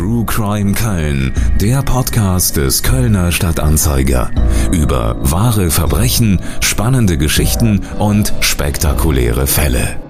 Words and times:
True 0.00 0.24
Crime 0.24 0.72
Köln, 0.72 1.34
der 1.60 1.82
Podcast 1.82 2.56
des 2.56 2.82
Kölner 2.82 3.32
Stadtanzeiger. 3.32 4.30
Über 4.72 5.18
wahre 5.20 5.70
Verbrechen, 5.70 6.40
spannende 6.60 7.18
Geschichten 7.18 7.82
und 7.98 8.32
spektakuläre 8.40 9.46
Fälle. 9.46 10.09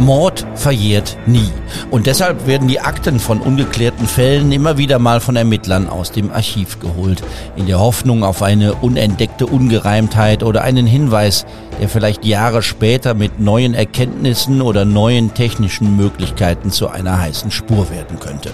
Mord 0.00 0.46
verjährt 0.54 1.18
nie. 1.26 1.50
Und 1.90 2.06
deshalb 2.06 2.46
werden 2.46 2.68
die 2.68 2.80
Akten 2.80 3.20
von 3.20 3.40
ungeklärten 3.40 4.06
Fällen 4.06 4.50
immer 4.50 4.78
wieder 4.78 4.98
mal 4.98 5.20
von 5.20 5.36
Ermittlern 5.36 5.88
aus 5.88 6.10
dem 6.10 6.32
Archiv 6.32 6.80
geholt, 6.80 7.22
in 7.54 7.66
der 7.66 7.78
Hoffnung 7.78 8.24
auf 8.24 8.42
eine 8.42 8.74
unentdeckte 8.74 9.46
Ungereimtheit 9.46 10.42
oder 10.42 10.62
einen 10.62 10.86
Hinweis, 10.86 11.44
der 11.80 11.88
vielleicht 11.88 12.24
Jahre 12.24 12.62
später 12.62 13.14
mit 13.14 13.40
neuen 13.40 13.74
Erkenntnissen 13.74 14.62
oder 14.62 14.84
neuen 14.84 15.34
technischen 15.34 15.96
Möglichkeiten 15.96 16.70
zu 16.70 16.88
einer 16.88 17.20
heißen 17.20 17.50
Spur 17.50 17.90
werden 17.90 18.18
könnte. 18.18 18.50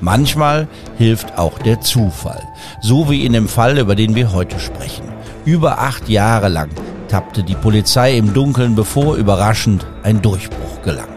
Manchmal 0.00 0.68
hilft 0.96 1.38
auch 1.38 1.58
der 1.58 1.80
Zufall, 1.80 2.42
so 2.80 3.10
wie 3.10 3.26
in 3.26 3.34
dem 3.34 3.48
Fall, 3.48 3.78
über 3.78 3.94
den 3.94 4.14
wir 4.14 4.32
heute 4.32 4.58
sprechen. 4.58 5.04
Über 5.44 5.80
acht 5.80 6.08
Jahre 6.08 6.48
lang 6.48 6.70
tappte 7.08 7.42
die 7.42 7.54
Polizei 7.54 8.16
im 8.16 8.34
Dunkeln, 8.34 8.74
bevor 8.74 9.16
überraschend 9.16 9.86
ein 10.02 10.20
Durchbruch 10.22 10.82
gelang. 10.82 11.08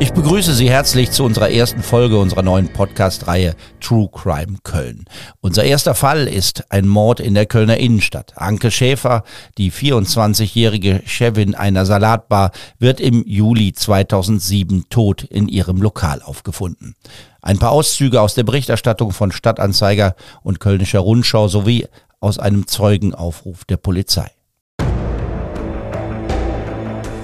Ich 0.00 0.12
begrüße 0.12 0.52
Sie 0.52 0.68
herzlich 0.68 1.12
zu 1.12 1.22
unserer 1.22 1.50
ersten 1.50 1.80
Folge 1.80 2.18
unserer 2.18 2.42
neuen 2.42 2.72
Podcast-Reihe 2.72 3.54
True 3.80 4.08
Crime 4.12 4.56
Köln. 4.64 5.04
Unser 5.40 5.62
erster 5.62 5.94
Fall 5.94 6.26
ist 6.26 6.64
ein 6.70 6.88
Mord 6.88 7.20
in 7.20 7.34
der 7.34 7.46
Kölner 7.46 7.76
Innenstadt. 7.76 8.32
Anke 8.34 8.72
Schäfer, 8.72 9.22
die 9.58 9.70
24-jährige 9.70 11.02
Chefin 11.06 11.54
einer 11.54 11.86
Salatbar, 11.86 12.50
wird 12.80 12.98
im 12.98 13.22
Juli 13.24 13.74
2007 13.74 14.86
tot 14.90 15.22
in 15.22 15.46
ihrem 15.46 15.80
Lokal 15.80 16.20
aufgefunden. 16.20 16.96
Ein 17.40 17.58
paar 17.58 17.70
Auszüge 17.70 18.20
aus 18.20 18.34
der 18.34 18.42
Berichterstattung 18.42 19.12
von 19.12 19.30
Stadtanzeiger 19.30 20.16
und 20.42 20.58
Kölnischer 20.58 21.00
Rundschau 21.00 21.46
sowie 21.46 21.86
aus 22.22 22.38
einem 22.38 22.66
Zeugenaufruf 22.66 23.64
der 23.64 23.76
Polizei. 23.76 24.30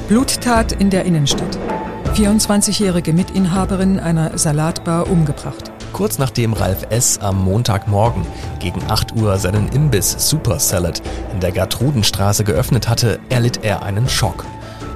Bluttat 0.08 0.72
in 0.72 0.90
der 0.90 1.04
Innenstadt. 1.04 1.58
24-jährige 2.14 3.12
Mitinhaberin 3.12 4.00
einer 4.00 4.36
Salatbar 4.38 5.08
umgebracht. 5.10 5.70
Kurz 5.92 6.18
nachdem 6.18 6.52
Ralf 6.52 6.86
S. 6.90 7.18
am 7.18 7.44
Montagmorgen 7.44 8.26
gegen 8.58 8.80
8 8.88 9.14
Uhr 9.16 9.36
seinen 9.38 9.68
Imbiss 9.68 10.16
Super 10.18 10.58
Salad 10.58 11.02
in 11.32 11.40
der 11.40 11.52
Gertrudenstraße 11.52 12.44
geöffnet 12.44 12.88
hatte, 12.88 13.20
erlitt 13.28 13.64
er 13.64 13.82
einen 13.82 14.08
Schock. 14.08 14.44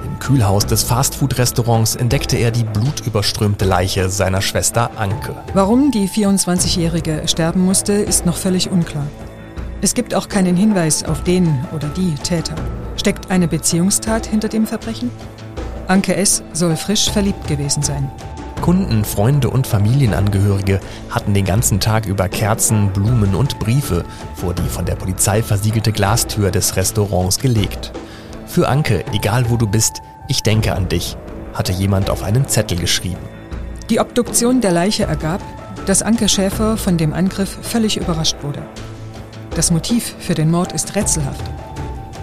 Im 0.03 0.19
Kühlhaus 0.19 0.65
des 0.65 0.83
Fastfood-Restaurants 0.83 1.95
entdeckte 1.95 2.37
er 2.37 2.51
die 2.51 2.63
blutüberströmte 2.63 3.65
Leiche 3.65 4.09
seiner 4.09 4.41
Schwester 4.41 4.91
Anke. 4.97 5.35
Warum 5.53 5.91
die 5.91 6.09
24-jährige 6.09 7.23
sterben 7.27 7.61
musste, 7.61 7.93
ist 7.93 8.25
noch 8.25 8.37
völlig 8.37 8.69
unklar. 8.71 9.05
Es 9.83 9.93
gibt 9.95 10.15
auch 10.15 10.29
keinen 10.29 10.55
Hinweis 10.55 11.03
auf 11.03 11.25
den 11.25 11.65
oder 11.75 11.89
die 11.89 12.15
Täter. 12.15 12.55
Steckt 12.95 13.29
eine 13.29 13.49
Beziehungstat 13.49 14.25
hinter 14.25 14.47
dem 14.47 14.65
Verbrechen? 14.65 15.11
Anke 15.89 16.15
S. 16.15 16.41
soll 16.53 16.77
frisch 16.77 17.11
verliebt 17.11 17.49
gewesen 17.49 17.83
sein. 17.83 18.09
Kunden, 18.61 19.03
Freunde 19.03 19.49
und 19.49 19.67
Familienangehörige 19.67 20.79
hatten 21.09 21.33
den 21.33 21.43
ganzen 21.43 21.81
Tag 21.81 22.05
über 22.05 22.29
Kerzen, 22.29 22.93
Blumen 22.93 23.35
und 23.35 23.59
Briefe 23.59 24.05
vor 24.35 24.53
die 24.53 24.69
von 24.69 24.85
der 24.85 24.95
Polizei 24.95 25.43
versiegelte 25.43 25.91
Glastür 25.91 26.49
des 26.49 26.77
Restaurants 26.77 27.39
gelegt. 27.39 27.91
Für 28.47 28.69
Anke, 28.69 29.03
egal 29.11 29.49
wo 29.49 29.57
du 29.57 29.67
bist, 29.67 30.01
ich 30.29 30.43
denke 30.43 30.75
an 30.75 30.87
dich, 30.87 31.17
hatte 31.53 31.73
jemand 31.73 32.09
auf 32.09 32.23
einen 32.23 32.47
Zettel 32.47 32.79
geschrieben. 32.79 33.19
Die 33.89 33.99
Obduktion 33.99 34.61
der 34.61 34.71
Leiche 34.71 35.03
ergab, 35.03 35.41
dass 35.85 36.03
Anke 36.03 36.29
Schäfer 36.29 36.77
von 36.77 36.97
dem 36.97 37.11
Angriff 37.11 37.57
völlig 37.63 37.97
überrascht 37.97 38.37
wurde. 38.43 38.63
Das 39.55 39.69
Motiv 39.69 40.15
für 40.17 40.33
den 40.33 40.49
Mord 40.49 40.71
ist 40.71 40.95
rätselhaft. 40.95 41.43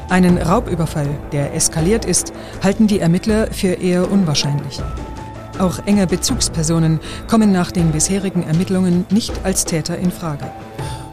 Einen 0.09 0.37
Raubüberfall, 0.37 1.09
der 1.31 1.55
eskaliert 1.55 2.05
ist, 2.05 2.33
halten 2.61 2.89
die 2.89 2.99
Ermittler 2.99 3.47
für 3.53 3.75
eher 3.75 4.11
unwahrscheinlich. 4.11 4.81
Auch 5.61 5.79
enge 5.87 6.09
Bezugspersonen 6.09 6.99
kommen 7.29 7.53
nach 7.53 7.71
den 7.71 7.93
bisherigen 7.93 8.43
Ermittlungen 8.43 9.07
nicht 9.11 9.45
als 9.45 9.65
Täter 9.65 9.97
in 9.97 10.11
Frage. 10.11 10.51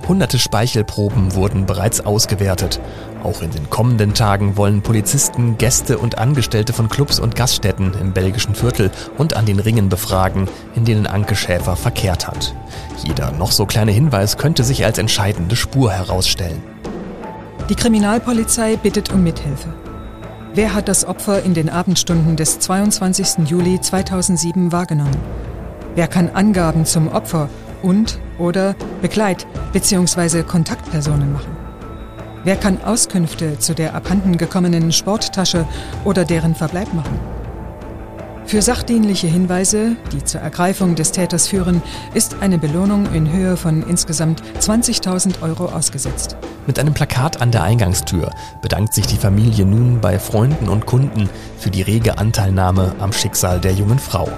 Hunderte 0.07 0.40
Speichelproben 0.40 1.35
wurden 1.35 1.66
bereits 1.66 2.06
ausgewertet. 2.06 2.79
Auch 3.23 3.41
in 3.41 3.51
den 3.51 3.69
kommenden 3.69 4.13
Tagen 4.13 4.56
wollen 4.56 4.81
Polizisten 4.81 5.57
Gäste 5.57 5.97
und 5.97 6.18
Angestellte 6.18 6.72
von 6.72 6.88
Clubs 6.88 7.19
und 7.19 7.35
Gaststätten 7.35 7.94
im 8.00 8.13
belgischen 8.13 8.56
Viertel 8.56 8.90
und 9.17 9.35
an 9.35 9.46
den 9.46 9.59
Ringen 9.59 9.90
befragen, 9.90 10.47
in 10.75 10.85
denen 10.85 11.07
Anke 11.07 11.35
Schäfer 11.35 11.75
verkehrt 11.75 12.28
hat. 12.28 12.56
Jeder 13.03 13.31
noch 13.31 13.51
so 13.51 13.66
kleine 13.66 13.91
Hinweis 13.91 14.38
könnte 14.38 14.63
sich 14.63 14.85
als 14.85 14.97
entscheidende 14.97 15.56
Spur 15.56 15.91
herausstellen. 15.91 16.63
Die 17.69 17.75
Kriminalpolizei 17.75 18.78
bittet 18.78 19.12
um 19.12 19.23
Mithilfe. 19.23 19.73
Wer 20.53 20.73
hat 20.73 20.88
das 20.88 21.06
Opfer 21.06 21.44
in 21.44 21.53
den 21.53 21.69
Abendstunden 21.69 22.38
des 22.38 22.59
22. 22.59 23.50
Juli 23.50 23.81
2007 23.81 24.72
wahrgenommen? 24.72 25.17
Wer 25.97 26.08
kann 26.08 26.30
Angaben 26.30 26.85
zum 26.85 27.08
Opfer 27.08 27.50
und 27.81 28.19
oder 28.38 28.75
Begleit- 29.02 29.47
bzw. 29.74 30.44
Kontaktpersonen 30.44 31.34
machen? 31.34 31.58
Wer 32.44 32.56
kann 32.56 32.84
Auskünfte 32.84 33.58
zu 33.58 33.74
der 33.74 33.96
abhanden 33.96 34.38
gekommenen 34.38 34.91
Sporttasche 34.91 35.66
oder 36.06 36.24
deren 36.24 36.53
Verbleib 36.53 36.94
machen? 36.94 37.19
Für 38.46 38.62
sachdienliche 38.62 39.25
Hinweise, 39.25 39.96
die 40.12 40.24
zur 40.24 40.41
Ergreifung 40.41 40.94
des 40.94 41.13
Täters 41.13 41.47
führen, 41.47 41.81
ist 42.14 42.35
eine 42.41 42.59
Belohnung 42.59 43.12
in 43.16 43.31
Höhe 43.31 43.58
von 43.58 43.81
insgesamt 43.81 44.44
20.000 44.59 45.41
Euro 45.41 45.66
ausgesetzt. 45.66 46.38
Mit 46.68 46.78
einem 46.78 46.94
Plakat 46.94 47.41
an 47.41 47.50
der 47.50 47.64
Eingangstür 47.64 48.29
bedankt 48.62 48.94
sich 48.94 49.08
die 49.08 49.18
Familie 49.18 49.66
nun 49.66 50.00
bei 50.00 50.19
Freunden 50.19 50.69
und 50.69 50.85
Kunden 50.85 51.28
für 51.58 51.72
die 51.72 51.81
rege 51.81 52.19
Anteilnahme 52.19 52.94
am 53.00 53.12
Schicksal 53.14 53.59
der 53.59 53.74
jungen 53.74 53.97
Frau. 53.97 54.29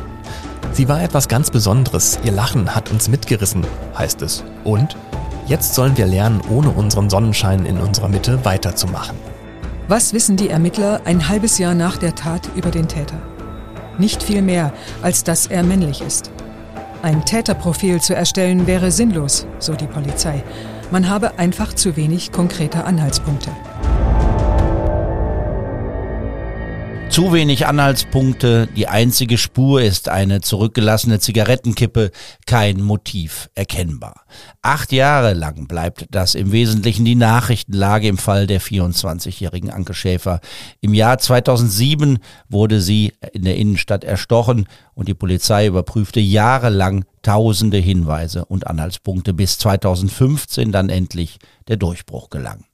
Sie 0.71 0.87
war 0.87 1.01
etwas 1.01 1.27
ganz 1.27 1.51
Besonderes, 1.51 2.19
ihr 2.23 2.31
Lachen 2.31 2.75
hat 2.75 2.91
uns 2.91 3.09
mitgerissen, 3.09 3.65
heißt 3.97 4.21
es. 4.21 4.43
Und 4.63 4.95
jetzt 5.47 5.73
sollen 5.75 5.97
wir 5.97 6.05
lernen, 6.05 6.41
ohne 6.49 6.69
unseren 6.69 7.09
Sonnenschein 7.09 7.65
in 7.65 7.79
unserer 7.79 8.07
Mitte 8.07 8.45
weiterzumachen. 8.45 9.17
Was 9.87 10.13
wissen 10.13 10.37
die 10.37 10.49
Ermittler 10.49 11.01
ein 11.05 11.27
halbes 11.27 11.57
Jahr 11.57 11.73
nach 11.73 11.97
der 11.97 12.15
Tat 12.15 12.47
über 12.55 12.69
den 12.69 12.87
Täter? 12.87 13.17
Nicht 13.97 14.21
viel 14.21 14.41
mehr, 14.41 14.71
als 15.01 15.23
dass 15.23 15.47
er 15.47 15.63
männlich 15.63 16.01
ist. 16.01 16.31
Ein 17.01 17.25
Täterprofil 17.25 17.99
zu 17.99 18.15
erstellen 18.15 18.67
wäre 18.67 18.91
sinnlos, 18.91 19.47
so 19.57 19.73
die 19.73 19.87
Polizei. 19.87 20.43
Man 20.91 21.09
habe 21.09 21.39
einfach 21.39 21.73
zu 21.73 21.95
wenig 21.95 22.31
konkrete 22.31 22.83
Anhaltspunkte. 22.83 23.51
Zu 27.09 27.33
wenig 27.33 27.65
Anhaltspunkte, 27.65 28.67
die 28.75 28.87
einzige 28.87 29.39
Spur 29.39 29.81
ist 29.81 30.09
eine 30.09 30.41
zurückgelassene 30.41 31.19
Zigarettenkippe, 31.19 32.11
kein 32.45 32.83
Motiv 32.83 33.49
erkennbar. 33.55 34.25
Acht 34.61 34.91
Jahre 34.91 35.33
lang 35.33 35.67
bleibt 35.67 36.05
das 36.11 36.35
im 36.35 36.51
Wesentlichen 36.51 37.05
die 37.05 37.15
Nachrichtenlage 37.15 38.07
im 38.07 38.19
Fall 38.19 38.45
der 38.45 38.61
24-jährigen 38.61 39.71
Anke 39.71 39.95
Schäfer. 39.95 40.39
Im 40.81 40.93
Jahr 40.93 41.17
2007 41.17 42.19
wurde 42.47 42.79
sie 42.79 43.13
in 43.33 43.43
der 43.43 43.57
Innenstadt 43.57 44.03
erstochen 44.03 44.67
und 44.93 45.07
die 45.07 45.15
Polizei 45.15 45.65
überprüfte 45.65 46.19
jahrelang 46.19 47.05
tausende 47.21 47.77
Hinweise 47.77 48.45
und 48.45 48.67
Anhaltspunkte, 48.67 49.33
bis 49.33 49.57
2015 49.57 50.71
dann 50.71 50.89
endlich 50.89 51.39
der 51.67 51.77
Durchbruch 51.77 52.29
gelang. 52.29 52.65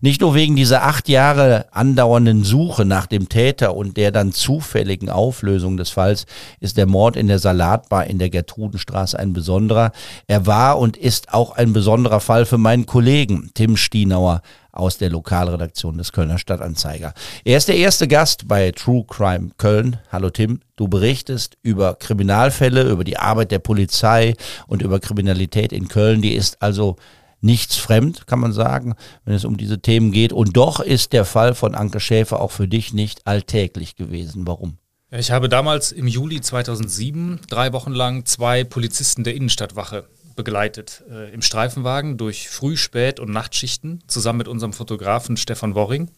Nicht 0.00 0.20
nur 0.20 0.34
wegen 0.34 0.56
dieser 0.56 0.82
acht 0.82 1.08
Jahre 1.08 1.66
andauernden 1.70 2.44
Suche 2.44 2.84
nach 2.84 3.06
dem 3.06 3.28
Täter 3.28 3.76
und 3.76 3.96
der 3.96 4.10
dann 4.10 4.32
zufälligen 4.32 5.08
Auflösung 5.08 5.76
des 5.76 5.90
Falls 5.90 6.26
ist 6.60 6.76
der 6.76 6.86
Mord 6.86 7.16
in 7.16 7.28
der 7.28 7.38
Salatbar 7.38 8.06
in 8.06 8.18
der 8.18 8.30
Gertrudenstraße 8.30 9.18
ein 9.18 9.32
besonderer. 9.32 9.92
Er 10.26 10.46
war 10.46 10.78
und 10.78 10.96
ist 10.96 11.32
auch 11.32 11.52
ein 11.52 11.72
besonderer 11.72 12.20
Fall 12.20 12.44
für 12.44 12.58
meinen 12.58 12.86
Kollegen 12.86 13.50
Tim 13.54 13.76
Stienauer 13.76 14.42
aus 14.72 14.96
der 14.96 15.10
Lokalredaktion 15.10 15.98
des 15.98 16.12
Kölner 16.12 16.38
Stadtanzeiger. 16.38 17.12
Er 17.44 17.58
ist 17.58 17.68
der 17.68 17.76
erste 17.76 18.08
Gast 18.08 18.48
bei 18.48 18.72
True 18.72 19.04
Crime 19.06 19.50
Köln. 19.58 19.98
Hallo 20.10 20.30
Tim, 20.30 20.60
du 20.76 20.88
berichtest 20.88 21.58
über 21.62 21.94
Kriminalfälle, 21.94 22.90
über 22.90 23.04
die 23.04 23.18
Arbeit 23.18 23.50
der 23.50 23.58
Polizei 23.58 24.34
und 24.66 24.82
über 24.82 24.98
Kriminalität 24.98 25.72
in 25.72 25.88
Köln. 25.88 26.22
Die 26.22 26.34
ist 26.34 26.60
also 26.62 26.96
nichts 27.42 27.76
fremd, 27.76 28.26
kann 28.26 28.40
man 28.40 28.52
sagen, 28.52 28.94
wenn 29.24 29.34
es 29.34 29.44
um 29.44 29.58
diese 29.58 29.80
Themen 29.80 30.10
geht. 30.10 30.32
Und 30.32 30.56
doch 30.56 30.80
ist 30.80 31.12
der 31.12 31.26
Fall 31.26 31.54
von 31.54 31.74
Anke 31.74 32.00
Schäfer 32.00 32.40
auch 32.40 32.52
für 32.52 32.68
dich 32.68 32.94
nicht 32.94 33.26
alltäglich 33.26 33.96
gewesen. 33.96 34.46
Warum? 34.46 34.78
Ich 35.10 35.30
habe 35.30 35.50
damals 35.50 35.92
im 35.92 36.06
Juli 36.06 36.40
2007 36.40 37.40
drei 37.50 37.74
Wochen 37.74 37.92
lang 37.92 38.24
zwei 38.24 38.64
Polizisten 38.64 39.24
der 39.24 39.34
Innenstadtwache 39.34 40.06
begleitet 40.34 41.02
äh, 41.10 41.32
im 41.32 41.42
Streifenwagen 41.42 42.16
durch 42.16 42.48
Früh-, 42.48 42.76
Spät- 42.76 43.20
und 43.20 43.30
Nachtschichten 43.30 44.02
zusammen 44.06 44.38
mit 44.38 44.48
unserem 44.48 44.72
Fotografen 44.72 45.36
Stefan 45.36 45.74
Worring. 45.74 46.10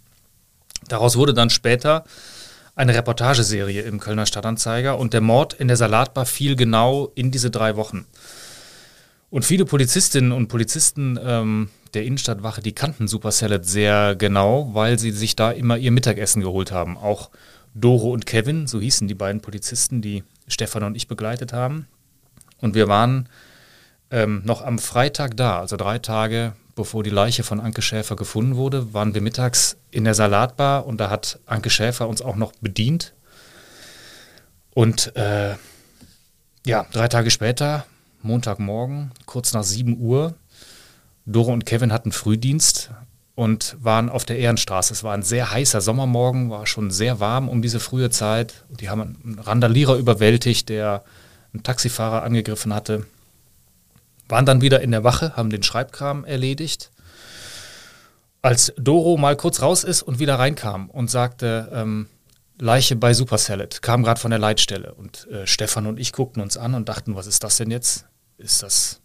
Daraus 0.88 1.16
wurde 1.16 1.34
dann 1.34 1.50
später 1.50 2.04
eine 2.76 2.94
Reportageserie 2.94 3.82
im 3.82 4.00
Kölner 4.00 4.26
Stadtanzeiger 4.26 4.98
und 4.98 5.12
der 5.12 5.20
Mord 5.20 5.54
in 5.54 5.68
der 5.68 5.76
Salatbar 5.76 6.26
fiel 6.26 6.56
genau 6.56 7.12
in 7.14 7.30
diese 7.30 7.50
drei 7.50 7.76
Wochen. 7.76 8.06
Und 9.30 9.44
viele 9.44 9.64
Polizistinnen 9.64 10.32
und 10.32 10.48
Polizisten 10.48 11.18
ähm, 11.22 11.70
der 11.94 12.04
Innenstadtwache, 12.04 12.60
die 12.60 12.72
kannten 12.72 13.08
Super 13.08 13.32
Salad 13.32 13.64
sehr 13.64 14.14
genau, 14.16 14.70
weil 14.74 14.98
sie 14.98 15.10
sich 15.10 15.36
da 15.36 15.50
immer 15.50 15.76
ihr 15.76 15.90
Mittagessen 15.90 16.42
geholt 16.42 16.72
haben. 16.72 16.96
Auch 16.96 17.30
Doro 17.74 18.12
und 18.12 18.26
Kevin, 18.26 18.66
so 18.66 18.80
hießen 18.80 19.08
die 19.08 19.14
beiden 19.14 19.40
Polizisten, 19.40 20.02
die 20.02 20.22
Stefan 20.46 20.84
und 20.84 20.96
ich 20.96 21.08
begleitet 21.08 21.52
haben. 21.52 21.86
Und 22.60 22.74
wir 22.74 22.88
waren 22.88 23.28
ähm, 24.14 24.42
noch 24.44 24.62
am 24.62 24.78
Freitag 24.78 25.36
da, 25.36 25.58
also 25.58 25.76
drei 25.76 25.98
Tage 25.98 26.54
bevor 26.74 27.02
die 27.02 27.10
Leiche 27.10 27.42
von 27.42 27.60
Anke 27.60 27.82
Schäfer 27.82 28.16
gefunden 28.16 28.56
wurde, 28.56 28.92
waren 28.92 29.14
wir 29.14 29.20
mittags 29.20 29.76
in 29.90 30.04
der 30.04 30.14
Salatbar 30.14 30.86
und 30.86 30.98
da 30.98 31.10
hat 31.10 31.38
Anke 31.46 31.70
Schäfer 31.70 32.08
uns 32.08 32.22
auch 32.22 32.36
noch 32.36 32.52
bedient. 32.60 33.14
Und 34.72 35.14
äh, 35.16 35.54
ja, 36.66 36.86
drei 36.92 37.08
Tage 37.08 37.30
später 37.30 37.86
Montagmorgen, 38.22 39.12
kurz 39.26 39.52
nach 39.52 39.62
7 39.62 39.98
Uhr. 40.00 40.34
Doro 41.26 41.52
und 41.52 41.66
Kevin 41.66 41.92
hatten 41.92 42.12
Frühdienst 42.12 42.90
und 43.34 43.76
waren 43.80 44.08
auf 44.08 44.24
der 44.24 44.38
Ehrenstraße. 44.38 44.92
Es 44.92 45.04
war 45.04 45.14
ein 45.14 45.22
sehr 45.22 45.50
heißer 45.50 45.80
Sommermorgen, 45.80 46.50
war 46.50 46.66
schon 46.66 46.90
sehr 46.90 47.20
warm 47.20 47.48
um 47.48 47.62
diese 47.62 47.80
frühe 47.80 48.10
Zeit. 48.10 48.64
Die 48.68 48.88
haben 48.90 49.00
einen 49.00 49.38
Randalierer 49.38 49.96
überwältigt, 49.96 50.68
der 50.68 51.04
einen 51.52 51.62
Taxifahrer 51.62 52.22
angegriffen 52.22 52.74
hatte. 52.74 53.06
Waren 54.28 54.46
dann 54.46 54.60
wieder 54.60 54.80
in 54.80 54.90
der 54.90 55.04
Wache, 55.04 55.36
haben 55.36 55.50
den 55.50 55.62
Schreibkram 55.62 56.24
erledigt. 56.24 56.90
Als 58.42 58.72
Doro 58.76 59.16
mal 59.16 59.36
kurz 59.36 59.62
raus 59.62 59.84
ist 59.84 60.02
und 60.02 60.18
wieder 60.18 60.38
reinkam 60.38 60.90
und 60.90 61.10
sagte, 61.10 61.70
ähm, 61.72 62.08
Leiche 62.58 62.94
bei 62.94 63.14
Super 63.14 63.38
Salad, 63.38 63.82
kam 63.82 64.02
gerade 64.02 64.20
von 64.20 64.30
der 64.30 64.38
Leitstelle. 64.38 64.94
Und 64.94 65.26
äh, 65.28 65.46
Stefan 65.46 65.86
und 65.86 65.98
ich 65.98 66.12
guckten 66.12 66.42
uns 66.42 66.56
an 66.56 66.74
und 66.74 66.88
dachten, 66.88 67.16
was 67.16 67.26
ist 67.26 67.42
das 67.42 67.56
denn 67.56 67.70
jetzt? 67.70 68.06
Ist 68.38 68.62
das 68.62 69.00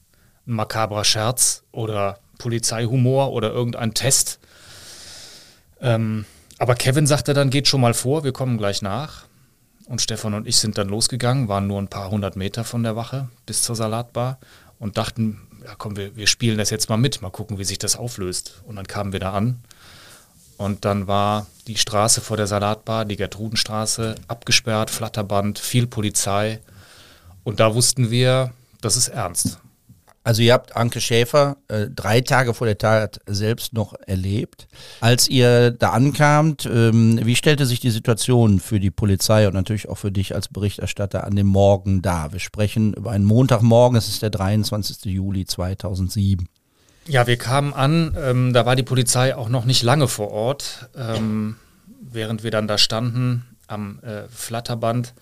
ein 0.46 0.54
makabrer 0.54 1.04
Scherz 1.04 1.64
oder 1.72 2.20
Polizeihumor 2.38 3.32
oder 3.32 3.52
irgendein 3.52 3.94
Test? 3.94 4.40
Ähm, 5.82 6.26
aber 6.58 6.76
Kevin 6.76 7.08
sagte 7.08 7.34
dann, 7.34 7.50
geht 7.50 7.68
schon 7.68 7.82
mal 7.82 7.94
vor, 7.94 8.24
wir 8.24 8.34
kommen 8.34 8.58
gleich 8.58 8.82
nach. 8.82 9.26
Und 9.88 10.02
Stefan 10.02 10.36
und 10.36 10.48
ich 10.48 10.58
sind 10.58 10.78
dann 10.78 10.90
losgegangen, 10.90 11.48
waren 11.48 11.66
nur 11.66 11.82
ein 11.82 11.88
paar 11.88 12.12
hundert 12.12 12.36
Meter 12.36 12.64
von 12.64 12.84
der 12.84 12.96
Wache 12.96 13.30
bis 13.48 13.64
zur 13.64 13.76
Salatbar 13.76 14.38
und 14.80 14.98
dachten, 14.98 15.42
ja 15.64 15.76
komm, 15.78 15.96
wir, 15.98 16.16
wir 16.16 16.28
spielen 16.28 16.58
das 16.58 16.70
jetzt 16.70 16.90
mal 16.90 16.98
mit, 16.98 17.22
mal 17.22 17.30
gucken, 17.30 17.60
wie 17.60 17.66
sich 17.66 17.80
das 17.80 17.96
auflöst. 17.96 18.62
Und 18.66 18.78
dann 18.78 18.88
kamen 18.88 19.14
wir 19.14 19.20
da 19.20 19.34
an 19.34 19.60
und 20.58 20.86
dann 20.86 21.08
war 21.08 21.48
die 21.68 21.78
Straße 21.78 22.22
vor 22.22 22.38
der 22.38 22.48
Salatbar, 22.48 23.06
die 23.06 23.16
Gertrudenstraße, 23.16 24.16
abgesperrt, 24.28 24.90
Flatterband, 24.90 25.60
viel 25.60 25.88
Polizei. 25.88 26.60
Und 27.44 27.60
da 27.60 27.76
wussten 27.76 28.12
wir, 28.12 28.54
das 28.82 28.98
ist 28.98 29.08
ernst. 29.08 29.60
Also 30.30 30.44
ihr 30.44 30.54
habt 30.54 30.76
Anke 30.76 31.02
Schäfer 31.02 31.58
äh, 31.70 31.88
drei 31.88 32.22
Tage 32.22 32.54
vor 32.54 32.68
der 32.68 32.78
Tat 32.78 33.20
selbst 33.26 33.74
noch 33.74 33.96
erlebt. 34.06 34.68
Als 35.00 35.28
ihr 35.28 35.72
da 35.72 35.90
ankamt, 35.90 36.70
ähm, 36.72 37.20
wie 37.24 37.36
stellte 37.36 37.66
sich 37.66 37.80
die 37.80 37.90
Situation 37.90 38.60
für 38.60 38.80
die 38.80 38.92
Polizei 38.92 39.48
und 39.48 39.56
natürlich 39.56 39.90
auch 39.90 39.98
für 39.98 40.12
dich 40.12 40.36
als 40.36 40.48
Berichterstatter 40.48 41.24
an 41.24 41.36
dem 41.36 41.48
Morgen 41.48 42.04
dar? 42.04 42.32
Wir 42.32 42.40
sprechen 42.40 42.94
über 42.94 43.10
einen 43.10 43.26
Montagmorgen, 43.26 43.98
es 43.98 44.08
ist 44.08 44.22
der 44.22 44.30
23. 44.30 45.06
Juli 45.06 45.48
2007. 45.48 46.48
Ja, 47.08 47.26
wir 47.26 47.38
kamen 47.38 47.74
an, 47.74 48.16
ähm, 48.22 48.54
da 48.54 48.68
war 48.68 48.76
die 48.76 48.84
Polizei 48.84 49.36
auch 49.36 49.50
noch 49.50 49.66
nicht 49.66 49.82
lange 49.82 50.08
vor 50.08 50.30
Ort, 50.30 50.92
ähm, 50.96 51.56
während 52.04 52.44
wir 52.44 52.52
dann 52.52 52.68
da 52.68 52.78
standen 52.78 53.48
am 53.66 53.98
äh, 54.04 54.28
Flatterband 54.30 55.16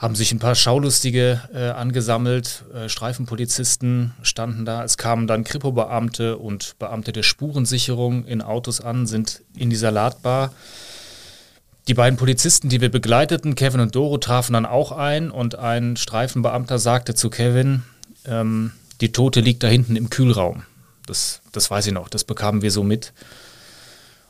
haben 0.00 0.14
sich 0.14 0.32
ein 0.32 0.38
paar 0.38 0.54
Schaulustige 0.54 1.42
äh, 1.52 1.68
angesammelt, 1.68 2.64
äh, 2.72 2.88
Streifenpolizisten 2.88 4.14
standen 4.22 4.64
da. 4.64 4.82
Es 4.82 4.96
kamen 4.96 5.26
dann 5.26 5.44
Kripo-Beamte 5.44 6.38
und 6.38 6.76
Beamte 6.78 7.12
der 7.12 7.22
Spurensicherung 7.22 8.24
in 8.24 8.40
Autos 8.40 8.80
an, 8.80 9.06
sind 9.06 9.42
in 9.54 9.68
die 9.68 9.76
Salatbar. 9.76 10.54
Die 11.86 11.92
beiden 11.92 12.18
Polizisten, 12.18 12.70
die 12.70 12.80
wir 12.80 12.90
begleiteten, 12.90 13.54
Kevin 13.56 13.80
und 13.80 13.94
Doro, 13.94 14.16
trafen 14.16 14.54
dann 14.54 14.64
auch 14.64 14.90
ein 14.92 15.30
und 15.30 15.56
ein 15.56 15.98
Streifenbeamter 15.98 16.78
sagte 16.78 17.14
zu 17.14 17.28
Kevin, 17.28 17.82
ähm, 18.24 18.72
die 19.02 19.12
Tote 19.12 19.40
liegt 19.40 19.62
da 19.62 19.68
hinten 19.68 19.96
im 19.96 20.08
Kühlraum. 20.08 20.62
Das, 21.04 21.42
das 21.52 21.70
weiß 21.70 21.86
ich 21.88 21.92
noch, 21.92 22.08
das 22.08 22.24
bekamen 22.24 22.62
wir 22.62 22.70
so 22.70 22.84
mit. 22.84 23.12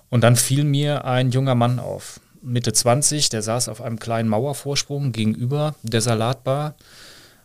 Und 0.08 0.22
dann 0.22 0.34
fiel 0.34 0.64
mir 0.64 1.04
ein 1.04 1.30
junger 1.30 1.54
Mann 1.54 1.78
auf 1.78 2.18
Mitte 2.42 2.72
20, 2.72 3.28
der 3.28 3.42
saß 3.42 3.68
auf 3.68 3.80
einem 3.80 3.98
kleinen 3.98 4.28
Mauervorsprung 4.28 5.12
gegenüber 5.12 5.74
der 5.82 6.00
Salatbar, 6.00 6.74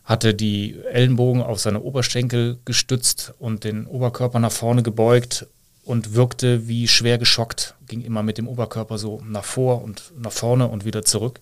hatte 0.03 0.33
die 0.33 0.79
Ellenbogen 0.91 1.41
auf 1.41 1.59
seine 1.59 1.81
Oberschenkel 1.81 2.59
gestützt 2.65 3.33
und 3.39 3.63
den 3.63 3.87
Oberkörper 3.87 4.39
nach 4.39 4.51
vorne 4.51 4.83
gebeugt 4.83 5.47
und 5.83 6.13
wirkte 6.13 6.67
wie 6.67 6.87
schwer 6.87 7.17
geschockt, 7.17 7.75
ging 7.87 8.01
immer 8.01 8.23
mit 8.23 8.37
dem 8.37 8.47
Oberkörper 8.47 8.97
so 8.97 9.21
nach 9.25 9.43
vor 9.43 9.83
und 9.83 10.13
nach 10.17 10.31
vorne 10.31 10.67
und 10.67 10.85
wieder 10.85 11.03
zurück. 11.03 11.41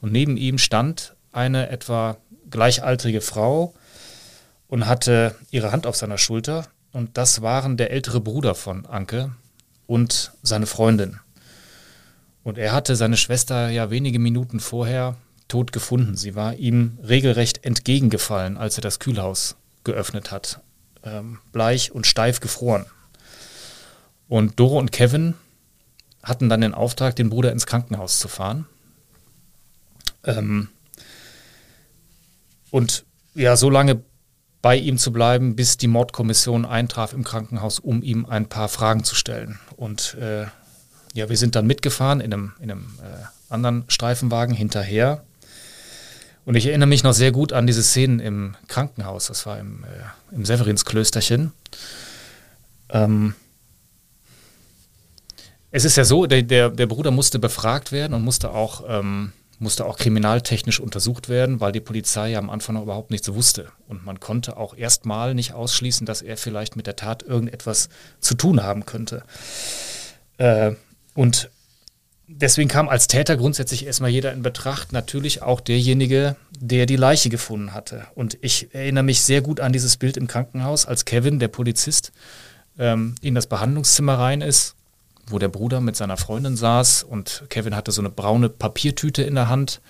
Und 0.00 0.12
neben 0.12 0.36
ihm 0.36 0.58
stand 0.58 1.14
eine 1.32 1.70
etwa 1.70 2.16
gleichaltrige 2.50 3.20
Frau 3.20 3.74
und 4.68 4.86
hatte 4.86 5.34
ihre 5.50 5.72
Hand 5.72 5.86
auf 5.86 5.96
seiner 5.96 6.18
Schulter. 6.18 6.66
Und 6.92 7.16
das 7.16 7.42
waren 7.42 7.76
der 7.76 7.90
ältere 7.90 8.20
Bruder 8.20 8.54
von 8.54 8.86
Anke 8.86 9.32
und 9.86 10.32
seine 10.42 10.66
Freundin. 10.66 11.18
Und 12.42 12.58
er 12.58 12.72
hatte 12.72 12.96
seine 12.96 13.16
Schwester 13.16 13.68
ja 13.68 13.90
wenige 13.90 14.18
Minuten 14.18 14.60
vorher 14.60 15.16
tot 15.48 15.72
gefunden. 15.72 16.16
Sie 16.16 16.34
war 16.34 16.54
ihm 16.54 16.98
regelrecht 17.02 17.64
entgegengefallen, 17.64 18.56
als 18.56 18.78
er 18.78 18.82
das 18.82 18.98
Kühlhaus 18.98 19.56
geöffnet 19.84 20.30
hat. 20.30 20.60
Ähm, 21.02 21.38
bleich 21.52 21.92
und 21.92 22.06
steif 22.06 22.40
gefroren. 22.40 22.86
Und 24.28 24.60
Doro 24.60 24.78
und 24.78 24.92
Kevin 24.92 25.34
hatten 26.22 26.48
dann 26.48 26.60
den 26.60 26.74
Auftrag, 26.74 27.16
den 27.16 27.30
Bruder 27.30 27.52
ins 27.52 27.66
Krankenhaus 27.66 28.18
zu 28.18 28.28
fahren. 28.28 28.66
Ähm, 30.24 30.68
und 32.70 33.04
ja, 33.34 33.56
so 33.56 33.70
lange 33.70 34.02
bei 34.62 34.76
ihm 34.76 34.98
zu 34.98 35.12
bleiben, 35.12 35.56
bis 35.56 35.78
die 35.78 35.88
Mordkommission 35.88 36.66
eintraf 36.66 37.12
im 37.12 37.24
Krankenhaus, 37.24 37.78
um 37.78 38.02
ihm 38.02 38.26
ein 38.26 38.48
paar 38.48 38.68
Fragen 38.68 39.04
zu 39.04 39.14
stellen. 39.14 39.58
Und 39.76 40.14
äh, 40.14 40.46
ja, 41.14 41.28
wir 41.28 41.36
sind 41.36 41.56
dann 41.56 41.66
mitgefahren 41.66 42.20
in 42.20 42.32
einem, 42.32 42.52
in 42.60 42.70
einem 42.70 42.98
äh, 43.02 43.52
anderen 43.52 43.84
Streifenwagen 43.88 44.54
hinterher. 44.54 45.24
Und 46.44 46.54
ich 46.54 46.66
erinnere 46.66 46.88
mich 46.88 47.02
noch 47.02 47.12
sehr 47.12 47.32
gut 47.32 47.52
an 47.52 47.66
diese 47.66 47.82
Szenen 47.82 48.20
im 48.20 48.56
Krankenhaus. 48.68 49.26
Das 49.26 49.46
war 49.46 49.58
im, 49.58 49.84
äh, 49.84 50.34
im 50.34 50.44
Severinsklösterchen. 50.44 51.52
Ähm, 52.88 53.34
es 55.70 55.84
ist 55.84 55.96
ja 55.96 56.04
so, 56.04 56.26
der, 56.26 56.42
der, 56.42 56.70
der, 56.70 56.86
Bruder 56.86 57.10
musste 57.10 57.38
befragt 57.38 57.92
werden 57.92 58.14
und 58.14 58.22
musste 58.22 58.50
auch, 58.50 58.84
ähm, 58.88 59.32
musste 59.58 59.84
auch 59.84 59.98
kriminaltechnisch 59.98 60.80
untersucht 60.80 61.28
werden, 61.28 61.60
weil 61.60 61.70
die 61.70 61.80
Polizei 61.80 62.30
ja 62.30 62.38
am 62.38 62.50
Anfang 62.50 62.74
noch 62.74 62.82
überhaupt 62.82 63.10
nichts 63.10 63.32
wusste. 63.32 63.68
Und 63.86 64.04
man 64.04 64.18
konnte 64.18 64.56
auch 64.56 64.76
erstmal 64.76 65.34
nicht 65.34 65.52
ausschließen, 65.52 66.06
dass 66.06 66.22
er 66.22 66.36
vielleicht 66.36 66.74
mit 66.74 66.86
der 66.86 66.96
Tat 66.96 67.22
irgendetwas 67.22 67.88
zu 68.20 68.34
tun 68.34 68.62
haben 68.62 68.86
könnte. 68.86 69.22
Äh, 70.38 70.72
und 71.20 71.50
deswegen 72.28 72.70
kam 72.70 72.88
als 72.88 73.06
Täter 73.06 73.36
grundsätzlich 73.36 73.84
erstmal 73.84 74.08
jeder 74.08 74.32
in 74.32 74.40
Betracht, 74.40 74.94
natürlich 74.94 75.42
auch 75.42 75.60
derjenige, 75.60 76.36
der 76.58 76.86
die 76.86 76.96
Leiche 76.96 77.28
gefunden 77.28 77.74
hatte. 77.74 78.06
Und 78.14 78.38
ich 78.40 78.74
erinnere 78.74 79.04
mich 79.04 79.20
sehr 79.20 79.42
gut 79.42 79.60
an 79.60 79.70
dieses 79.70 79.98
Bild 79.98 80.16
im 80.16 80.28
Krankenhaus, 80.28 80.86
als 80.86 81.04
Kevin, 81.04 81.38
der 81.38 81.48
Polizist, 81.48 82.12
ähm, 82.78 83.16
in 83.20 83.34
das 83.34 83.48
Behandlungszimmer 83.48 84.18
rein 84.18 84.40
ist, 84.40 84.76
wo 85.26 85.38
der 85.38 85.48
Bruder 85.48 85.82
mit 85.82 85.94
seiner 85.94 86.16
Freundin 86.16 86.56
saß 86.56 87.02
und 87.02 87.44
Kevin 87.50 87.76
hatte 87.76 87.92
so 87.92 88.00
eine 88.00 88.08
braune 88.08 88.48
Papiertüte 88.48 89.22
in 89.22 89.34
der 89.34 89.50
Hand, 89.50 89.82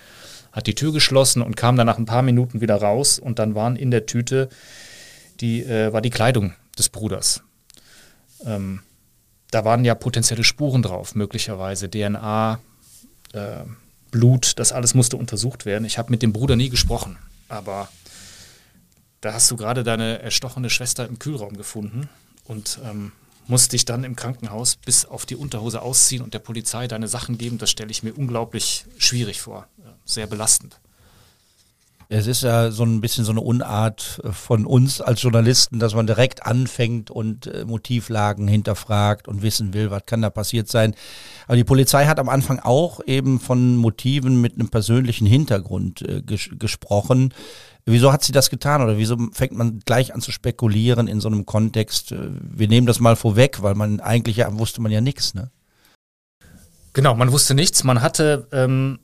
hat 0.51 0.67
die 0.67 0.75
Tür 0.75 0.91
geschlossen 0.91 1.41
und 1.41 1.55
kam 1.55 1.77
dann 1.77 1.87
nach 1.87 1.97
ein 1.97 2.05
paar 2.05 2.23
Minuten 2.23 2.59
wieder 2.59 2.75
raus 2.75 3.19
und 3.19 3.39
dann 3.39 3.55
waren 3.55 3.77
in 3.77 3.89
der 3.89 4.05
Tüte 4.05 4.49
die, 5.39 5.63
äh, 5.63 5.93
war 5.93 6.01
die 6.01 6.09
Kleidung 6.09 6.55
des 6.77 6.89
Bruders. 6.89 7.41
Ähm, 8.45 8.81
da 9.51 9.65
waren 9.65 9.85
ja 9.85 9.95
potenzielle 9.95 10.43
Spuren 10.43 10.81
drauf, 10.81 11.13
möglicherweise 11.13 11.89
DNA, 11.89 12.59
äh, 13.33 13.63
Blut, 14.09 14.59
das 14.59 14.73
alles 14.73 14.93
musste 14.93 15.15
untersucht 15.15 15.65
werden. 15.65 15.85
Ich 15.85 15.97
habe 15.97 16.11
mit 16.11 16.21
dem 16.21 16.33
Bruder 16.33 16.55
nie 16.55 16.69
gesprochen, 16.69 17.17
aber 17.47 17.87
da 19.21 19.33
hast 19.33 19.49
du 19.51 19.55
gerade 19.55 19.83
deine 19.83 20.19
erstochene 20.19 20.69
Schwester 20.69 21.07
im 21.07 21.19
Kühlraum 21.19 21.55
gefunden 21.55 22.09
und 22.43 22.79
ähm, 22.83 23.13
musst 23.47 23.71
dich 23.73 23.85
dann 23.85 24.03
im 24.03 24.15
Krankenhaus 24.15 24.75
bis 24.75 25.05
auf 25.05 25.25
die 25.25 25.35
Unterhose 25.35 25.81
ausziehen 25.81 26.23
und 26.23 26.33
der 26.33 26.39
Polizei 26.39 26.87
deine 26.87 27.07
Sachen 27.07 27.37
geben. 27.37 27.57
Das 27.57 27.69
stelle 27.69 27.91
ich 27.91 28.03
mir 28.03 28.13
unglaublich 28.13 28.85
schwierig 28.97 29.41
vor, 29.41 29.67
sehr 30.05 30.27
belastend. 30.27 30.80
Es 32.13 32.27
ist 32.27 32.43
ja 32.43 32.71
so 32.71 32.83
ein 32.83 32.99
bisschen 32.99 33.23
so 33.23 33.31
eine 33.31 33.39
Unart 33.39 34.21
von 34.31 34.65
uns 34.65 34.99
als 34.99 35.21
Journalisten, 35.21 35.79
dass 35.79 35.95
man 35.95 36.07
direkt 36.07 36.45
anfängt 36.45 37.09
und 37.09 37.47
äh, 37.47 37.63
Motivlagen 37.63 38.49
hinterfragt 38.49 39.29
und 39.29 39.43
wissen 39.43 39.73
will, 39.73 39.91
was 39.91 40.05
kann 40.05 40.21
da 40.21 40.29
passiert 40.29 40.67
sein. 40.67 40.93
Aber 41.47 41.55
die 41.55 41.63
Polizei 41.63 42.07
hat 42.07 42.19
am 42.19 42.27
Anfang 42.27 42.59
auch 42.59 42.99
eben 43.05 43.39
von 43.39 43.77
Motiven 43.77 44.41
mit 44.41 44.55
einem 44.55 44.67
persönlichen 44.67 45.25
Hintergrund 45.25 46.01
äh, 46.01 46.21
ges 46.21 46.49
gesprochen. 46.59 47.33
Wieso 47.85 48.11
hat 48.11 48.25
sie 48.25 48.33
das 48.33 48.49
getan 48.49 48.81
oder 48.81 48.97
wieso 48.97 49.15
fängt 49.31 49.53
man 49.53 49.79
gleich 49.79 50.13
an 50.13 50.19
zu 50.19 50.33
spekulieren 50.33 51.07
in 51.07 51.21
so 51.21 51.29
einem 51.29 51.45
Kontext? 51.45 52.11
Äh, 52.11 52.27
wir 52.41 52.67
nehmen 52.67 52.87
das 52.87 52.99
mal 52.99 53.15
vorweg, 53.15 53.63
weil 53.63 53.75
man 53.75 54.01
eigentlich 54.01 54.35
ja 54.35 54.59
wusste 54.59 54.81
man 54.81 54.91
ja 54.91 54.99
nichts, 54.99 55.33
ne? 55.33 55.49
Genau, 56.91 57.15
man 57.15 57.31
wusste 57.31 57.53
nichts. 57.53 57.85
Man 57.85 58.01
hatte 58.01 58.49
ähm, 58.51 58.99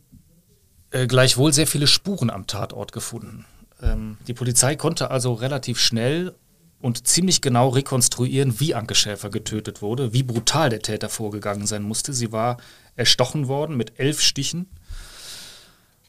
äh, 0.91 1.07
gleichwohl 1.07 1.53
sehr 1.53 1.67
viele 1.67 1.87
Spuren 1.87 2.29
am 2.29 2.47
Tatort 2.47 2.91
gefunden. 2.91 3.45
Ähm, 3.81 4.17
die 4.27 4.33
Polizei 4.33 4.75
konnte 4.75 5.11
also 5.11 5.33
relativ 5.33 5.79
schnell 5.79 6.33
und 6.79 7.07
ziemlich 7.07 7.41
genau 7.41 7.69
rekonstruieren, 7.69 8.59
wie 8.59 8.75
Anke 8.75 8.95
Schäfer 8.95 9.29
getötet 9.29 9.81
wurde, 9.81 10.13
wie 10.13 10.23
brutal 10.23 10.69
der 10.69 10.81
Täter 10.81 11.09
vorgegangen 11.09 11.65
sein 11.65 11.83
musste. 11.83 12.13
Sie 12.13 12.31
war 12.31 12.57
erstochen 12.95 13.47
worden 13.47 13.77
mit 13.77 13.99
elf 13.99 14.21
Stichen. 14.21 14.67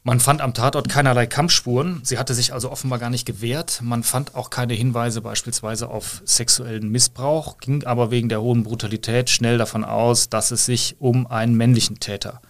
Man 0.03 0.19
fand 0.19 0.41
am 0.41 0.53
Tatort 0.53 0.87
keinerlei 0.87 1.27
Kampfspuren. 1.27 2.01
Sie 2.03 2.17
hatte 2.17 2.33
sich 2.33 2.53
also 2.53 2.71
offenbar 2.71 2.99
gar 2.99 3.09
nicht 3.09 3.25
gewehrt. 3.25 3.81
Man 3.83 4.03
fand 4.03 4.33
auch 4.33 4.49
keine 4.49 4.73
Hinweise 4.73 5.21
beispielsweise 5.21 5.89
auf 5.89 6.21
sexuellen 6.23 6.89
Missbrauch, 6.89 7.57
ging 7.57 7.83
aber 7.83 8.09
wegen 8.09 8.29
der 8.29 8.41
hohen 8.41 8.63
Brutalität 8.63 9.29
schnell 9.29 9.57
davon 9.57 9.83
aus, 9.83 10.29
dass 10.29 10.51
es 10.51 10.65
sich 10.65 10.95
um 10.99 11.27
einen 11.27 11.55
männlichen 11.55 11.99
Täter 11.99 12.41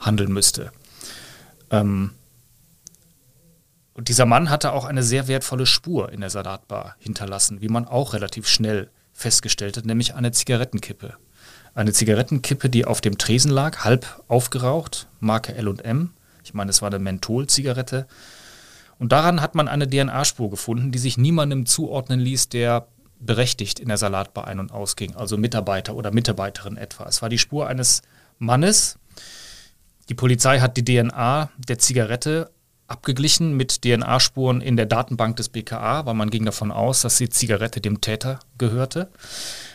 handeln 0.00 0.32
müsste. 0.32 0.72
Ähm, 1.70 2.12
und 3.94 4.08
dieser 4.08 4.26
Mann 4.26 4.48
hatte 4.48 4.72
auch 4.72 4.84
eine 4.84 5.02
sehr 5.02 5.26
wertvolle 5.26 5.66
Spur 5.66 6.12
in 6.12 6.20
der 6.20 6.30
Salatbar 6.30 6.94
hinterlassen, 7.00 7.60
wie 7.60 7.68
man 7.68 7.84
auch 7.84 8.12
relativ 8.12 8.46
schnell 8.46 8.90
festgestellt 9.12 9.76
hat, 9.76 9.86
nämlich 9.86 10.14
eine 10.14 10.30
Zigarettenkippe. 10.30 11.14
Eine 11.74 11.92
Zigarettenkippe, 11.92 12.70
die 12.70 12.84
auf 12.84 13.00
dem 13.00 13.18
Tresen 13.18 13.50
lag, 13.50 13.84
halb 13.84 14.22
aufgeraucht, 14.28 15.08
Marke 15.20 15.54
L&M. 15.54 16.10
Ich 16.44 16.54
meine, 16.54 16.70
es 16.70 16.80
war 16.80 16.88
eine 16.88 17.00
Menthol-Zigarette. 17.00 18.06
Und 18.98 19.12
daran 19.12 19.40
hat 19.40 19.54
man 19.54 19.68
eine 19.68 19.88
DNA-Spur 19.88 20.50
gefunden, 20.50 20.92
die 20.92 20.98
sich 20.98 21.18
niemandem 21.18 21.66
zuordnen 21.66 22.20
ließ, 22.20 22.48
der 22.48 22.86
berechtigt 23.20 23.80
in 23.80 23.88
der 23.88 23.96
Salatbar 23.96 24.46
ein- 24.46 24.60
und 24.60 24.72
ausging, 24.72 25.16
also 25.16 25.36
Mitarbeiter 25.36 25.94
oder 25.94 26.12
Mitarbeiterin 26.12 26.76
etwa. 26.76 27.06
Es 27.06 27.20
war 27.20 27.28
die 27.28 27.38
Spur 27.38 27.66
eines 27.66 28.02
Mannes, 28.38 28.98
die 30.08 30.14
Polizei 30.14 30.60
hat 30.60 30.76
die 30.76 30.84
DNA 30.84 31.50
der 31.56 31.78
Zigarette 31.78 32.50
abgeglichen 32.86 33.54
mit 33.54 33.82
DNA-Spuren 33.82 34.62
in 34.62 34.76
der 34.76 34.86
Datenbank 34.86 35.36
des 35.36 35.50
BKA, 35.50 36.06
weil 36.06 36.14
man 36.14 36.30
ging 36.30 36.46
davon 36.46 36.72
aus, 36.72 37.02
dass 37.02 37.18
die 37.18 37.28
Zigarette 37.28 37.80
dem 37.82 38.00
Täter 38.00 38.40
gehörte. 38.56 39.10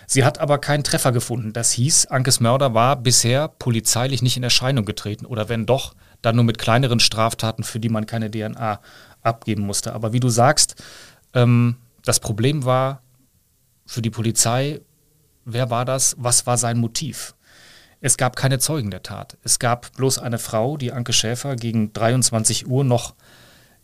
Sie 0.08 0.26
hat 0.26 0.40
aber 0.40 0.58
keinen 0.58 0.84
Treffer 0.84 1.12
gefunden. 1.12 1.54
Das 1.54 1.72
hieß, 1.72 2.08
Ankes 2.08 2.40
Mörder 2.40 2.74
war 2.74 2.96
bisher 2.96 3.48
polizeilich 3.48 4.24
nicht 4.24 4.36
in 4.36 4.44
Erscheinung 4.44 4.86
getreten 4.86 5.28
oder 5.28 5.48
wenn 5.48 5.68
doch, 5.68 5.94
dann 6.24 6.36
nur 6.36 6.46
mit 6.46 6.58
kleineren 6.58 7.00
Straftaten, 7.00 7.64
für 7.64 7.80
die 7.80 7.90
man 7.90 8.06
keine 8.06 8.32
DNA 8.32 8.80
abgeben 9.22 9.64
musste. 9.64 9.94
Aber 9.94 10.14
wie 10.14 10.20
du 10.20 10.30
sagst, 10.30 10.82
ähm, 11.34 11.78
das 12.04 12.20
Problem 12.20 12.66
war 12.66 13.04
für 13.86 14.02
die 14.02 14.10
Polizei, 14.10 14.82
wer 15.46 15.70
war 15.70 15.86
das, 15.86 16.16
was 16.18 16.48
war 16.48 16.58
sein 16.58 16.80
Motiv? 16.80 17.36
Es 18.06 18.18
gab 18.18 18.36
keine 18.36 18.60
Zeugen 18.60 18.92
der 18.92 19.02
Tat. 19.02 19.38
Es 19.46 19.60
gab 19.60 19.96
bloß 19.96 20.20
eine 20.20 20.38
Frau, 20.38 20.76
die 20.76 20.92
Anke 20.92 21.14
Schäfer 21.14 21.56
gegen 21.56 21.94
23 21.94 22.68
Uhr 22.68 22.84
noch 22.84 23.14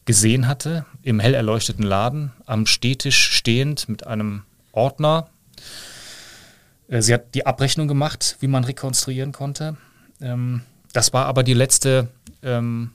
gesehen 0.03 0.45
hatte, 0.45 0.85
im 1.03 1.21
hell 1.21 1.33
erleuchteten 1.33 1.83
Laden, 1.83 2.33
am 2.45 2.65
Stehtisch 2.65 3.31
stehend 3.31 3.87
mit 3.87 4.05
einem 4.05 4.43
Ordner. 4.73 5.29
Äh, 6.89 7.01
sie 7.01 7.13
hat 7.13 7.33
die 7.33 7.45
Abrechnung 7.45 7.87
gemacht, 7.87 8.35
wie 8.41 8.47
man 8.47 8.65
rekonstruieren 8.65 9.31
konnte. 9.31 9.77
Ähm, 10.19 10.63
das 10.91 11.13
war 11.13 11.25
aber 11.25 11.43
die 11.43 11.53
letzte, 11.53 12.09
ähm, 12.43 12.91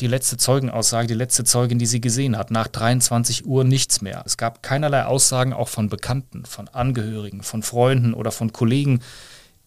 die 0.00 0.06
letzte 0.06 0.36
Zeugenaussage, 0.36 1.08
die 1.08 1.14
letzte 1.14 1.44
Zeugin, 1.44 1.78
die 1.78 1.86
sie 1.86 2.02
gesehen 2.02 2.36
hat. 2.36 2.50
Nach 2.50 2.68
23 2.68 3.46
Uhr 3.46 3.64
nichts 3.64 4.02
mehr. 4.02 4.22
Es 4.26 4.36
gab 4.36 4.62
keinerlei 4.62 5.06
Aussagen 5.06 5.54
auch 5.54 5.68
von 5.68 5.88
Bekannten, 5.88 6.44
von 6.44 6.68
Angehörigen, 6.68 7.42
von 7.42 7.62
Freunden 7.62 8.12
oder 8.12 8.32
von 8.32 8.52
Kollegen, 8.52 9.00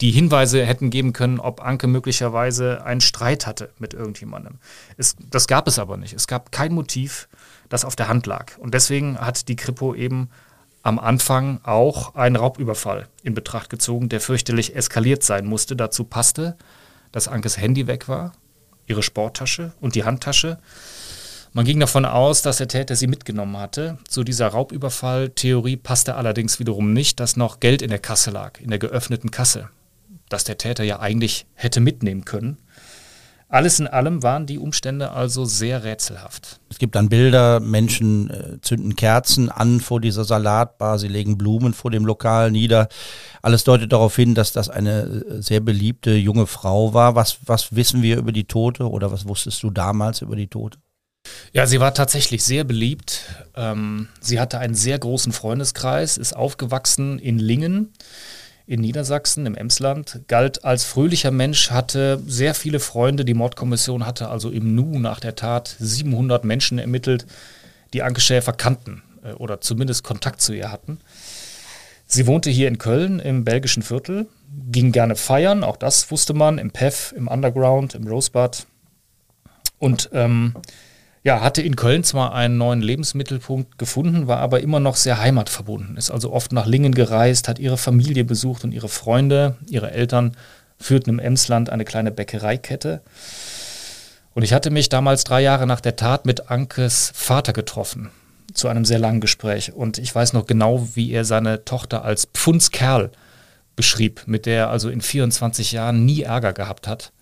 die 0.03 0.11
Hinweise 0.11 0.65
hätten 0.65 0.89
geben 0.89 1.13
können, 1.13 1.39
ob 1.39 1.61
Anke 1.61 1.87
möglicherweise 1.87 2.83
einen 2.83 2.99
Streit 2.99 3.47
hatte 3.47 3.69
mit 3.79 3.93
irgendjemandem. 3.93 4.59
Es, 4.97 5.15
das 5.31 5.47
gab 5.47 5.65
es 5.65 5.79
aber 5.79 5.95
nicht. 5.95 6.11
Es 6.11 6.27
gab 6.27 6.51
kein 6.51 6.73
Motiv, 6.73 7.29
das 7.69 7.85
auf 7.85 7.95
der 7.95 8.09
Hand 8.09 8.25
lag. 8.25 8.57
Und 8.57 8.73
deswegen 8.73 9.17
hat 9.17 9.47
die 9.47 9.55
Kripo 9.55 9.95
eben 9.95 10.29
am 10.81 10.99
Anfang 10.99 11.61
auch 11.63 12.15
einen 12.15 12.35
Raubüberfall 12.35 13.07
in 13.23 13.33
Betracht 13.33 13.69
gezogen, 13.69 14.09
der 14.09 14.19
fürchterlich 14.19 14.75
eskaliert 14.75 15.23
sein 15.23 15.45
musste. 15.45 15.77
Dazu 15.77 16.03
passte, 16.03 16.57
dass 17.13 17.29
Ankes 17.29 17.57
Handy 17.57 17.87
weg 17.87 18.09
war, 18.09 18.33
ihre 18.87 19.03
Sporttasche 19.03 19.71
und 19.79 19.95
die 19.95 20.03
Handtasche. 20.03 20.59
Man 21.53 21.63
ging 21.63 21.79
davon 21.79 22.03
aus, 22.03 22.41
dass 22.41 22.57
der 22.57 22.67
Täter 22.67 22.97
sie 22.97 23.07
mitgenommen 23.07 23.55
hatte. 23.55 23.97
Zu 24.09 24.25
dieser 24.25 24.47
Raubüberfall-Theorie 24.49 25.77
passte 25.77 26.15
allerdings 26.15 26.59
wiederum 26.59 26.91
nicht, 26.91 27.21
dass 27.21 27.37
noch 27.37 27.61
Geld 27.61 27.81
in 27.81 27.89
der 27.89 27.99
Kasse 27.99 28.31
lag, 28.31 28.59
in 28.59 28.69
der 28.69 28.79
geöffneten 28.79 29.31
Kasse 29.31 29.69
das 30.33 30.43
der 30.43 30.57
Täter 30.57 30.83
ja 30.83 30.99
eigentlich 30.99 31.45
hätte 31.53 31.79
mitnehmen 31.79 32.25
können. 32.25 32.57
Alles 33.53 33.79
in 33.79 33.85
allem 33.85 34.23
waren 34.23 34.47
die 34.47 34.57
Umstände 34.57 35.11
also 35.11 35.45
sehr 35.45 35.83
rätselhaft. 35.83 36.59
Es 36.71 36.79
gibt 36.79 36.95
dann 36.95 37.07
Bilder, 37.07 37.59
Menschen 37.59 38.31
äh, 38.31 38.59
zünden 38.61 38.95
Kerzen 38.95 39.51
an 39.51 39.79
vor 39.79 40.01
dieser 40.01 40.23
Salatbar, 40.23 40.97
sie 40.97 41.07
legen 41.07 41.37
Blumen 41.37 41.75
vor 41.75 41.91
dem 41.91 42.03
Lokal 42.03 42.49
nieder. 42.49 42.87
Alles 43.43 43.63
deutet 43.63 43.93
darauf 43.93 44.15
hin, 44.15 44.33
dass 44.33 44.53
das 44.53 44.69
eine 44.69 45.01
äh, 45.01 45.41
sehr 45.43 45.59
beliebte 45.59 46.15
junge 46.15 46.47
Frau 46.47 46.95
war. 46.95 47.13
Was, 47.13 47.37
was 47.45 47.75
wissen 47.75 48.01
wir 48.01 48.17
über 48.17 48.31
die 48.31 48.45
Tote 48.45 48.89
oder 48.89 49.11
was 49.11 49.27
wusstest 49.27 49.61
du 49.61 49.69
damals 49.69 50.23
über 50.23 50.35
die 50.35 50.47
Tote? 50.47 50.79
Ja, 51.51 51.67
sie 51.67 51.79
war 51.79 51.93
tatsächlich 51.93 52.43
sehr 52.43 52.63
beliebt. 52.63 53.21
Ähm, 53.55 54.07
sie 54.19 54.39
hatte 54.39 54.57
einen 54.57 54.73
sehr 54.73 54.97
großen 54.97 55.31
Freundeskreis, 55.31 56.17
ist 56.17 56.35
aufgewachsen 56.35 57.19
in 57.19 57.37
Lingen 57.37 57.93
in 58.65 58.81
Niedersachsen, 58.81 59.45
im 59.45 59.55
Emsland, 59.55 60.21
galt 60.27 60.63
als 60.63 60.85
fröhlicher 60.85 61.31
Mensch, 61.31 61.71
hatte 61.71 62.21
sehr 62.25 62.53
viele 62.53 62.79
Freunde. 62.79 63.25
Die 63.25 63.33
Mordkommission 63.33 64.05
hatte 64.05 64.29
also 64.29 64.49
im 64.49 64.73
Nu 64.75 64.99
nach 64.99 65.19
der 65.19 65.35
Tat 65.35 65.75
700 65.79 66.45
Menschen 66.45 66.79
ermittelt, 66.79 67.25
die 67.93 68.03
Anke 68.03 68.21
Schäfer 68.21 68.53
kannten 68.53 69.03
äh, 69.23 69.33
oder 69.33 69.61
zumindest 69.61 70.03
Kontakt 70.03 70.41
zu 70.41 70.53
ihr 70.53 70.71
hatten. 70.71 70.99
Sie 72.05 72.27
wohnte 72.27 72.49
hier 72.49 72.67
in 72.67 72.77
Köln 72.77 73.19
im 73.19 73.43
belgischen 73.43 73.83
Viertel, 73.83 74.27
ging 74.71 74.91
gerne 74.91 75.15
feiern, 75.15 75.63
auch 75.63 75.77
das 75.77 76.11
wusste 76.11 76.33
man, 76.33 76.57
im 76.57 76.71
PEF, 76.71 77.13
im 77.17 77.27
Underground, 77.27 77.95
im 77.95 78.07
Rosebud. 78.07 78.65
Und 79.79 80.09
ähm, 80.13 80.53
ja, 81.23 81.39
hatte 81.39 81.61
in 81.61 81.77
Köln 81.77 82.03
zwar 82.03 82.33
einen 82.33 82.57
neuen 82.57 82.81
Lebensmittelpunkt 82.81 83.77
gefunden, 83.77 84.27
war 84.27 84.39
aber 84.39 84.59
immer 84.59 84.81
noch 84.81 84.97
sehr 84.97 85.19
heimatverbunden, 85.19 85.95
ist 85.95 86.11
also 86.11 86.33
oft 86.33 86.51
nach 86.51 86.65
Lingen 86.65 86.93
gereist, 86.93 87.47
hat 87.47 87.59
ihre 87.59 87.77
Familie 87.77 88.25
besucht 88.25 88.65
und 88.65 88.73
ihre 88.73 88.89
Freunde, 88.89 89.55
ihre 89.69 89.91
Eltern 89.91 90.35
führten 90.79 91.11
im 91.11 91.19
Emsland 91.19 91.69
eine 91.69 91.85
kleine 91.85 92.11
Bäckereikette. 92.11 93.01
Und 94.33 94.43
ich 94.43 94.51
hatte 94.51 94.69
mich 94.69 94.89
damals 94.89 95.23
drei 95.23 95.41
Jahre 95.41 95.65
nach 95.65 95.79
der 95.79 95.95
Tat 95.95 96.25
mit 96.25 96.49
Ankes 96.49 97.11
Vater 97.15 97.53
getroffen, 97.53 98.09
zu 98.53 98.67
einem 98.67 98.83
sehr 98.83 98.99
langen 98.99 99.21
Gespräch. 99.21 99.71
Und 99.71 99.99
ich 99.99 100.13
weiß 100.13 100.33
noch 100.33 100.45
genau, 100.45 100.89
wie 100.93 101.11
er 101.11 101.23
seine 101.23 101.63
Tochter 101.63 102.03
als 102.03 102.27
Pfundskerl 102.33 103.11
beschrieb, 103.77 104.23
mit 104.25 104.45
der 104.45 104.57
er 104.57 104.69
also 104.71 104.89
in 104.89 105.01
24 105.01 105.71
Jahren 105.71 106.03
nie 106.05 106.23
Ärger 106.23 106.51
gehabt 106.51 106.87
hat. 106.87 107.13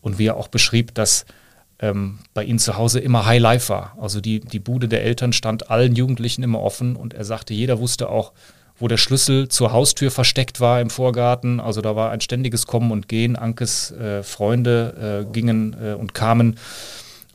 Und 0.00 0.18
wie 0.18 0.26
er 0.26 0.36
auch 0.36 0.48
beschrieb, 0.48 0.94
dass 0.94 1.26
ähm, 1.80 2.18
bei 2.34 2.44
ihnen 2.44 2.58
zu 2.58 2.76
Hause 2.76 3.00
immer 3.00 3.26
High 3.26 3.40
Life 3.40 3.68
war. 3.68 3.96
Also 4.00 4.20
die, 4.20 4.40
die 4.40 4.58
Bude 4.58 4.88
der 4.88 5.04
Eltern 5.04 5.32
stand 5.32 5.70
allen 5.70 5.94
Jugendlichen 5.94 6.42
immer 6.42 6.60
offen 6.60 6.96
und 6.96 7.14
er 7.14 7.24
sagte, 7.24 7.54
jeder 7.54 7.78
wusste 7.78 8.08
auch, 8.08 8.32
wo 8.78 8.88
der 8.88 8.96
Schlüssel 8.96 9.48
zur 9.48 9.72
Haustür 9.72 10.10
versteckt 10.10 10.60
war 10.60 10.80
im 10.80 10.90
Vorgarten. 10.90 11.60
Also 11.60 11.80
da 11.80 11.96
war 11.96 12.10
ein 12.10 12.20
ständiges 12.20 12.66
Kommen 12.66 12.92
und 12.92 13.08
Gehen. 13.08 13.36
Ankes 13.36 13.90
äh, 13.90 14.22
Freunde 14.22 15.24
äh, 15.26 15.32
gingen 15.32 15.76
äh, 15.82 15.94
und 15.94 16.14
kamen 16.14 16.56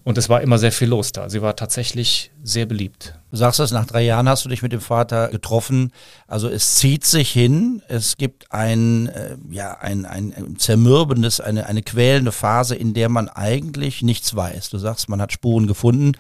und 0.06 0.18
es 0.18 0.28
war 0.28 0.42
immer 0.42 0.58
sehr 0.58 0.74
viel 0.74 0.90
los 0.90 1.14
da. 1.14 1.30
Sie 1.30 1.42
war 1.42 1.56
tatsächlich 1.56 2.32
sehr 2.44 2.66
beliebt. 2.66 3.18
Du 3.32 3.38
sagst 3.38 3.62
es, 3.62 3.72
nach 3.72 3.86
drei 3.86 4.02
Jahren 4.02 4.28
hast 4.28 4.44
du 4.44 4.50
dich 4.50 4.62
mit 4.62 4.74
dem 4.74 4.82
Vater 4.82 5.30
getroffen. 5.30 5.92
Also 6.28 6.50
es 6.50 6.76
zieht 6.76 7.06
sich 7.06 7.32
hin. 7.32 7.82
Es 7.88 8.18
gibt 8.18 8.52
ein, 8.52 9.08
äh, 9.08 9.38
ja, 9.50 9.78
ein, 9.80 10.06
ein 10.06 10.56
zermürbendes, 10.58 11.40
eine, 11.40 11.68
eine 11.68 11.84
quälende 11.84 12.34
Phase, 12.34 12.76
in 12.76 12.94
der 12.94 13.08
man 13.08 13.30
eigentlich 13.30 14.02
nichts 14.02 14.36
weiß. 14.36 14.70
Du 14.70 14.78
sagst, 14.78 15.08
man 15.08 15.22
hat 15.22 15.32
Spuren 15.32 15.68
gefunden. 15.68 16.12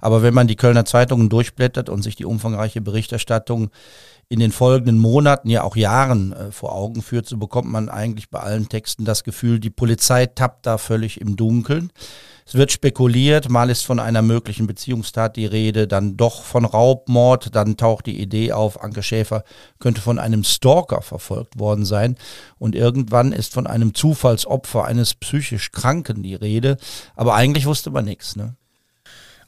Aber 0.00 0.22
wenn 0.22 0.34
man 0.34 0.46
die 0.46 0.56
Kölner 0.56 0.84
Zeitungen 0.84 1.28
durchblättert 1.28 1.88
und 1.88 2.02
sich 2.02 2.14
die 2.14 2.26
umfangreiche 2.26 2.80
Berichterstattung 2.80 3.70
in 4.28 4.40
den 4.40 4.50
folgenden 4.50 4.98
Monaten, 4.98 5.48
ja 5.48 5.62
auch 5.62 5.76
Jahren 5.76 6.32
äh, 6.32 6.50
vor 6.50 6.74
Augen 6.74 7.02
führt, 7.02 7.28
so 7.28 7.36
bekommt 7.36 7.68
man 7.68 7.88
eigentlich 7.88 8.28
bei 8.28 8.40
allen 8.40 8.68
Texten 8.68 9.04
das 9.04 9.22
Gefühl, 9.22 9.60
die 9.60 9.70
Polizei 9.70 10.26
tappt 10.26 10.66
da 10.66 10.78
völlig 10.78 11.20
im 11.20 11.36
Dunkeln. 11.36 11.92
Es 12.44 12.54
wird 12.54 12.70
spekuliert, 12.70 13.48
mal 13.48 13.70
ist 13.70 13.84
von 13.84 13.98
einer 13.98 14.22
möglichen 14.22 14.68
Beziehungstat 14.68 15.36
die 15.36 15.46
Rede, 15.46 15.88
dann 15.88 16.16
doch 16.16 16.44
von 16.44 16.64
Raubmord, 16.64 17.54
dann 17.54 17.76
taucht 17.76 18.06
die 18.06 18.20
Idee 18.20 18.52
auf, 18.52 18.82
Anke 18.82 19.02
Schäfer 19.02 19.42
könnte 19.80 20.00
von 20.00 20.18
einem 20.18 20.44
Stalker 20.44 21.02
verfolgt 21.02 21.58
worden 21.58 21.84
sein 21.84 22.16
und 22.58 22.76
irgendwann 22.76 23.32
ist 23.32 23.52
von 23.52 23.66
einem 23.66 23.94
Zufallsopfer 23.94 24.84
eines 24.84 25.14
psychisch 25.14 25.72
Kranken 25.72 26.22
die 26.22 26.36
Rede, 26.36 26.76
aber 27.14 27.34
eigentlich 27.34 27.66
wusste 27.66 27.90
man 27.90 28.04
nichts. 28.04 28.36
Ne? 28.36 28.54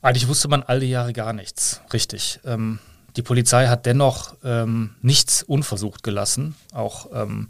Eigentlich 0.03 0.29
wusste 0.29 0.49
man 0.49 0.63
all 0.63 0.81
die 0.81 0.91
Jahre 0.91 1.13
gar 1.13 1.33
nichts, 1.33 1.81
richtig. 1.93 2.41
Ähm, 2.45 2.81
die 3.19 3.23
Polizei 3.23 3.67
hat 3.67 3.85
dennoch 3.85 4.37
ähm, 4.45 4.95
nichts 5.03 5.43
unversucht 5.43 6.05
gelassen, 6.05 6.55
auch 6.73 7.09
ähm, 7.13 7.49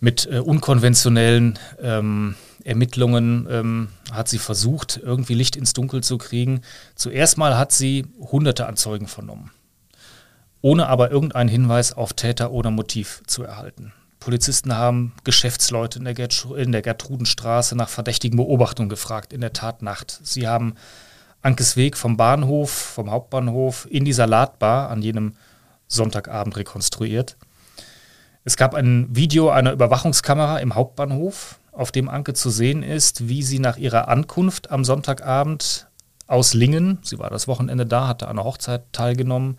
mit 0.00 0.28
äh, 0.30 0.40
unkonventionellen 0.40 1.56
ähm, 1.80 2.34
Ermittlungen 2.64 3.46
ähm, 3.48 3.88
hat 4.10 4.26
sie 4.26 4.38
versucht, 4.38 5.00
irgendwie 5.00 5.34
Licht 5.34 5.54
ins 5.54 5.72
Dunkel 5.72 6.02
zu 6.02 6.18
kriegen. 6.18 6.62
Zuerst 6.96 7.38
mal 7.38 7.56
hat 7.56 7.70
sie 7.70 8.06
hunderte 8.18 8.66
an 8.66 8.76
Zeugen 8.76 9.06
vernommen, 9.06 9.52
ohne 10.62 10.88
aber 10.88 11.12
irgendeinen 11.12 11.48
Hinweis 11.48 11.92
auf 11.92 12.14
Täter 12.14 12.50
oder 12.50 12.72
Motiv 12.72 13.22
zu 13.28 13.44
erhalten. 13.44 13.92
Polizisten 14.18 14.74
haben 14.74 15.12
Geschäftsleute 15.22 16.00
in 16.00 16.06
der, 16.06 16.28
in 16.56 16.72
der 16.72 16.82
Gertrudenstraße 16.82 17.76
nach 17.76 17.88
verdächtigen 17.88 18.36
Beobachtungen 18.36 18.88
gefragt 18.88 19.32
in 19.32 19.42
der 19.42 19.52
Tatnacht. 19.52 20.18
Sie 20.24 20.48
haben 20.48 20.74
Ankes 21.42 21.76
Weg 21.76 21.96
vom 21.96 22.18
Bahnhof, 22.18 22.70
vom 22.70 23.10
Hauptbahnhof 23.10 23.88
in 23.90 24.04
die 24.04 24.12
Salatbar 24.12 24.90
an 24.90 25.00
jenem 25.00 25.34
Sonntagabend 25.88 26.56
rekonstruiert. 26.56 27.36
Es 28.44 28.56
gab 28.56 28.74
ein 28.74 29.06
Video 29.10 29.48
einer 29.48 29.72
Überwachungskamera 29.72 30.58
im 30.58 30.74
Hauptbahnhof, 30.74 31.58
auf 31.72 31.92
dem 31.92 32.10
Anke 32.10 32.34
zu 32.34 32.50
sehen 32.50 32.82
ist, 32.82 33.28
wie 33.28 33.42
sie 33.42 33.58
nach 33.58 33.78
ihrer 33.78 34.08
Ankunft 34.08 34.70
am 34.70 34.84
Sonntagabend 34.84 35.88
aus 36.26 36.52
Lingen, 36.52 36.98
sie 37.02 37.18
war 37.18 37.30
das 37.30 37.48
Wochenende 37.48 37.86
da, 37.86 38.06
hatte 38.06 38.28
an 38.28 38.38
einer 38.38 38.44
Hochzeit 38.44 38.92
teilgenommen, 38.92 39.58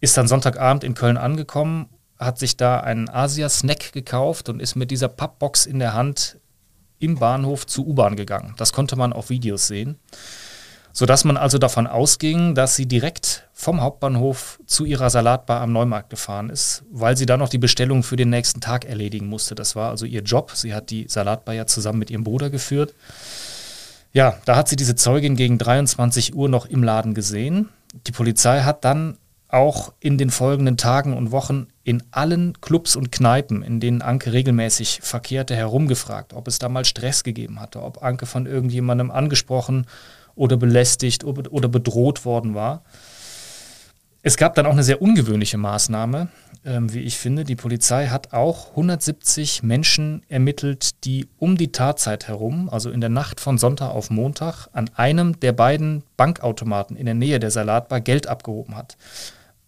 ist 0.00 0.16
dann 0.16 0.28
Sonntagabend 0.28 0.82
in 0.82 0.94
Köln 0.94 1.16
angekommen, 1.16 1.88
hat 2.18 2.38
sich 2.38 2.56
da 2.56 2.80
einen 2.80 3.08
Asia-Snack 3.08 3.92
gekauft 3.92 4.48
und 4.48 4.60
ist 4.60 4.74
mit 4.74 4.90
dieser 4.90 5.08
Pappbox 5.08 5.66
in 5.66 5.78
der 5.78 5.94
Hand 5.94 6.38
im 6.98 7.16
Bahnhof 7.18 7.66
zur 7.66 7.86
U-Bahn 7.86 8.16
gegangen. 8.16 8.54
Das 8.56 8.72
konnte 8.72 8.96
man 8.96 9.12
auf 9.12 9.30
Videos 9.30 9.68
sehen 9.68 9.96
sodass 10.92 11.24
man 11.24 11.36
also 11.36 11.58
davon 11.58 11.86
ausging, 11.86 12.54
dass 12.54 12.76
sie 12.76 12.86
direkt 12.86 13.48
vom 13.52 13.80
Hauptbahnhof 13.80 14.58
zu 14.66 14.84
ihrer 14.84 15.10
Salatbar 15.10 15.60
am 15.60 15.72
Neumarkt 15.72 16.10
gefahren 16.10 16.50
ist, 16.50 16.82
weil 16.90 17.16
sie 17.16 17.26
dann 17.26 17.40
noch 17.40 17.48
die 17.48 17.58
Bestellung 17.58 18.02
für 18.02 18.16
den 18.16 18.30
nächsten 18.30 18.60
Tag 18.60 18.84
erledigen 18.84 19.26
musste. 19.26 19.54
Das 19.54 19.76
war 19.76 19.90
also 19.90 20.06
ihr 20.06 20.22
Job. 20.22 20.52
Sie 20.54 20.74
hat 20.74 20.90
die 20.90 21.06
Salatbar 21.08 21.54
ja 21.54 21.66
zusammen 21.66 21.98
mit 21.98 22.10
ihrem 22.10 22.24
Bruder 22.24 22.50
geführt. 22.50 22.94
Ja, 24.12 24.38
da 24.44 24.56
hat 24.56 24.68
sie 24.68 24.76
diese 24.76 24.96
Zeugin 24.96 25.36
gegen 25.36 25.58
23 25.58 26.34
Uhr 26.34 26.48
noch 26.48 26.66
im 26.66 26.82
Laden 26.82 27.14
gesehen. 27.14 27.68
Die 28.06 28.12
Polizei 28.12 28.62
hat 28.62 28.84
dann 28.84 29.18
auch 29.46 29.92
in 30.00 30.16
den 30.16 30.30
folgenden 30.30 30.76
Tagen 30.76 31.16
und 31.16 31.32
Wochen 31.32 31.66
in 31.82 32.02
allen 32.12 32.60
Clubs 32.60 32.96
und 32.96 33.10
Kneipen, 33.10 33.62
in 33.62 33.80
denen 33.80 34.00
Anke 34.00 34.32
regelmäßig 34.32 35.00
verkehrte, 35.02 35.56
herumgefragt, 35.56 36.34
ob 36.34 36.46
es 36.48 36.58
da 36.58 36.68
mal 36.68 36.84
Stress 36.84 37.24
gegeben 37.24 37.60
hatte, 37.60 37.82
ob 37.82 38.02
Anke 38.02 38.26
von 38.26 38.46
irgendjemandem 38.46 39.10
angesprochen 39.10 39.86
oder 40.40 40.56
belästigt 40.56 41.22
oder 41.22 41.68
bedroht 41.68 42.24
worden 42.24 42.54
war. 42.54 42.82
Es 44.22 44.38
gab 44.38 44.54
dann 44.54 44.64
auch 44.64 44.72
eine 44.72 44.82
sehr 44.82 45.02
ungewöhnliche 45.02 45.58
Maßnahme, 45.58 46.28
ähm, 46.64 46.92
wie 46.92 47.00
ich 47.00 47.18
finde. 47.18 47.44
Die 47.44 47.56
Polizei 47.56 48.06
hat 48.06 48.32
auch 48.32 48.70
170 48.70 49.62
Menschen 49.62 50.22
ermittelt, 50.28 51.04
die 51.04 51.28
um 51.38 51.58
die 51.58 51.72
Tatzeit 51.72 52.26
herum, 52.26 52.70
also 52.70 52.90
in 52.90 53.02
der 53.02 53.10
Nacht 53.10 53.38
von 53.38 53.58
Sonntag 53.58 53.90
auf 53.90 54.10
Montag, 54.10 54.68
an 54.72 54.88
einem 54.94 55.38
der 55.40 55.52
beiden 55.52 56.04
Bankautomaten 56.16 56.96
in 56.96 57.04
der 57.04 57.14
Nähe 57.14 57.38
der 57.38 57.50
Salatbar 57.50 58.00
Geld 58.00 58.26
abgehoben 58.26 58.76
hat. 58.76 58.96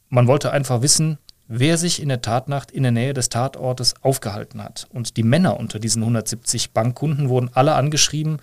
Man 0.08 0.26
wollte 0.26 0.52
einfach 0.52 0.80
wissen, 0.80 1.18
wer 1.48 1.76
sich 1.76 2.00
in 2.00 2.08
der 2.08 2.22
Tatnacht 2.22 2.70
in 2.70 2.82
der 2.82 2.92
Nähe 2.92 3.12
des 3.12 3.28
Tatortes 3.28 3.94
aufgehalten 4.00 4.64
hat. 4.64 4.86
Und 4.90 5.18
die 5.18 5.22
Männer 5.22 5.60
unter 5.60 5.78
diesen 5.78 6.02
170 6.02 6.72
Bankkunden 6.72 7.28
wurden 7.28 7.50
alle 7.52 7.74
angeschrieben 7.74 8.38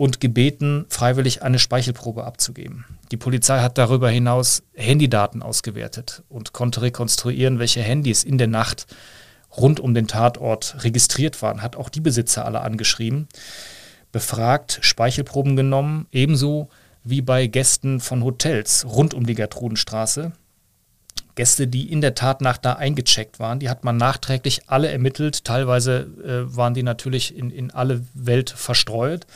und 0.00 0.18
gebeten, 0.18 0.86
freiwillig 0.88 1.42
eine 1.42 1.58
Speichelprobe 1.58 2.24
abzugeben. 2.24 2.86
Die 3.10 3.18
Polizei 3.18 3.60
hat 3.60 3.76
darüber 3.76 4.08
hinaus 4.08 4.62
Handydaten 4.72 5.42
ausgewertet 5.42 6.22
und 6.30 6.54
konnte 6.54 6.80
rekonstruieren, 6.80 7.58
welche 7.58 7.82
Handys 7.82 8.24
in 8.24 8.38
der 8.38 8.46
Nacht 8.46 8.86
rund 9.54 9.78
um 9.78 9.92
den 9.92 10.06
Tatort 10.06 10.76
registriert 10.84 11.42
waren, 11.42 11.60
hat 11.60 11.76
auch 11.76 11.90
die 11.90 12.00
Besitzer 12.00 12.46
alle 12.46 12.62
angeschrieben, 12.62 13.28
befragt, 14.10 14.78
Speichelproben 14.80 15.54
genommen, 15.54 16.06
ebenso 16.12 16.70
wie 17.04 17.20
bei 17.20 17.46
Gästen 17.46 18.00
von 18.00 18.24
Hotels 18.24 18.86
rund 18.88 19.12
um 19.12 19.26
die 19.26 19.34
Gertrudenstraße. 19.34 20.32
Gäste, 21.34 21.66
die 21.66 21.92
in 21.92 22.00
der 22.00 22.14
Tatnacht 22.14 22.64
da 22.64 22.72
eingecheckt 22.72 23.38
waren, 23.38 23.58
die 23.58 23.68
hat 23.68 23.84
man 23.84 23.98
nachträglich 23.98 24.62
alle 24.66 24.88
ermittelt. 24.88 25.44
Teilweise 25.44 26.08
äh, 26.24 26.56
waren 26.56 26.72
die 26.72 26.84
natürlich 26.84 27.36
in, 27.36 27.50
in 27.50 27.70
alle 27.70 28.00
Welt 28.14 28.48
verstreut 28.48 29.26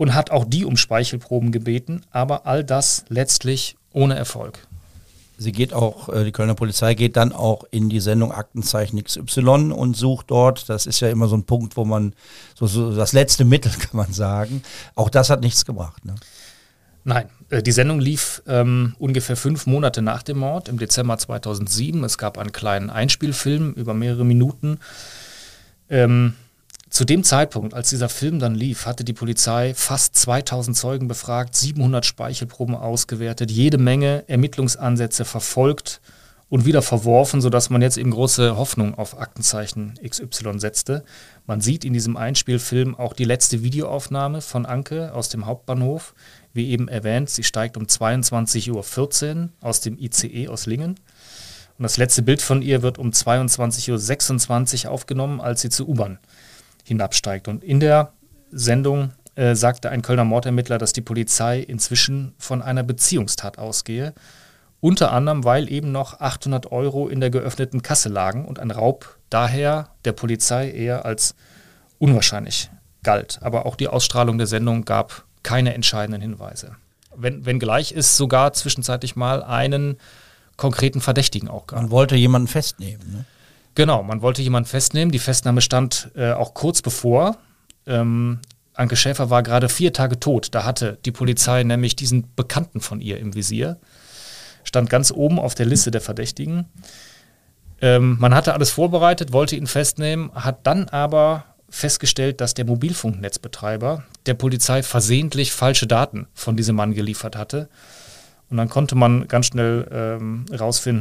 und 0.00 0.14
hat 0.14 0.30
auch 0.30 0.46
die 0.46 0.64
um 0.64 0.78
Speichelproben 0.78 1.52
gebeten, 1.52 2.00
aber 2.10 2.46
all 2.46 2.64
das 2.64 3.04
letztlich 3.10 3.76
ohne 3.92 4.16
Erfolg. 4.16 4.66
Sie 5.36 5.52
geht 5.52 5.74
auch, 5.74 6.08
äh, 6.08 6.24
die 6.24 6.32
Kölner 6.32 6.54
Polizei 6.54 6.94
geht 6.94 7.18
dann 7.18 7.34
auch 7.34 7.64
in 7.70 7.90
die 7.90 8.00
Sendung 8.00 8.32
Aktenzeichen 8.32 9.04
XY 9.04 9.72
und 9.72 9.98
sucht 9.98 10.30
dort. 10.30 10.70
Das 10.70 10.86
ist 10.86 11.00
ja 11.00 11.10
immer 11.10 11.28
so 11.28 11.36
ein 11.36 11.44
Punkt, 11.44 11.76
wo 11.76 11.84
man, 11.84 12.14
so, 12.54 12.66
so 12.66 12.96
das 12.96 13.12
letzte 13.12 13.44
Mittel 13.44 13.72
kann 13.78 13.94
man 13.94 14.10
sagen. 14.10 14.62
Auch 14.94 15.10
das 15.10 15.28
hat 15.28 15.42
nichts 15.42 15.66
gebracht. 15.66 16.02
Ne? 16.06 16.14
Nein, 17.04 17.28
äh, 17.50 17.62
die 17.62 17.72
Sendung 17.72 18.00
lief 18.00 18.42
ähm, 18.46 18.94
ungefähr 18.98 19.36
fünf 19.36 19.66
Monate 19.66 20.00
nach 20.00 20.22
dem 20.22 20.38
Mord, 20.38 20.70
im 20.70 20.78
Dezember 20.78 21.18
2007. 21.18 22.02
Es 22.04 22.16
gab 22.16 22.38
einen 22.38 22.52
kleinen 22.52 22.88
Einspielfilm 22.88 23.74
über 23.74 23.92
mehrere 23.92 24.24
Minuten. 24.24 24.78
Ähm, 25.90 26.36
zu 27.00 27.06
dem 27.06 27.24
Zeitpunkt, 27.24 27.72
als 27.72 27.88
dieser 27.88 28.10
Film 28.10 28.40
dann 28.40 28.54
lief, 28.54 28.84
hatte 28.84 29.04
die 29.04 29.14
Polizei 29.14 29.72
fast 29.72 30.16
2000 30.16 30.76
Zeugen 30.76 31.08
befragt, 31.08 31.56
700 31.56 32.04
Speichelproben 32.04 32.74
ausgewertet, 32.74 33.50
jede 33.50 33.78
Menge 33.78 34.24
Ermittlungsansätze 34.26 35.24
verfolgt 35.24 36.02
und 36.50 36.66
wieder 36.66 36.82
verworfen, 36.82 37.40
sodass 37.40 37.70
man 37.70 37.80
jetzt 37.80 37.96
eben 37.96 38.10
große 38.10 38.54
Hoffnung 38.58 38.98
auf 38.98 39.18
Aktenzeichen 39.18 39.94
XY 40.06 40.58
setzte. 40.60 41.02
Man 41.46 41.62
sieht 41.62 41.86
in 41.86 41.94
diesem 41.94 42.18
Einspielfilm 42.18 42.94
auch 42.94 43.14
die 43.14 43.24
letzte 43.24 43.62
Videoaufnahme 43.62 44.42
von 44.42 44.66
Anke 44.66 45.14
aus 45.14 45.30
dem 45.30 45.46
Hauptbahnhof. 45.46 46.12
Wie 46.52 46.68
eben 46.68 46.86
erwähnt, 46.86 47.30
sie 47.30 47.44
steigt 47.44 47.78
um 47.78 47.84
22.14 47.84 49.36
Uhr 49.36 49.48
aus 49.62 49.80
dem 49.80 49.96
ICE 49.98 50.48
aus 50.48 50.66
Lingen. 50.66 51.00
Und 51.78 51.82
das 51.82 51.96
letzte 51.96 52.20
Bild 52.20 52.42
von 52.42 52.60
ihr 52.60 52.82
wird 52.82 52.98
um 52.98 53.08
22.26 53.08 54.84
Uhr 54.84 54.92
aufgenommen, 54.92 55.40
als 55.40 55.62
sie 55.62 55.70
zur 55.70 55.88
U-Bahn 55.88 56.18
hinabsteigt. 56.90 57.48
Und 57.48 57.64
in 57.64 57.80
der 57.80 58.12
Sendung 58.50 59.12
äh, 59.36 59.54
sagte 59.54 59.90
ein 59.90 60.02
Kölner 60.02 60.24
Mordermittler, 60.24 60.76
dass 60.76 60.92
die 60.92 61.00
Polizei 61.00 61.60
inzwischen 61.60 62.34
von 62.36 62.62
einer 62.62 62.82
Beziehungstat 62.82 63.58
ausgehe. 63.58 64.12
Unter 64.80 65.12
anderem, 65.12 65.44
weil 65.44 65.70
eben 65.70 65.92
noch 65.92 66.20
800 66.20 66.72
Euro 66.72 67.08
in 67.08 67.20
der 67.20 67.30
geöffneten 67.30 67.82
Kasse 67.82 68.08
lagen 68.08 68.44
und 68.44 68.58
ein 68.58 68.70
Raub 68.70 69.18
daher 69.28 69.90
der 70.04 70.12
Polizei 70.12 70.70
eher 70.70 71.04
als 71.04 71.34
unwahrscheinlich 71.98 72.70
galt. 73.02 73.38
Aber 73.42 73.66
auch 73.66 73.76
die 73.76 73.88
Ausstrahlung 73.88 74.38
der 74.38 74.46
Sendung 74.46 74.84
gab 74.84 75.24
keine 75.42 75.74
entscheidenden 75.74 76.22
Hinweise. 76.22 76.76
Wenn, 77.14 77.44
wenngleich 77.44 77.92
es 77.92 78.16
sogar 78.16 78.52
zwischenzeitlich 78.52 79.16
mal 79.16 79.42
einen 79.42 79.96
konkreten 80.56 81.00
Verdächtigen 81.00 81.48
auch 81.48 81.66
gab. 81.66 81.80
Man 81.80 81.90
wollte 81.90 82.16
jemanden 82.16 82.48
festnehmen. 82.48 83.12
Ne? 83.12 83.24
Genau, 83.74 84.02
man 84.02 84.22
wollte 84.22 84.42
jemanden 84.42 84.68
festnehmen. 84.68 85.12
Die 85.12 85.18
Festnahme 85.18 85.60
stand 85.60 86.10
äh, 86.14 86.32
auch 86.32 86.54
kurz 86.54 86.82
bevor. 86.82 87.36
Ähm, 87.86 88.40
Anke 88.74 88.96
Schäfer 88.96 89.30
war 89.30 89.42
gerade 89.42 89.68
vier 89.68 89.92
Tage 89.92 90.18
tot. 90.18 90.48
Da 90.54 90.64
hatte 90.64 90.98
die 91.04 91.12
Polizei 91.12 91.62
nämlich 91.62 91.96
diesen 91.96 92.34
Bekannten 92.34 92.80
von 92.80 93.00
ihr 93.00 93.18
im 93.18 93.34
Visier. 93.34 93.78
Stand 94.64 94.90
ganz 94.90 95.10
oben 95.10 95.38
auf 95.38 95.54
der 95.54 95.66
Liste 95.66 95.90
der 95.90 96.00
Verdächtigen. 96.00 96.66
Ähm, 97.80 98.16
man 98.20 98.34
hatte 98.34 98.52
alles 98.54 98.70
vorbereitet, 98.70 99.32
wollte 99.32 99.56
ihn 99.56 99.66
festnehmen, 99.66 100.30
hat 100.34 100.66
dann 100.66 100.88
aber 100.88 101.44
festgestellt, 101.68 102.40
dass 102.40 102.54
der 102.54 102.66
Mobilfunknetzbetreiber 102.66 104.04
der 104.26 104.34
Polizei 104.34 104.82
versehentlich 104.82 105.52
falsche 105.52 105.86
Daten 105.86 106.26
von 106.34 106.56
diesem 106.56 106.76
Mann 106.76 106.94
geliefert 106.94 107.36
hatte 107.36 107.68
Und 108.50 108.56
dann 108.56 108.68
konnte 108.68 108.96
man 108.96 109.28
ganz 109.28 109.46
schnell 109.46 109.86
ähm, 109.92 110.44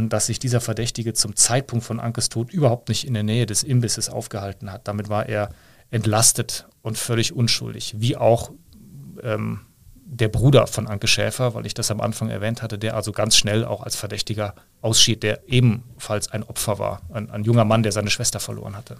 dass 0.09 0.27
sich 0.27 0.37
dieser 0.37 0.61
Verdächtige 0.61 1.13
zum 1.13 1.35
Zeitpunkt 1.35 1.83
von 1.83 1.99
Ankes 1.99 2.29
Tod 2.29 2.53
überhaupt 2.53 2.89
nicht 2.89 3.07
in 3.07 3.15
der 3.15 3.23
Nähe 3.23 3.47
des 3.47 3.63
Imbisses 3.63 4.09
aufgehalten 4.09 4.71
hat. 4.71 4.87
Damit 4.87 5.09
war 5.09 5.27
er 5.27 5.49
entlastet 5.89 6.67
und 6.83 6.97
völlig 6.97 7.33
unschuldig. 7.33 7.95
Wie 7.97 8.15
auch 8.15 8.51
ähm, 9.23 9.61
der 10.11 10.27
Bruder 10.27 10.67
von 10.67 10.87
Anke 10.87 11.07
Schäfer, 11.07 11.53
weil 11.55 11.65
ich 11.65 11.73
das 11.73 11.91
am 11.91 12.01
Anfang 12.01 12.29
erwähnt 12.29 12.61
hatte, 12.61 12.77
der 12.77 12.95
also 12.95 13.11
ganz 13.11 13.35
schnell 13.35 13.65
auch 13.65 13.81
als 13.81 13.95
Verdächtiger 13.95 14.55
ausschied, 14.81 15.23
der 15.23 15.47
ebenfalls 15.47 16.31
ein 16.31 16.43
Opfer 16.43 16.79
war, 16.79 17.01
ein, 17.11 17.29
ein 17.29 17.43
junger 17.43 17.65
Mann, 17.65 17.83
der 17.83 17.91
seine 17.91 18.09
Schwester 18.09 18.39
verloren 18.39 18.75
hatte. 18.75 18.97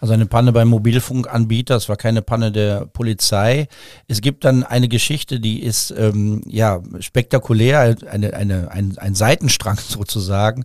Also 0.00 0.14
eine 0.14 0.26
Panne 0.26 0.52
beim 0.52 0.68
Mobilfunkanbieter, 0.68 1.76
es 1.76 1.88
war 1.88 1.96
keine 1.96 2.22
Panne 2.22 2.52
der 2.52 2.86
Polizei. 2.86 3.68
Es 4.06 4.20
gibt 4.20 4.44
dann 4.44 4.62
eine 4.62 4.88
Geschichte, 4.88 5.40
die 5.40 5.62
ist 5.62 5.92
ähm, 5.96 6.42
ja 6.46 6.82
spektakulär, 7.00 7.96
eine, 8.10 8.34
eine, 8.34 8.70
ein, 8.70 8.96
ein 8.98 9.14
Seitenstrang 9.14 9.78
sozusagen. 9.88 10.64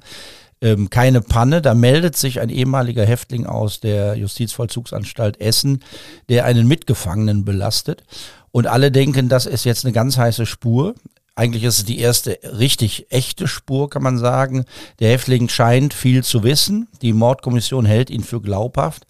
Ähm, 0.62 0.90
keine 0.90 1.22
Panne, 1.22 1.62
da 1.62 1.74
meldet 1.74 2.16
sich 2.16 2.40
ein 2.40 2.50
ehemaliger 2.50 3.06
Häftling 3.06 3.46
aus 3.46 3.80
der 3.80 4.16
Justizvollzugsanstalt 4.16 5.42
Essen, 5.42 5.84
der 6.30 6.46
einen 6.46 6.68
Mitgefangenen 6.68 7.44
belastet. 7.44 8.04
Und 8.52 8.68
alle 8.68 8.92
denken, 8.92 9.30
das 9.30 9.46
ist 9.46 9.66
jetzt 9.66 9.84
eine 9.84 9.94
ganz 9.94 10.18
heiße 10.18 10.46
Spur. 10.46 10.96
Eigentlich 11.36 11.64
ist 11.64 11.80
es 11.80 11.86
die 11.86 12.00
erste 12.00 12.38
richtig 12.44 13.08
echte 13.10 13.48
Spur, 13.48 13.90
kann 13.90 14.04
man 14.04 14.20
sagen. 14.20 14.66
Der 15.00 15.12
Häftling 15.12 15.50
scheint 15.50 15.94
viel 15.94 16.24
zu 16.24 16.44
wissen. 16.44 16.88
Die 17.02 17.12
Mordkommission 17.12 17.86
hält 17.86 18.12
ihn 18.12 18.24
für 18.24 18.40
glaubhaft. 18.40 19.08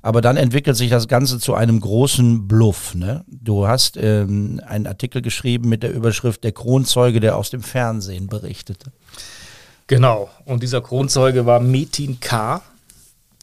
Aber 0.00 0.20
dann 0.20 0.36
entwickelt 0.36 0.76
sich 0.76 0.90
das 0.90 1.08
Ganze 1.08 1.40
zu 1.40 1.54
einem 1.54 1.80
großen 1.80 2.46
Bluff. 2.46 2.94
Ne? 2.94 3.24
Du 3.26 3.66
hast 3.66 3.96
ähm, 3.96 4.60
einen 4.66 4.86
Artikel 4.86 5.20
geschrieben 5.22 5.68
mit 5.68 5.82
der 5.82 5.92
Überschrift 5.92 6.44
Der 6.44 6.52
Kronzeuge, 6.52 7.18
der 7.20 7.36
aus 7.36 7.50
dem 7.50 7.62
Fernsehen 7.62 8.28
berichtete. 8.28 8.92
Genau. 9.86 10.30
Und 10.44 10.62
dieser 10.62 10.80
Kronzeuge 10.80 11.46
war 11.46 11.58
Metin 11.58 12.20
K. 12.20 12.62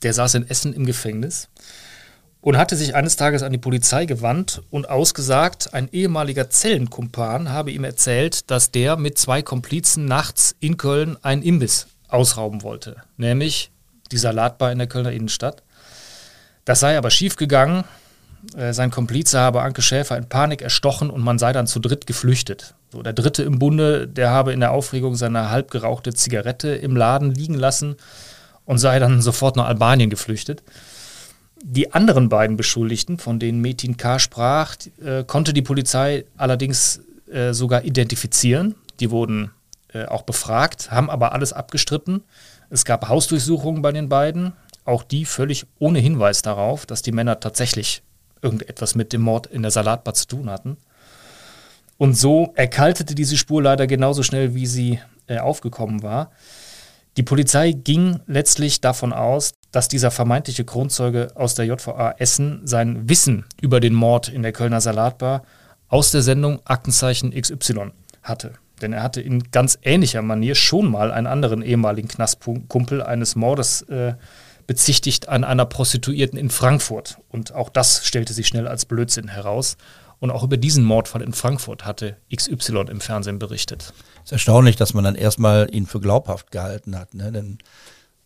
Der 0.04 0.14
saß 0.14 0.36
in 0.36 0.48
Essen 0.48 0.74
im 0.74 0.86
Gefängnis 0.86 1.50
und 2.42 2.58
hatte 2.58 2.76
sich 2.76 2.96
eines 2.96 3.16
Tages 3.16 3.44
an 3.44 3.52
die 3.52 3.58
Polizei 3.58 4.06
gewandt 4.06 4.62
und 4.72 4.90
ausgesagt, 4.90 5.74
ein 5.74 5.90
ehemaliger 5.92 6.50
Zellenkumpan 6.50 7.50
habe 7.50 7.72
ihm 7.72 7.84
erzählt, 7.84 8.50
dass 8.50 8.72
der 8.72 8.98
mit 8.98 9.18
zwei 9.18 9.42
Komplizen 9.42 10.06
nachts 10.06 10.56
in 10.60 10.78
Köln 10.78 11.18
einen 11.22 11.44
Imbiss 11.44 11.88
ausrauben 12.08 12.64
wollte, 12.64 12.98
nämlich 13.18 13.72
die 14.12 14.18
Salatbar 14.18 14.72
in 14.72 14.80
der 14.80 14.88
Kölner 14.88 15.12
Innenstadt. 15.12 15.64
Das 16.66 16.80
sei 16.80 16.98
aber 16.98 17.12
schiefgegangen. 17.12 17.86
Äh, 18.56 18.74
sein 18.74 18.92
Komplize 18.92 19.40
habe 19.40 19.62
Anke 19.62 19.82
Schäfer 19.82 20.18
in 20.18 20.28
Panik 20.28 20.62
erstochen 20.62 21.10
und 21.10 21.22
man 21.22 21.40
sei 21.40 21.54
dann 21.54 21.68
zu 21.68 21.80
dritt 21.80 22.08
geflüchtet. 22.08 22.74
So, 22.92 23.04
der 23.04 23.14
dritte 23.14 23.44
im 23.44 23.60
Bunde, 23.60 24.08
der 24.08 24.32
habe 24.32 24.52
in 24.52 24.60
der 24.60 24.72
Aufregung 24.72 25.16
seine 25.16 25.50
halb 25.50 25.72
gerauchte 25.72 26.14
Zigarette 26.14 26.70
im 26.70 26.96
Laden 26.96 27.34
liegen 27.34 27.54
lassen 27.54 27.96
und 28.66 28.80
sei 28.80 29.00
dann 29.00 29.22
sofort 29.22 29.56
nach 29.56 29.68
Albanien 29.68 30.10
geflüchtet. 30.10 30.64
Die 31.64 31.94
anderen 31.94 32.30
beiden 32.30 32.58
Beschuldigten, 32.58 33.18
von 33.18 33.40
denen 33.40 33.62
Metin 33.62 33.98
K. 33.98 34.20
sprach, 34.20 34.76
äh, 35.04 35.24
konnte 35.24 35.54
die 35.54 35.62
Polizei 35.62 36.26
allerdings 36.36 37.02
äh, 37.32 37.54
sogar 37.54 37.84
identifizieren. 37.84 38.76
Die 39.00 39.12
wurden 39.12 39.52
äh, 39.94 40.06
auch 40.06 40.24
befragt, 40.24 40.92
haben 40.92 41.10
aber 41.10 41.34
alles 41.34 41.54
abgestritten. 41.54 42.24
Es 42.70 42.86
gab 42.86 43.08
Hausdurchsuchungen 43.10 43.82
bei 43.82 43.92
den 43.92 44.10
beiden, 44.10 44.54
auch 44.86 45.04
die 45.04 45.26
völlig 45.26 45.66
ohne 45.80 46.00
Hinweis 46.00 46.42
darauf, 46.42 46.86
dass 46.86 47.02
die 47.02 47.12
Männer 47.12 47.40
tatsächlich 47.40 48.02
irgendetwas 48.42 48.96
mit 48.96 49.14
dem 49.14 49.22
Mord 49.22 49.48
in 49.48 49.62
der 49.62 49.72
Salatbar 49.72 50.14
zu 50.14 50.28
tun 50.28 50.50
hatten. 50.50 50.78
Und 51.98 52.18
so 52.18 52.54
erkaltete 52.56 53.14
diese 53.14 53.38
Spur 53.38 53.62
leider 53.62 53.86
genauso 53.86 54.24
schnell, 54.24 54.56
wie 54.56 54.66
sie 54.66 55.00
äh, 55.28 55.38
aufgekommen 55.38 56.02
war. 56.02 56.32
Die 57.18 57.24
Polizei 57.24 57.74
ging 57.74 58.20
letztlich 58.26 58.80
davon 58.80 59.12
aus, 59.12 59.52
dass 59.72 59.90
dieser 59.90 60.12
vermeintliche 60.12 60.64
Kronzeuge 60.64 61.30
aus 61.36 61.56
der 61.56 61.66
JVA 61.66 62.16
Essen 62.18 62.62
sein 62.66 63.10
Wissen 63.10 63.46
über 63.62 63.80
den 63.80 63.94
Mord 63.94 64.30
in 64.30 64.44
der 64.44 64.54
Kölner 64.54 64.80
Salatbar 64.80 65.44
aus 65.90 66.12
der 66.12 66.22
Sendung 66.22 66.62
Aktenzeichen 66.66 67.32
XY 67.32 67.92
hatte. 68.24 68.54
Denn 68.82 68.94
er 68.94 69.04
hatte 69.04 69.22
in 69.22 69.52
ganz 69.52 69.78
ähnlicher 69.82 70.22
Manier 70.22 70.56
schon 70.56 70.90
mal 70.90 71.12
einen 71.12 71.28
anderen 71.28 71.62
ehemaligen 71.62 72.08
Knastkumpel 72.08 73.04
eines 73.04 73.36
Mordes 73.36 73.84
äh, 73.84 74.14
bezichtigt 74.66 75.28
an 75.28 75.44
einer 75.44 75.66
Prostituierten 75.66 76.40
in 76.40 76.50
Frankfurt. 76.50 77.18
Und 77.30 77.54
auch 77.54 77.70
das 77.70 78.06
stellte 78.06 78.32
sich 78.32 78.48
schnell 78.48 78.68
als 78.68 78.86
Blödsinn 78.86 79.28
heraus. 79.28 79.76
Und 80.22 80.30
auch 80.30 80.44
über 80.44 80.56
diesen 80.56 80.86
Mordfall 80.86 81.24
in 81.24 81.34
Frankfurt 81.34 81.84
hatte 81.84 82.16
XY 82.34 82.86
im 82.92 83.02
Fernsehen 83.02 83.40
berichtet. 83.40 83.92
Es 84.18 84.26
ist 84.26 84.34
erstaunlich, 84.34 84.76
dass 84.76 84.94
man 84.94 85.04
dann 85.04 85.16
erstmal 85.16 85.68
ihn 85.74 85.88
für 85.88 86.00
glaubhaft 86.00 86.52
gehalten 86.52 86.96
hat. 86.96 87.16
Ne? 87.16 87.32
Denn 87.32 87.58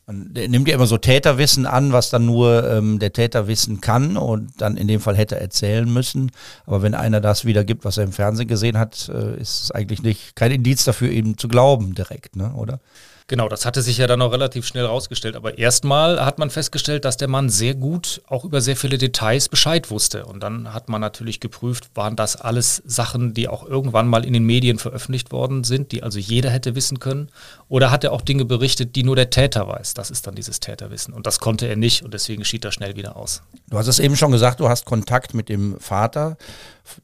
man 0.06 0.34
nimmt 0.34 0.68
ja 0.68 0.76
immer 0.76 0.88
so 0.88 0.98
Täterwissen 0.98 1.66
an, 1.66 1.94
was 1.94 2.10
dann 2.10 2.26
nur 2.26 2.70
ähm, 2.70 3.00
der 3.00 3.14
Täter 3.14 3.48
wissen 3.48 3.80
kann 3.80 4.18
und 4.18 4.52
dann 4.58 4.76
in 4.76 4.90
dem 4.90 5.00
Fall 5.00 5.16
hätte 5.16 5.40
erzählen 5.40 5.92
müssen. 5.92 6.34
Aber 6.66 6.82
wenn 6.82 6.96
einer 6.96 7.22
das 7.22 7.46
wiedergibt, 7.46 7.86
was 7.86 7.98
er 7.98 8.04
im 8.04 8.12
Fernsehen 8.12 8.50
gesehen 8.50 8.78
hat, 8.78 9.08
äh, 9.08 9.40
ist 9.40 9.64
es 9.64 9.72
eigentlich 9.72 10.04
nicht 10.04 10.36
kein 10.36 10.52
Indiz 10.52 10.84
dafür, 10.84 11.10
ihm 11.10 11.38
zu 11.38 11.48
glauben 11.48 11.96
direkt, 11.96 12.36
ne? 12.36 12.54
oder? 12.56 12.82
Genau, 13.28 13.50
das 13.50 13.66
hatte 13.66 13.82
sich 13.82 13.98
ja 13.98 14.06
dann 14.06 14.22
auch 14.22 14.32
relativ 14.32 14.68
schnell 14.68 14.86
rausgestellt. 14.86 15.36
Aber 15.36 15.58
erstmal 15.58 16.24
hat 16.24 16.38
man 16.38 16.52
festgestellt, 16.52 17.06
dass 17.06 17.18
der 17.18 17.28
Mann 17.28 17.50
sehr 17.50 17.74
gut 17.74 18.22
auch 18.28 18.46
über 18.46 18.62
sehr 18.62 18.76
viele 18.76 19.00
Details 19.00 19.50
Bescheid 19.50 19.90
wusste. 19.90 20.28
Und 20.28 20.44
dann 20.44 20.76
hat 20.76 20.90
man 20.90 21.02
natürlich 21.02 21.40
geprüft, 21.40 21.90
waren 21.96 22.16
das 22.16 22.36
alles 22.36 22.84
Sachen, 22.86 23.34
die 23.34 23.48
auch 23.48 23.66
irgendwann 23.68 24.08
mal 24.08 24.26
in 24.26 24.34
den 24.34 24.44
Medien 24.44 24.78
veröffentlicht 24.78 25.32
worden 25.32 25.64
sind, 25.64 25.92
die 25.92 26.04
also 26.04 26.20
jeder 26.20 26.52
hätte 26.52 26.76
wissen 26.76 27.00
können? 27.00 27.30
Oder 27.68 27.90
hat 27.90 28.04
er 28.04 28.12
auch 28.12 28.22
Dinge 28.22 28.46
berichtet, 28.46 28.96
die 28.96 29.02
nur 29.02 29.16
der 29.16 29.32
Täter 29.32 29.68
weiß? 29.68 29.96
Das 29.96 30.12
ist 30.12 30.28
dann 30.28 30.36
dieses 30.36 30.60
Täterwissen. 30.60 31.12
Und 31.12 31.26
das 31.26 31.40
konnte 31.40 31.66
er 31.66 31.78
nicht 31.78 32.04
und 32.04 32.14
deswegen 32.14 32.46
schied 32.46 32.64
er 32.64 32.72
schnell 32.72 32.96
wieder 32.96 33.16
aus. 33.16 33.42
Du 33.72 33.80
hast 33.80 33.88
es 33.88 33.98
eben 33.98 34.16
schon 34.16 34.34
gesagt, 34.34 34.60
du 34.60 34.70
hast 34.70 34.86
Kontakt 34.86 35.34
mit 35.34 35.50
dem 35.50 35.80
Vater 35.80 36.38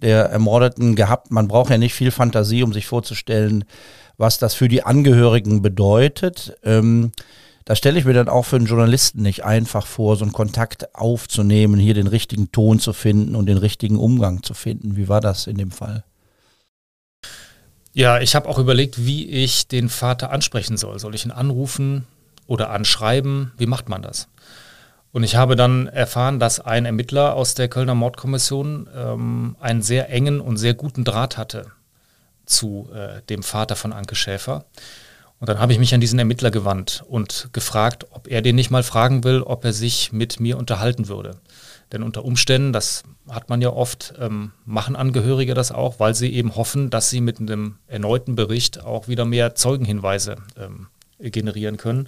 der 0.03 0.25
Ermordeten 0.25 0.95
gehabt. 0.95 1.31
Man 1.31 1.47
braucht 1.47 1.71
ja 1.71 1.79
nicht 1.79 1.95
viel 1.95 2.11
Fantasie, 2.11 2.61
um 2.61 2.73
sich 2.73 2.85
vorzustellen, 2.85 3.65
was 4.17 4.37
das 4.37 4.53
für 4.53 4.67
die 4.67 4.83
Angehörigen 4.83 5.61
bedeutet. 5.61 6.55
Ähm, 6.63 7.11
da 7.65 7.75
stelle 7.75 7.99
ich 7.99 8.05
mir 8.05 8.13
dann 8.13 8.29
auch 8.29 8.43
für 8.43 8.55
einen 8.55 8.65
Journalisten 8.65 9.21
nicht 9.21 9.45
einfach 9.45 9.85
vor, 9.85 10.15
so 10.15 10.25
einen 10.25 10.33
Kontakt 10.33 10.95
aufzunehmen, 10.95 11.79
hier 11.79 11.93
den 11.93 12.07
richtigen 12.07 12.51
Ton 12.51 12.79
zu 12.79 12.91
finden 12.93 13.35
und 13.35 13.45
den 13.45 13.57
richtigen 13.57 13.97
Umgang 13.97 14.43
zu 14.43 14.53
finden. 14.53 14.95
Wie 14.95 15.07
war 15.07 15.21
das 15.21 15.47
in 15.47 15.57
dem 15.57 15.71
Fall? 15.71 16.03
Ja, 17.93 18.19
ich 18.19 18.35
habe 18.35 18.47
auch 18.47 18.57
überlegt, 18.57 19.05
wie 19.05 19.27
ich 19.29 19.67
den 19.67 19.89
Vater 19.89 20.31
ansprechen 20.31 20.77
soll. 20.77 20.97
Soll 20.99 21.13
ich 21.13 21.25
ihn 21.25 21.31
anrufen 21.31 22.07
oder 22.47 22.71
anschreiben? 22.71 23.51
Wie 23.57 23.67
macht 23.67 23.89
man 23.89 24.01
das? 24.01 24.27
Und 25.11 25.23
ich 25.23 25.35
habe 25.35 25.57
dann 25.57 25.87
erfahren, 25.87 26.39
dass 26.39 26.61
ein 26.61 26.85
Ermittler 26.85 27.35
aus 27.35 27.53
der 27.53 27.67
Kölner 27.67 27.95
Mordkommission 27.95 28.87
ähm, 28.95 29.57
einen 29.59 29.81
sehr 29.81 30.09
engen 30.09 30.39
und 30.39 30.57
sehr 30.57 30.73
guten 30.73 31.03
Draht 31.03 31.37
hatte 31.37 31.71
zu 32.45 32.89
äh, 32.93 33.21
dem 33.29 33.43
Vater 33.43 33.75
von 33.75 33.93
Anke 33.93 34.15
Schäfer. 34.15 34.65
Und 35.39 35.49
dann 35.49 35.59
habe 35.59 35.73
ich 35.73 35.79
mich 35.79 35.93
an 35.95 36.01
diesen 36.01 36.19
Ermittler 36.19 36.51
gewandt 36.51 37.03
und 37.07 37.49
gefragt, 37.51 38.05
ob 38.11 38.27
er 38.27 38.43
den 38.43 38.55
nicht 38.55 38.69
mal 38.69 38.83
fragen 38.83 39.23
will, 39.23 39.41
ob 39.41 39.65
er 39.65 39.73
sich 39.73 40.11
mit 40.11 40.39
mir 40.39 40.57
unterhalten 40.57 41.07
würde. 41.07 41.37
Denn 41.91 42.03
unter 42.03 42.23
Umständen, 42.23 42.73
das 42.73 43.03
hat 43.27 43.49
man 43.49 43.59
ja 43.61 43.69
oft, 43.71 44.13
ähm, 44.19 44.51
machen 44.65 44.95
Angehörige 44.95 45.53
das 45.53 45.71
auch, 45.71 45.99
weil 45.99 46.13
sie 46.13 46.31
eben 46.31 46.55
hoffen, 46.55 46.89
dass 46.89 47.09
sie 47.09 47.21
mit 47.21 47.39
einem 47.39 47.77
erneuten 47.87 48.35
Bericht 48.35 48.83
auch 48.83 49.07
wieder 49.07 49.25
mehr 49.25 49.55
Zeugenhinweise 49.55 50.37
ähm, 50.57 50.87
generieren 51.19 51.77
können. 51.77 52.07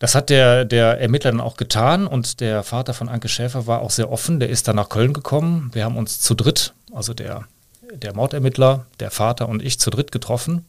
Das 0.00 0.14
hat 0.14 0.28
der, 0.28 0.64
der 0.64 1.00
Ermittler 1.00 1.30
dann 1.30 1.40
auch 1.40 1.56
getan 1.56 2.06
und 2.06 2.40
der 2.40 2.62
Vater 2.62 2.94
von 2.94 3.08
Anke 3.08 3.28
Schäfer 3.28 3.66
war 3.66 3.80
auch 3.80 3.90
sehr 3.90 4.10
offen. 4.10 4.40
Der 4.40 4.50
ist 4.50 4.68
dann 4.68 4.76
nach 4.76 4.88
Köln 4.88 5.12
gekommen. 5.12 5.70
Wir 5.72 5.84
haben 5.84 5.96
uns 5.96 6.20
zu 6.20 6.34
dritt, 6.34 6.74
also 6.92 7.14
der 7.14 7.46
der 7.92 8.14
Mordermittler, 8.14 8.86
der 9.00 9.10
Vater 9.10 9.48
und 9.48 9.62
ich 9.62 9.78
zu 9.78 9.90
dritt 9.90 10.12
getroffen, 10.12 10.66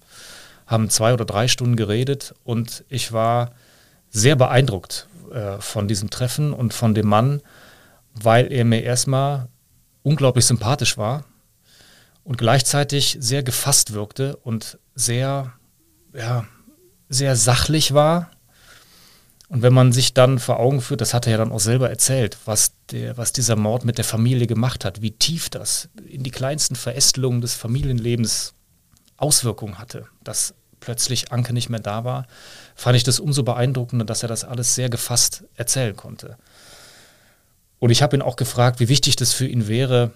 haben 0.68 0.90
zwei 0.90 1.14
oder 1.14 1.26
drei 1.26 1.48
Stunden 1.48 1.76
geredet 1.76 2.34
und 2.44 2.84
ich 2.90 3.12
war 3.12 3.52
sehr 4.10 4.36
beeindruckt 4.36 5.08
äh, 5.32 5.60
von 5.60 5.88
diesem 5.88 6.10
Treffen 6.10 6.54
und 6.54 6.74
von 6.74 6.94
dem 6.94 7.08
Mann, 7.08 7.42
weil 8.14 8.52
er 8.52 8.66
mir 8.66 8.82
erstmal 8.84 9.48
unglaublich 10.04 10.46
sympathisch 10.46 10.98
war 10.98 11.26
und 12.24 12.38
gleichzeitig 12.38 13.18
sehr 13.20 13.44
gefasst 13.44 13.94
wirkte 13.94 14.36
und 14.38 14.80
sehr, 14.96 15.54
ja, 16.14 16.46
sehr 17.10 17.36
sachlich 17.36 17.94
war 17.94 18.32
und 19.56 19.62
wenn 19.62 19.74
man 19.74 19.94
sich 19.94 20.14
dann 20.14 20.38
vor 20.38 20.60
Augen 20.60 20.82
führt, 20.82 21.00
das 21.00 21.14
hat 21.14 21.28
er 21.28 21.32
ja 21.32 21.38
dann 21.38 21.54
auch 21.54 21.62
selber 21.62 21.90
erzählt, 21.90 22.38
was, 22.44 22.74
der, 22.92 23.16
was 23.16 23.32
dieser 23.32 23.56
Mord 23.56 23.86
mit 23.86 23.98
der 23.98 24.04
Familie 24.04 24.48
gemacht 24.48 24.84
hat, 24.84 25.02
wie 25.02 25.12
tief 25.12 25.50
das 25.50 25.88
in 26.10 26.24
die 26.24 26.32
kleinsten 26.32 26.76
Verästelungen 26.76 27.40
des 27.40 27.54
Familienlebens 27.54 28.54
Auswirkungen 29.16 29.80
hatte, 29.80 30.08
dass 30.26 30.56
plötzlich 30.82 31.32
Anke 31.32 31.54
nicht 31.54 31.70
mehr 31.70 31.80
da 31.80 32.04
war, 32.04 32.28
fand 32.76 32.98
ich 32.98 33.06
das 33.06 33.22
umso 33.22 33.44
beeindruckender, 33.44 34.04
dass 34.04 34.24
er 34.24 34.28
das 34.28 34.44
alles 34.44 34.76
sehr 34.76 34.90
gefasst 34.90 35.46
erzählen 35.56 35.96
konnte. 35.96 36.36
Und 37.80 37.92
ich 37.92 38.02
habe 38.02 38.18
ihn 38.18 38.22
auch 38.22 38.36
gefragt, 38.36 38.82
wie 38.82 38.90
wichtig 38.90 39.16
das 39.16 39.32
für 39.32 39.48
ihn 39.48 39.70
wäre, 39.70 40.12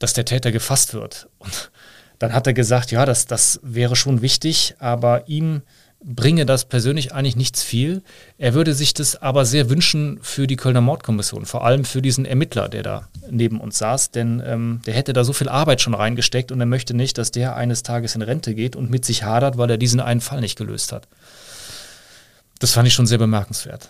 dass 0.00 0.14
der 0.14 0.24
Täter 0.24 0.50
gefasst 0.50 0.94
wird. 0.94 1.28
Und 1.38 1.70
Dann 2.18 2.32
hat 2.32 2.46
er 2.46 2.54
gesagt, 2.54 2.90
ja, 2.90 3.06
das, 3.06 3.26
das 3.26 3.60
wäre 3.62 3.96
schon 3.96 4.22
wichtig, 4.22 4.76
aber 4.78 5.28
ihm 5.28 5.62
bringe 6.04 6.44
das 6.44 6.66
persönlich 6.66 7.14
eigentlich 7.14 7.36
nichts 7.36 7.62
viel. 7.62 8.02
Er 8.36 8.54
würde 8.54 8.74
sich 8.74 8.92
das 8.92 9.20
aber 9.20 9.44
sehr 9.46 9.70
wünschen 9.70 10.18
für 10.22 10.46
die 10.46 10.56
Kölner 10.56 10.82
Mordkommission, 10.82 11.46
vor 11.46 11.64
allem 11.64 11.84
für 11.84 12.02
diesen 12.02 12.26
Ermittler, 12.26 12.68
der 12.68 12.82
da 12.82 13.08
neben 13.30 13.58
uns 13.60 13.78
saß, 13.78 14.10
denn 14.10 14.42
ähm, 14.44 14.80
der 14.86 14.94
hätte 14.94 15.14
da 15.14 15.24
so 15.24 15.32
viel 15.32 15.48
Arbeit 15.48 15.80
schon 15.80 15.94
reingesteckt 15.94 16.52
und 16.52 16.60
er 16.60 16.66
möchte 16.66 16.94
nicht, 16.94 17.16
dass 17.16 17.30
der 17.30 17.56
eines 17.56 17.82
Tages 17.82 18.14
in 18.14 18.22
Rente 18.22 18.54
geht 18.54 18.76
und 18.76 18.90
mit 18.90 19.04
sich 19.04 19.24
hadert, 19.24 19.56
weil 19.56 19.70
er 19.70 19.78
diesen 19.78 20.00
einen 20.00 20.20
Fall 20.20 20.40
nicht 20.40 20.56
gelöst 20.56 20.92
hat. 20.92 21.08
Das 22.58 22.72
fand 22.72 22.86
ich 22.86 22.94
schon 22.94 23.06
sehr 23.06 23.18
bemerkenswert. 23.18 23.88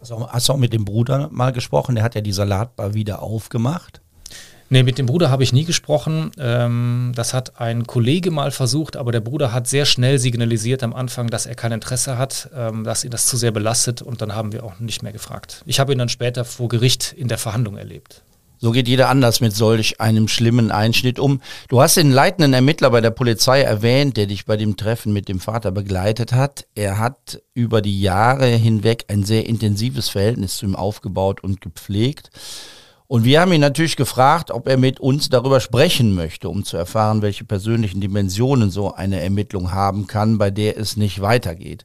Also 0.00 0.28
hast 0.28 0.48
du 0.48 0.52
auch 0.52 0.58
mit 0.58 0.72
dem 0.72 0.84
Bruder 0.84 1.28
mal 1.30 1.52
gesprochen? 1.52 1.94
Der 1.94 2.04
hat 2.04 2.14
ja 2.14 2.20
die 2.20 2.32
Salatbar 2.32 2.94
wieder 2.94 3.22
aufgemacht. 3.22 4.00
Nee, 4.70 4.82
mit 4.82 4.98
dem 4.98 5.06
Bruder 5.06 5.30
habe 5.30 5.42
ich 5.42 5.52
nie 5.52 5.64
gesprochen. 5.64 6.30
Ähm, 6.38 7.12
das 7.14 7.34
hat 7.34 7.60
ein 7.60 7.86
Kollege 7.86 8.30
mal 8.30 8.50
versucht, 8.50 8.96
aber 8.96 9.12
der 9.12 9.20
Bruder 9.20 9.52
hat 9.52 9.68
sehr 9.68 9.84
schnell 9.84 10.18
signalisiert 10.18 10.82
am 10.82 10.94
Anfang, 10.94 11.28
dass 11.28 11.46
er 11.46 11.54
kein 11.54 11.72
Interesse 11.72 12.18
hat, 12.18 12.50
ähm, 12.56 12.82
dass 12.84 13.04
ihn 13.04 13.10
das 13.10 13.26
zu 13.26 13.36
sehr 13.36 13.52
belastet 13.52 14.00
und 14.02 14.22
dann 14.22 14.34
haben 14.34 14.52
wir 14.52 14.64
auch 14.64 14.80
nicht 14.80 15.02
mehr 15.02 15.12
gefragt. 15.12 15.62
Ich 15.66 15.80
habe 15.80 15.92
ihn 15.92 15.98
dann 15.98 16.08
später 16.08 16.44
vor 16.44 16.68
Gericht 16.68 17.12
in 17.16 17.28
der 17.28 17.38
Verhandlung 17.38 17.76
erlebt. 17.76 18.22
So 18.58 18.70
geht 18.70 18.88
jeder 18.88 19.10
anders 19.10 19.42
mit 19.42 19.54
solch 19.54 20.00
einem 20.00 20.26
schlimmen 20.26 20.70
Einschnitt 20.70 21.18
um. 21.18 21.42
Du 21.68 21.82
hast 21.82 21.98
den 21.98 22.10
leitenden 22.10 22.54
Ermittler 22.54 22.88
bei 22.88 23.02
der 23.02 23.10
Polizei 23.10 23.60
erwähnt, 23.60 24.16
der 24.16 24.26
dich 24.26 24.46
bei 24.46 24.56
dem 24.56 24.78
Treffen 24.78 25.12
mit 25.12 25.28
dem 25.28 25.38
Vater 25.38 25.70
begleitet 25.70 26.32
hat. 26.32 26.66
Er 26.74 26.98
hat 26.98 27.42
über 27.52 27.82
die 27.82 28.00
Jahre 28.00 28.46
hinweg 28.46 29.04
ein 29.08 29.22
sehr 29.22 29.46
intensives 29.46 30.08
Verhältnis 30.08 30.56
zu 30.56 30.64
ihm 30.64 30.76
aufgebaut 30.76 31.42
und 31.42 31.60
gepflegt. 31.60 32.30
Und 33.06 33.24
wir 33.24 33.40
haben 33.40 33.52
ihn 33.52 33.60
natürlich 33.60 33.96
gefragt, 33.96 34.50
ob 34.50 34.66
er 34.66 34.78
mit 34.78 34.98
uns 34.98 35.28
darüber 35.28 35.60
sprechen 35.60 36.14
möchte, 36.14 36.48
um 36.48 36.64
zu 36.64 36.76
erfahren, 36.76 37.20
welche 37.20 37.44
persönlichen 37.44 38.00
Dimensionen 38.00 38.70
so 38.70 38.94
eine 38.94 39.20
Ermittlung 39.20 39.72
haben 39.72 40.06
kann, 40.06 40.38
bei 40.38 40.50
der 40.50 40.78
es 40.78 40.96
nicht 40.96 41.20
weitergeht. 41.20 41.84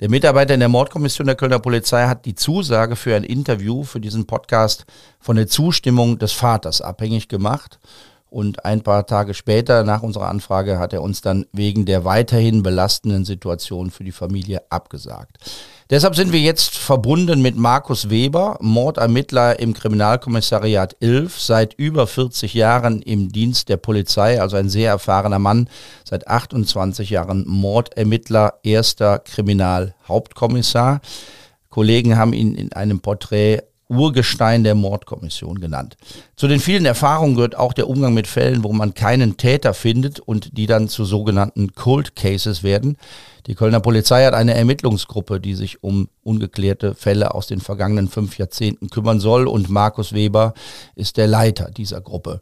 Der 0.00 0.10
Mitarbeiter 0.10 0.54
in 0.54 0.60
der 0.60 0.68
Mordkommission 0.68 1.26
der 1.26 1.36
Kölner 1.36 1.58
Polizei 1.58 2.06
hat 2.06 2.26
die 2.26 2.34
Zusage 2.34 2.96
für 2.96 3.16
ein 3.16 3.24
Interview 3.24 3.82
für 3.82 3.98
diesen 3.98 4.26
Podcast 4.26 4.84
von 5.18 5.36
der 5.36 5.48
Zustimmung 5.48 6.18
des 6.18 6.32
Vaters 6.32 6.80
abhängig 6.80 7.28
gemacht. 7.28 7.80
Und 8.28 8.64
ein 8.64 8.82
paar 8.82 9.06
Tage 9.06 9.32
später, 9.32 9.84
nach 9.84 10.02
unserer 10.02 10.28
Anfrage, 10.28 10.78
hat 10.78 10.92
er 10.92 11.00
uns 11.00 11.22
dann 11.22 11.46
wegen 11.52 11.86
der 11.86 12.04
weiterhin 12.04 12.62
belastenden 12.62 13.24
Situation 13.24 13.90
für 13.90 14.04
die 14.04 14.12
Familie 14.12 14.62
abgesagt. 14.68 15.38
Deshalb 15.88 16.16
sind 16.16 16.32
wir 16.32 16.40
jetzt 16.40 16.76
verbunden 16.76 17.42
mit 17.42 17.54
Markus 17.54 18.10
Weber, 18.10 18.58
Mordermittler 18.60 19.60
im 19.60 19.72
Kriminalkommissariat 19.72 20.96
11, 20.98 21.40
seit 21.40 21.74
über 21.74 22.08
40 22.08 22.54
Jahren 22.54 23.02
im 23.02 23.30
Dienst 23.30 23.68
der 23.68 23.76
Polizei, 23.76 24.40
also 24.40 24.56
ein 24.56 24.68
sehr 24.68 24.90
erfahrener 24.90 25.38
Mann, 25.38 25.68
seit 26.02 26.26
28 26.26 27.10
Jahren 27.10 27.44
Mordermittler, 27.46 28.54
erster 28.64 29.20
Kriminalhauptkommissar. 29.20 31.02
Kollegen 31.70 32.16
haben 32.16 32.32
ihn 32.32 32.56
in 32.56 32.72
einem 32.72 32.98
Porträt 32.98 33.62
Urgestein 33.88 34.64
der 34.64 34.74
Mordkommission 34.74 35.60
genannt. 35.60 35.96
Zu 36.34 36.48
den 36.48 36.60
vielen 36.60 36.86
Erfahrungen 36.86 37.36
gehört 37.36 37.56
auch 37.56 37.72
der 37.72 37.88
Umgang 37.88 38.14
mit 38.14 38.26
Fällen, 38.26 38.64
wo 38.64 38.72
man 38.72 38.94
keinen 38.94 39.36
Täter 39.36 39.74
findet 39.74 40.18
und 40.18 40.56
die 40.58 40.66
dann 40.66 40.88
zu 40.88 41.04
sogenannten 41.04 41.74
Cold 41.74 42.16
Cases 42.16 42.62
werden. 42.62 42.96
Die 43.46 43.54
Kölner 43.54 43.78
Polizei 43.78 44.24
hat 44.24 44.34
eine 44.34 44.54
Ermittlungsgruppe, 44.54 45.40
die 45.40 45.54
sich 45.54 45.84
um 45.84 46.08
ungeklärte 46.24 46.96
Fälle 46.96 47.32
aus 47.32 47.46
den 47.46 47.60
vergangenen 47.60 48.08
fünf 48.08 48.38
Jahrzehnten 48.38 48.90
kümmern 48.90 49.20
soll 49.20 49.46
und 49.46 49.70
Markus 49.70 50.12
Weber 50.12 50.54
ist 50.96 51.16
der 51.16 51.28
Leiter 51.28 51.70
dieser 51.70 52.00
Gruppe. 52.00 52.40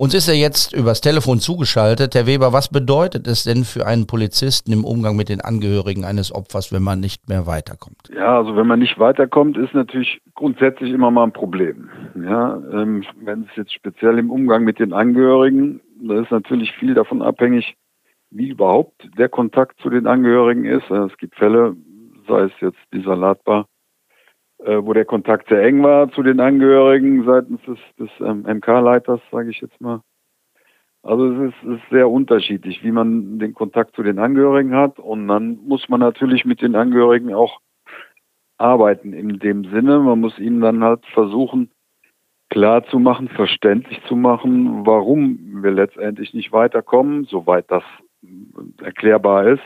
Uns 0.00 0.14
ist 0.14 0.28
er 0.28 0.34
jetzt 0.34 0.72
übers 0.72 1.02
Telefon 1.02 1.40
zugeschaltet. 1.40 2.14
Herr 2.14 2.26
Weber, 2.26 2.54
was 2.54 2.70
bedeutet 2.70 3.26
es 3.26 3.44
denn 3.44 3.64
für 3.64 3.86
einen 3.86 4.06
Polizisten 4.06 4.72
im 4.72 4.82
Umgang 4.82 5.14
mit 5.14 5.28
den 5.28 5.42
Angehörigen 5.42 6.06
eines 6.06 6.34
Opfers, 6.34 6.72
wenn 6.72 6.82
man 6.82 7.00
nicht 7.00 7.28
mehr 7.28 7.46
weiterkommt? 7.46 8.08
Ja, 8.10 8.38
also 8.38 8.56
wenn 8.56 8.66
man 8.66 8.78
nicht 8.78 8.98
weiterkommt, 8.98 9.58
ist 9.58 9.74
natürlich 9.74 10.22
grundsätzlich 10.34 10.90
immer 10.90 11.10
mal 11.10 11.24
ein 11.24 11.34
Problem. 11.34 11.90
Ja, 12.14 12.62
ähm, 12.72 13.04
wenn 13.20 13.42
es 13.42 13.56
jetzt 13.56 13.74
speziell 13.74 14.18
im 14.18 14.30
Umgang 14.30 14.64
mit 14.64 14.78
den 14.78 14.94
Angehörigen, 14.94 15.82
da 16.00 16.22
ist 16.22 16.30
natürlich 16.30 16.72
viel 16.80 16.94
davon 16.94 17.20
abhängig, 17.20 17.74
wie 18.30 18.48
überhaupt 18.48 19.06
der 19.18 19.28
Kontakt 19.28 19.82
zu 19.82 19.90
den 19.90 20.06
Angehörigen 20.06 20.64
ist. 20.64 20.90
Es 20.90 21.14
gibt 21.18 21.34
Fälle, 21.34 21.76
sei 22.26 22.44
es 22.44 22.52
jetzt 22.62 22.80
die 22.94 23.02
Salatbar, 23.02 23.66
wo 24.66 24.92
der 24.92 25.04
Kontakt 25.04 25.48
sehr 25.48 25.62
eng 25.62 25.82
war 25.82 26.10
zu 26.12 26.22
den 26.22 26.40
Angehörigen 26.40 27.24
seitens 27.24 27.60
des, 27.62 27.78
des 27.98 28.10
ähm, 28.20 28.42
MK-Leiters, 28.42 29.20
sage 29.30 29.50
ich 29.50 29.60
jetzt 29.60 29.80
mal. 29.80 30.02
Also 31.02 31.32
es 31.32 31.54
ist, 31.54 31.62
ist, 31.62 31.90
sehr 31.90 32.10
unterschiedlich, 32.10 32.84
wie 32.84 32.90
man 32.90 33.38
den 33.38 33.54
Kontakt 33.54 33.96
zu 33.96 34.02
den 34.02 34.18
Angehörigen 34.18 34.74
hat. 34.74 34.98
Und 34.98 35.28
dann 35.28 35.58
muss 35.66 35.88
man 35.88 36.00
natürlich 36.00 36.44
mit 36.44 36.60
den 36.60 36.76
Angehörigen 36.76 37.32
auch 37.32 37.60
arbeiten 38.58 39.14
in 39.14 39.38
dem 39.38 39.64
Sinne. 39.64 39.98
Man 40.00 40.20
muss 40.20 40.38
ihnen 40.38 40.60
dann 40.60 40.84
halt 40.84 41.06
versuchen, 41.06 41.70
klar 42.50 42.84
zu 42.84 42.98
machen, 42.98 43.28
verständlich 43.28 44.02
zu 44.08 44.16
machen, 44.16 44.84
warum 44.84 45.62
wir 45.62 45.70
letztendlich 45.70 46.34
nicht 46.34 46.52
weiterkommen, 46.52 47.24
soweit 47.24 47.70
das 47.70 47.84
erklärbar 48.82 49.48
ist. 49.48 49.62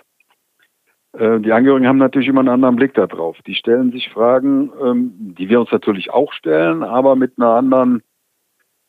Äh, 1.17 1.41
die 1.41 1.53
Angehörigen 1.53 1.87
haben 1.87 1.99
natürlich 1.99 2.29
immer 2.29 2.41
einen 2.41 2.49
anderen 2.49 2.77
Blick 2.77 2.95
darauf. 2.95 3.41
Die 3.47 3.55
stellen 3.55 3.93
sich 3.93 4.11
Fragen, 4.11 4.73
ähm, 4.83 5.35
die 5.39 5.49
wir 5.49 5.61
uns 5.61 5.71
natürlich 5.71 6.11
auch 6.11 6.33
stellen, 6.33 6.83
aber 6.83 7.17
mit 7.17 7.39
einer 7.39 7.55
anderen 7.55 8.03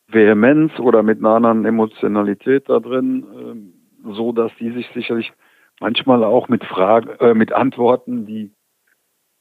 Vehemenz 0.07 0.77
oder 0.79 1.03
mit 1.03 1.19
einer 1.19 1.35
anderen 1.35 1.65
Emotionalität 1.65 2.69
da 2.69 2.79
drin, 2.79 3.25
ähm, 3.33 4.13
so 4.13 4.31
dass 4.31 4.51
die 4.59 4.71
sich 4.71 4.87
sicherlich 4.93 5.33
manchmal 5.79 6.23
auch 6.23 6.47
mit 6.47 6.63
Fragen, 6.63 7.09
äh, 7.19 7.33
mit 7.33 7.53
Antworten, 7.53 8.25
die, 8.25 8.51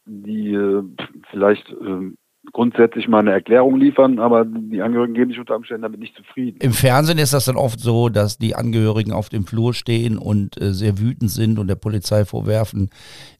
die 0.07 0.55
äh, 0.55 0.83
vielleicht 1.31 1.71
ähm, 1.71 2.17
grundsätzlich 2.53 3.09
mal 3.09 3.21
eine 3.21 3.33
Erklärung 3.33 3.77
liefern, 3.77 4.19
aber 4.19 4.45
die 4.45 4.83
Angehörigen 4.83 5.15
geben 5.15 5.31
sich 5.31 5.41
unter 5.41 5.57
Umständen 5.57 5.83
damit 5.83 6.01
nicht 6.01 6.17
zufrieden. 6.17 6.59
Im 6.61 6.73
Fernsehen 6.73 7.19
ist 7.19 7.33
das 7.33 7.47
dann 7.47 7.57
oft 7.57 7.81
so, 7.81 8.09
dass 8.09 8.39
die 8.39 8.55
Angehörigen 8.55 9.13
auf 9.13 9.29
dem 9.29 9.47
Flur 9.47 9.75
stehen 9.75 10.19
und 10.19 10.61
äh, 10.61 10.73
sehr 10.73 10.99
wütend 10.99 11.31
sind 11.31 11.59
und 11.59 11.69
der 11.69 11.75
Polizei 11.75 12.25
vorwerfen, 12.25 12.91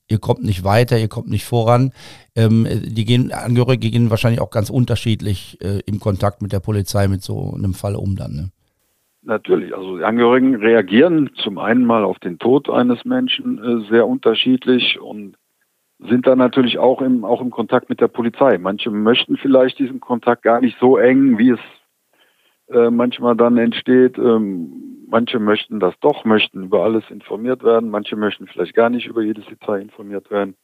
ihr 0.09 0.19
kommt 0.19 0.45
nicht 0.45 0.65
weiter, 0.65 0.99
ihr 0.99 1.09
kommt 1.09 1.29
nicht 1.29 1.45
voran. 1.45 1.93
Ähm, 2.37 2.67
die 2.85 3.05
gehen, 3.05 3.33
Angehörige 3.33 3.91
gehen 3.91 4.11
wahrscheinlich 4.11 4.41
auch 4.41 4.51
ganz 4.51 4.71
unterschiedlich 4.71 5.59
äh, 5.63 5.81
im 5.87 6.01
Kontakt 6.01 6.43
mit 6.43 6.53
der 6.53 6.61
Polizei 6.61 7.09
mit 7.09 7.23
so 7.23 7.55
einem 7.55 7.75
Fall 7.75 7.97
um 7.97 8.17
dann. 8.17 8.33
Ne? 8.33 8.51
Natürlich, 9.23 9.75
also 9.75 9.97
die 9.97 10.05
Angehörigen 10.05 10.57
reagieren 10.57 11.31
zum 11.43 11.59
einen 11.59 11.87
mal 11.87 12.05
auf 12.05 12.19
den 12.19 12.39
Tod 12.39 12.69
eines 12.69 13.05
Menschen 13.05 13.59
äh, 13.59 13.89
sehr 13.89 14.07
unterschiedlich 14.07 15.01
und 15.01 15.37
sind 15.99 16.27
dann 16.27 16.39
natürlich 16.39 16.79
auch 16.79 17.01
im, 17.01 17.25
auch 17.25 17.41
im 17.41 17.51
Kontakt 17.51 17.89
mit 17.89 18.01
der 18.01 18.09
Polizei. 18.09 18.59
Manche 18.59 18.91
möchten 18.91 19.37
vielleicht 19.37 19.79
diesen 19.79 20.01
Kontakt 20.01 20.43
gar 20.43 20.61
nicht 20.61 20.79
so 20.79 20.97
eng, 20.99 21.39
wie 21.39 21.51
es 21.51 21.61
äh, 22.69 22.91
manchmal 22.91 23.37
dann 23.37 23.57
entsteht. 23.59 24.19
Ähm, 24.19 25.07
manche 25.09 25.39
möchten 25.39 25.81
das 25.81 25.95
doch, 26.01 26.25
möchten 26.25 26.65
über 26.65 26.83
alles 26.83 27.05
informiert 27.11 27.63
werden. 27.63 27.91
Manche 27.91 28.17
möchten 28.17 28.47
vielleicht 28.47 28.75
gar 28.75 28.91
nicht 28.91 29.07
über 29.07 29.23
jedes 29.23 29.47
Detail 29.47 29.83
informiert 29.83 30.31
werden. 30.31 30.57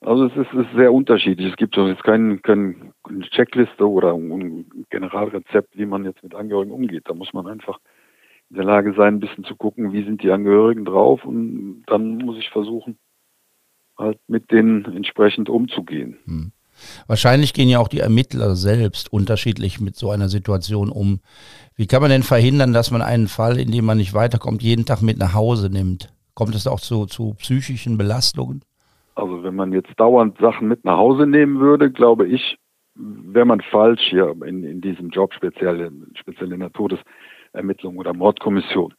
Also 0.00 0.26
es 0.26 0.36
ist, 0.36 0.52
es 0.52 0.66
ist 0.66 0.76
sehr 0.76 0.92
unterschiedlich. 0.92 1.50
Es 1.50 1.56
gibt 1.56 1.76
jetzt 1.76 2.04
keine, 2.04 2.38
keine 2.38 2.92
Checkliste 3.30 3.88
oder 3.88 4.12
ein 4.12 4.66
Generalrezept, 4.90 5.76
wie 5.76 5.86
man 5.86 6.04
jetzt 6.04 6.22
mit 6.22 6.34
Angehörigen 6.34 6.70
umgeht. 6.70 7.04
Da 7.06 7.14
muss 7.14 7.32
man 7.32 7.46
einfach 7.46 7.80
in 8.50 8.56
der 8.56 8.64
Lage 8.64 8.92
sein, 8.92 9.14
ein 9.14 9.20
bisschen 9.20 9.44
zu 9.44 9.56
gucken, 9.56 9.92
wie 9.92 10.04
sind 10.04 10.22
die 10.22 10.30
Angehörigen 10.30 10.84
drauf 10.84 11.24
und 11.24 11.82
dann 11.86 12.18
muss 12.18 12.38
ich 12.38 12.50
versuchen, 12.50 12.98
halt 13.98 14.18
mit 14.28 14.50
denen 14.50 14.84
entsprechend 14.84 15.48
umzugehen. 15.48 16.18
Hm. 16.26 16.52
Wahrscheinlich 17.06 17.54
gehen 17.54 17.68
ja 17.68 17.78
auch 17.78 17.88
die 17.88 18.00
Ermittler 18.00 18.54
selbst 18.54 19.12
unterschiedlich 19.12 19.80
mit 19.80 19.96
so 19.96 20.10
einer 20.10 20.28
Situation 20.28 20.90
um. 20.90 21.20
Wie 21.74 21.86
kann 21.86 22.02
man 22.02 22.10
denn 22.10 22.22
verhindern, 22.22 22.72
dass 22.72 22.90
man 22.90 23.02
einen 23.02 23.28
Fall, 23.28 23.58
in 23.58 23.70
dem 23.70 23.86
man 23.86 23.98
nicht 23.98 24.14
weiterkommt, 24.14 24.62
jeden 24.62 24.84
Tag 24.84 25.02
mit 25.02 25.18
nach 25.18 25.34
Hause 25.34 25.70
nimmt? 25.70 26.12
Kommt 26.34 26.54
es 26.54 26.66
auch 26.66 26.80
zu, 26.80 27.06
zu 27.06 27.34
psychischen 27.38 27.96
Belastungen? 27.96 28.62
Also 29.14 29.42
wenn 29.42 29.54
man 29.54 29.72
jetzt 29.72 29.98
dauernd 29.98 30.36
Sachen 30.38 30.68
mit 30.68 30.84
nach 30.84 30.98
Hause 30.98 31.26
nehmen 31.26 31.58
würde, 31.58 31.90
glaube 31.90 32.28
ich, 32.28 32.58
wäre 32.94 33.46
man 33.46 33.60
falsch 33.60 34.02
hier 34.10 34.34
in, 34.44 34.62
in 34.64 34.80
diesem 34.80 35.08
Job, 35.10 35.32
speziell, 35.32 35.90
speziell 36.14 36.52
in 36.52 36.60
der 36.60 36.72
Todesermittlung 36.72 37.96
oder 37.96 38.12
Mordkommission. 38.12 38.94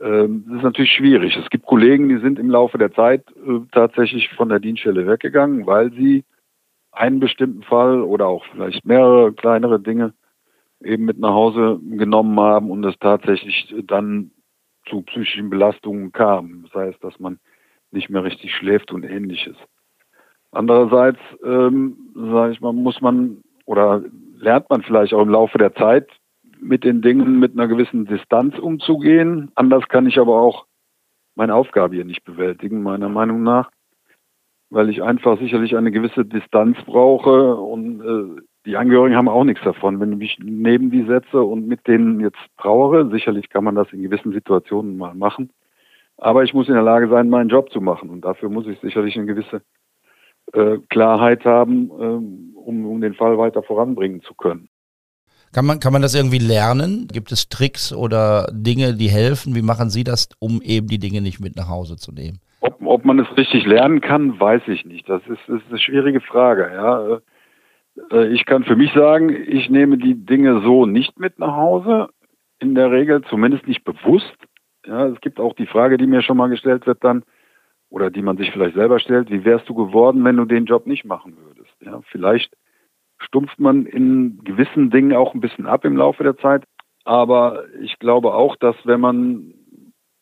Ähm, 0.00 0.44
das 0.46 0.58
ist 0.58 0.62
natürlich 0.62 0.92
schwierig. 0.92 1.36
Es 1.36 1.50
gibt 1.50 1.66
Kollegen, 1.66 2.08
die 2.08 2.18
sind 2.18 2.38
im 2.38 2.50
Laufe 2.50 2.78
der 2.78 2.92
Zeit 2.92 3.24
äh, 3.36 3.60
tatsächlich 3.72 4.28
von 4.30 4.48
der 4.48 4.60
Dienststelle 4.60 5.06
weggegangen, 5.06 5.66
weil 5.66 5.92
sie 5.92 6.24
einen 6.92 7.20
bestimmten 7.20 7.62
Fall 7.62 8.00
oder 8.02 8.26
auch 8.26 8.44
vielleicht 8.52 8.84
mehrere 8.84 9.32
kleinere 9.32 9.80
Dinge 9.80 10.14
eben 10.82 11.04
mit 11.04 11.18
nach 11.18 11.32
Hause 11.32 11.80
genommen 11.82 12.38
haben 12.38 12.70
und 12.70 12.84
es 12.84 12.98
tatsächlich 12.98 13.74
dann 13.84 14.30
zu 14.88 15.02
psychischen 15.02 15.50
Belastungen 15.50 16.12
kam. 16.12 16.64
Das 16.64 16.74
heißt, 16.74 17.04
dass 17.04 17.18
man 17.18 17.38
nicht 17.90 18.10
mehr 18.10 18.24
richtig 18.24 18.54
schläft 18.54 18.92
und 18.92 19.04
ähnliches. 19.04 19.56
Andererseits, 20.50 21.20
ähm, 21.44 21.96
sage 22.14 22.52
ich 22.52 22.60
mal, 22.60 22.72
muss 22.72 23.00
man 23.00 23.42
oder 23.66 24.02
lernt 24.38 24.70
man 24.70 24.82
vielleicht 24.82 25.12
auch 25.12 25.22
im 25.22 25.28
Laufe 25.28 25.58
der 25.58 25.74
Zeit, 25.74 26.08
mit 26.60 26.84
den 26.84 27.02
Dingen 27.02 27.38
mit 27.38 27.52
einer 27.52 27.68
gewissen 27.68 28.04
Distanz 28.06 28.58
umzugehen. 28.58 29.50
Anders 29.54 29.88
kann 29.88 30.06
ich 30.06 30.18
aber 30.18 30.40
auch 30.40 30.66
meine 31.34 31.54
Aufgabe 31.54 31.94
hier 31.94 32.04
nicht 32.04 32.24
bewältigen, 32.24 32.82
meiner 32.82 33.08
Meinung 33.08 33.42
nach, 33.42 33.70
weil 34.70 34.90
ich 34.90 35.02
einfach 35.02 35.38
sicherlich 35.38 35.76
eine 35.76 35.92
gewisse 35.92 36.24
Distanz 36.24 36.76
brauche 36.84 37.54
und 37.56 38.00
äh, 38.00 38.42
die 38.66 38.76
Angehörigen 38.76 39.16
haben 39.16 39.28
auch 39.28 39.44
nichts 39.44 39.64
davon, 39.64 39.98
wenn 39.98 40.12
ich 40.12 40.18
mich 40.18 40.38
neben 40.42 40.90
die 40.90 41.04
setze 41.04 41.42
und 41.42 41.66
mit 41.66 41.86
denen 41.86 42.20
jetzt 42.20 42.38
trauere. 42.58 43.08
Sicherlich 43.10 43.48
kann 43.48 43.64
man 43.64 43.74
das 43.74 43.90
in 43.92 44.02
gewissen 44.02 44.32
Situationen 44.32 44.98
mal 44.98 45.14
machen. 45.14 45.50
Aber 46.18 46.42
ich 46.42 46.52
muss 46.52 46.68
in 46.68 46.74
der 46.74 46.82
Lage 46.82 47.08
sein, 47.08 47.30
meinen 47.30 47.48
Job 47.48 47.70
zu 47.70 47.80
machen. 47.80 48.10
Und 48.10 48.26
dafür 48.26 48.50
muss 48.50 48.66
ich 48.66 48.78
sicherlich 48.80 49.16
eine 49.16 49.26
gewisse 49.26 49.62
äh, 50.52 50.78
Klarheit 50.90 51.44
haben, 51.44 51.90
ähm, 51.98 52.52
um, 52.56 52.84
um 52.84 53.00
den 53.00 53.14
Fall 53.14 53.38
weiter 53.38 53.62
voranbringen 53.62 54.20
zu 54.22 54.34
können. 54.34 54.68
Kann 55.52 55.66
man, 55.66 55.80
kann 55.80 55.92
man 55.92 56.02
das 56.02 56.14
irgendwie 56.14 56.38
lernen? 56.38 57.08
Gibt 57.10 57.32
es 57.32 57.48
Tricks 57.48 57.92
oder 57.92 58.48
Dinge, 58.52 58.94
die 58.94 59.08
helfen? 59.08 59.54
Wie 59.54 59.62
machen 59.62 59.90
Sie 59.90 60.04
das, 60.04 60.28
um 60.38 60.60
eben 60.62 60.88
die 60.88 60.98
Dinge 60.98 61.20
nicht 61.20 61.40
mit 61.40 61.56
nach 61.56 61.68
Hause 61.68 61.96
zu 61.96 62.12
nehmen? 62.12 62.40
Ob, 62.60 62.78
ob 62.84 63.04
man 63.04 63.18
es 63.18 63.36
richtig 63.36 63.64
lernen 63.66 64.00
kann, 64.00 64.38
weiß 64.38 64.62
ich 64.66 64.84
nicht. 64.84 65.08
Das 65.08 65.22
ist, 65.26 65.48
ist 65.48 65.68
eine 65.68 65.78
schwierige 65.78 66.20
Frage. 66.20 66.70
Ja. 66.72 67.20
Äh, 68.10 68.28
ich 68.28 68.44
kann 68.44 68.64
für 68.64 68.76
mich 68.76 68.92
sagen, 68.92 69.30
ich 69.30 69.70
nehme 69.70 69.98
die 69.98 70.14
Dinge 70.14 70.62
so 70.62 70.86
nicht 70.86 71.18
mit 71.18 71.38
nach 71.38 71.56
Hause. 71.56 72.08
In 72.60 72.74
der 72.74 72.90
Regel 72.90 73.22
zumindest 73.22 73.66
nicht 73.66 73.84
bewusst. 73.84 74.34
Ja, 74.86 75.06
es 75.06 75.20
gibt 75.20 75.38
auch 75.38 75.54
die 75.54 75.66
Frage, 75.66 75.96
die 75.96 76.06
mir 76.06 76.22
schon 76.22 76.36
mal 76.36 76.48
gestellt 76.48 76.86
wird 76.86 77.04
dann, 77.04 77.22
oder 77.90 78.10
die 78.10 78.22
man 78.22 78.36
sich 78.36 78.50
vielleicht 78.50 78.74
selber 78.74 78.98
stellt, 78.98 79.30
wie 79.30 79.44
wärst 79.44 79.68
du 79.68 79.74
geworden, 79.74 80.24
wenn 80.24 80.36
du 80.36 80.44
den 80.44 80.66
Job 80.66 80.86
nicht 80.86 81.04
machen 81.04 81.36
würdest? 81.36 81.74
Ja, 81.80 82.00
vielleicht 82.10 82.54
stumpft 83.18 83.58
man 83.58 83.86
in 83.86 84.38
gewissen 84.44 84.90
Dingen 84.90 85.14
auch 85.14 85.34
ein 85.34 85.40
bisschen 85.40 85.66
ab 85.66 85.84
im 85.84 85.96
Laufe 85.96 86.22
der 86.22 86.36
Zeit. 86.36 86.64
Aber 87.04 87.64
ich 87.80 87.98
glaube 87.98 88.34
auch, 88.34 88.56
dass 88.56 88.76
wenn 88.84 89.00
man 89.00 89.54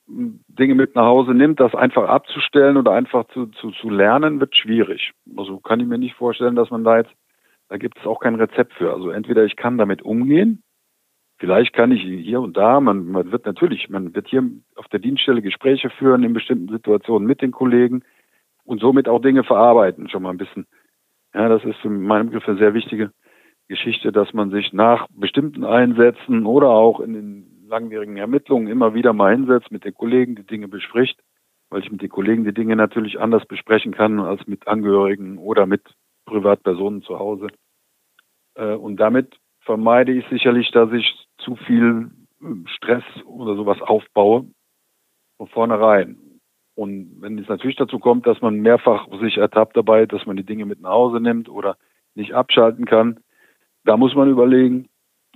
Dinge 0.09 0.75
mit 0.75 0.95
nach 0.95 1.05
Hause 1.05 1.33
nimmt, 1.33 1.59
das 1.59 1.75
einfach 1.75 2.09
abzustellen 2.09 2.77
oder 2.77 2.93
einfach 2.93 3.27
zu, 3.29 3.47
zu, 3.47 3.73
zu 3.73 3.91
lernen, 3.91 4.41
wird 4.41 4.57
schwierig. 4.57 5.13
Also 5.37 5.59
kann 5.59 5.81
ich 5.81 5.87
mir 5.87 5.99
nicht 5.99 6.15
vorstellen, 6.15 6.55
dass 6.55 6.71
man 6.71 6.85
da 6.85 6.99
jetzt, 6.99 7.13
da 7.69 7.77
gibt 7.77 7.99
es 7.99 8.07
auch 8.07 8.21
kein 8.21 8.37
Rezept 8.37 8.73
für. 8.75 8.93
Also 8.93 9.11
entweder 9.11 9.45
ich 9.45 9.57
kann 9.57 9.79
damit 9.79 10.03
umgehen, 10.03 10.63
vielleicht 11.39 11.73
kann 11.73 11.91
ich 11.91 12.03
hier 12.03 12.41
und 12.41 12.57
da, 12.57 12.81
man, 12.81 13.07
man 13.07 13.33
wird 13.33 13.47
natürlich, 13.47 13.89
man 13.91 14.15
wird 14.15 14.29
hier 14.29 14.49
auf 14.77 14.87
der 14.89 15.01
Dienststelle 15.01 15.43
Gespräche 15.43 15.91
führen 15.91 16.23
in 16.23 16.33
bestimmten 16.33 16.73
Situationen 16.73 17.27
mit 17.27 17.43
den 17.43 17.51
Kollegen 17.51 18.05
und 18.65 18.81
somit 18.81 19.09
auch 19.09 19.21
Dinge 19.21 19.43
verarbeiten, 19.43 20.09
schon 20.09 20.23
mal 20.23 20.31
ein 20.31 20.39
bisschen 20.39 20.67
ja, 21.37 21.51
das 21.51 21.63
ist 21.65 21.77
für 21.81 21.91
meinen 21.91 22.31
Begriff 22.31 22.49
eine 22.49 22.57
sehr 22.57 22.73
wichtige 22.73 23.11
Geschichte, 23.69 24.11
dass 24.11 24.33
man 24.33 24.51
sich 24.51 24.73
nach 24.73 25.07
bestimmten 25.11 25.65
Einsätzen 25.65 26.47
oder 26.47 26.71
auch 26.71 26.99
in 27.01 27.13
den 27.13 27.67
langwierigen 27.69 28.17
Ermittlungen 28.17 28.69
immer 28.69 28.95
wieder 28.95 29.13
mal 29.13 29.35
hinsetzt, 29.35 29.71
mit 29.71 29.85
den 29.85 29.93
Kollegen 29.93 30.35
die 30.35 30.47
Dinge 30.47 30.67
bespricht, 30.67 31.21
weil 31.69 31.83
ich 31.83 31.93
mit 31.93 32.01
den 32.01 32.09
Kollegen 32.09 32.45
die 32.45 32.55
Dinge 32.55 32.75
natürlich 32.75 33.21
anders 33.21 33.45
besprechen 33.45 33.93
kann 33.93 34.19
als 34.19 34.47
mit 34.47 34.67
Angehörigen 34.67 35.37
oder 35.37 35.67
mit 35.67 35.83
Privatpersonen 36.25 37.03
zu 37.03 37.19
Hause. 37.19 37.49
Äh, 38.55 38.75
und 38.75 38.97
damit 38.97 39.37
vermeide 39.61 40.13
ich 40.13 40.27
sicherlich, 40.29 40.71
dass 40.71 40.91
ich 40.93 41.29
zu 41.39 41.57
viel 41.57 42.13
Stress 42.67 43.05
oder 43.27 43.57
sowas 43.57 43.83
aufbaue 43.83 44.47
von 45.37 45.49
vornherein. 45.49 46.17
Und 46.77 47.23
wenn 47.23 47.39
es 47.39 47.49
natürlich 47.49 47.77
dazu 47.77 47.99
kommt, 47.99 48.27
dass 48.27 48.43
man 48.43 48.61
mehrfach 48.61 49.09
sich 49.21 49.39
ertappt 49.39 49.77
dabei, 49.77 50.05
dass 50.05 50.27
man 50.27 50.37
die 50.37 50.45
Dinge 50.45 50.67
mit 50.67 50.81
nach 50.81 50.91
Hause 50.91 51.21
nimmt 51.21 51.49
oder 51.49 51.79
nicht 52.15 52.35
abschalten 52.35 52.85
kann, 52.85 53.21
da 53.85 53.97
muss 53.97 54.15
man 54.15 54.31
überlegen, 54.31 54.89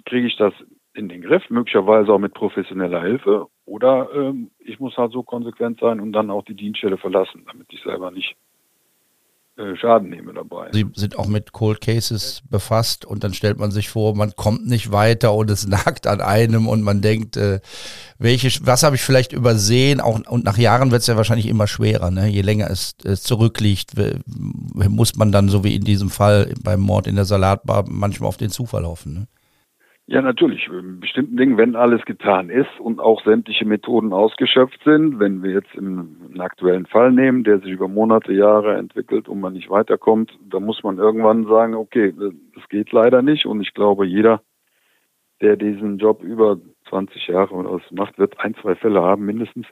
kriege 0.04 0.26
ich 0.26 0.36
das 0.36 0.52
in 0.92 1.08
den 1.08 1.22
Griff, 1.22 1.48
möglicherweise 1.48 2.12
auch 2.12 2.18
mit 2.18 2.34
professioneller 2.34 3.00
Hilfe, 3.00 3.46
oder 3.64 4.10
ähm, 4.14 4.50
ich 4.58 4.80
muss 4.80 4.96
halt 4.96 5.12
so 5.12 5.22
konsequent 5.22 5.80
sein 5.80 6.00
und 6.00 6.12
dann 6.12 6.30
auch 6.30 6.44
die 6.44 6.56
Dienststelle 6.56 6.98
verlassen, 6.98 7.44
damit 7.46 7.72
ich 7.72 7.82
selber 7.82 8.10
nicht 8.10 8.36
Schaden 9.76 10.08
nehme 10.08 10.32
dabei. 10.32 10.70
Sie 10.72 10.86
sind 10.94 11.18
auch 11.18 11.26
mit 11.26 11.52
Cold 11.52 11.80
Cases 11.80 12.42
befasst 12.48 13.04
und 13.04 13.24
dann 13.24 13.34
stellt 13.34 13.58
man 13.58 13.70
sich 13.70 13.90
vor, 13.90 14.16
man 14.16 14.34
kommt 14.34 14.66
nicht 14.66 14.90
weiter 14.90 15.34
und 15.34 15.50
es 15.50 15.66
nagt 15.68 16.06
an 16.06 16.20
einem 16.20 16.66
und 16.66 16.82
man 16.82 17.02
denkt, 17.02 17.36
äh, 17.36 17.60
welche, 18.18 18.48
was 18.66 18.82
habe 18.82 18.96
ich 18.96 19.02
vielleicht 19.02 19.32
übersehen? 19.32 20.00
Auch, 20.00 20.20
und 20.28 20.44
nach 20.44 20.56
Jahren 20.56 20.90
wird 20.90 21.02
es 21.02 21.08
ja 21.08 21.16
wahrscheinlich 21.16 21.46
immer 21.46 21.66
schwerer. 21.66 22.10
Ne? 22.10 22.28
Je 22.28 22.42
länger 22.42 22.70
es, 22.70 22.94
es 23.04 23.22
zurückliegt, 23.22 23.92
muss 24.26 25.16
man 25.16 25.32
dann, 25.32 25.48
so 25.48 25.62
wie 25.62 25.74
in 25.74 25.84
diesem 25.84 26.10
Fall 26.10 26.54
beim 26.62 26.80
Mord 26.80 27.06
in 27.06 27.16
der 27.16 27.24
Salatbar, 27.26 27.84
manchmal 27.86 28.28
auf 28.28 28.36
den 28.36 28.50
Zufall 28.50 28.86
hoffen. 28.86 29.14
Ne? 29.14 29.26
Ja, 30.10 30.22
natürlich. 30.22 30.66
In 30.66 30.98
bestimmten 30.98 31.36
Dingen, 31.36 31.56
wenn 31.56 31.76
alles 31.76 32.04
getan 32.04 32.50
ist 32.50 32.80
und 32.80 32.98
auch 32.98 33.22
sämtliche 33.22 33.64
Methoden 33.64 34.12
ausgeschöpft 34.12 34.82
sind, 34.82 35.20
wenn 35.20 35.44
wir 35.44 35.52
jetzt 35.52 35.78
einen 35.78 36.34
aktuellen 36.40 36.86
Fall 36.86 37.12
nehmen, 37.12 37.44
der 37.44 37.60
sich 37.60 37.70
über 37.70 37.86
Monate, 37.86 38.32
Jahre 38.32 38.76
entwickelt 38.76 39.28
und 39.28 39.38
man 39.38 39.52
nicht 39.52 39.70
weiterkommt, 39.70 40.36
da 40.50 40.58
muss 40.58 40.82
man 40.82 40.98
irgendwann 40.98 41.46
sagen, 41.46 41.76
okay, 41.76 42.12
das 42.18 42.68
geht 42.68 42.90
leider 42.90 43.22
nicht. 43.22 43.46
Und 43.46 43.60
ich 43.60 43.72
glaube, 43.72 44.04
jeder, 44.04 44.42
der 45.42 45.54
diesen 45.54 45.98
Job 45.98 46.24
über 46.24 46.58
20 46.88 47.28
Jahre 47.28 47.54
oder 47.54 47.74
was 47.74 47.90
macht, 47.92 48.18
wird 48.18 48.36
ein, 48.40 48.56
zwei 48.56 48.74
Fälle 48.74 49.02
haben, 49.02 49.24
mindestens, 49.26 49.68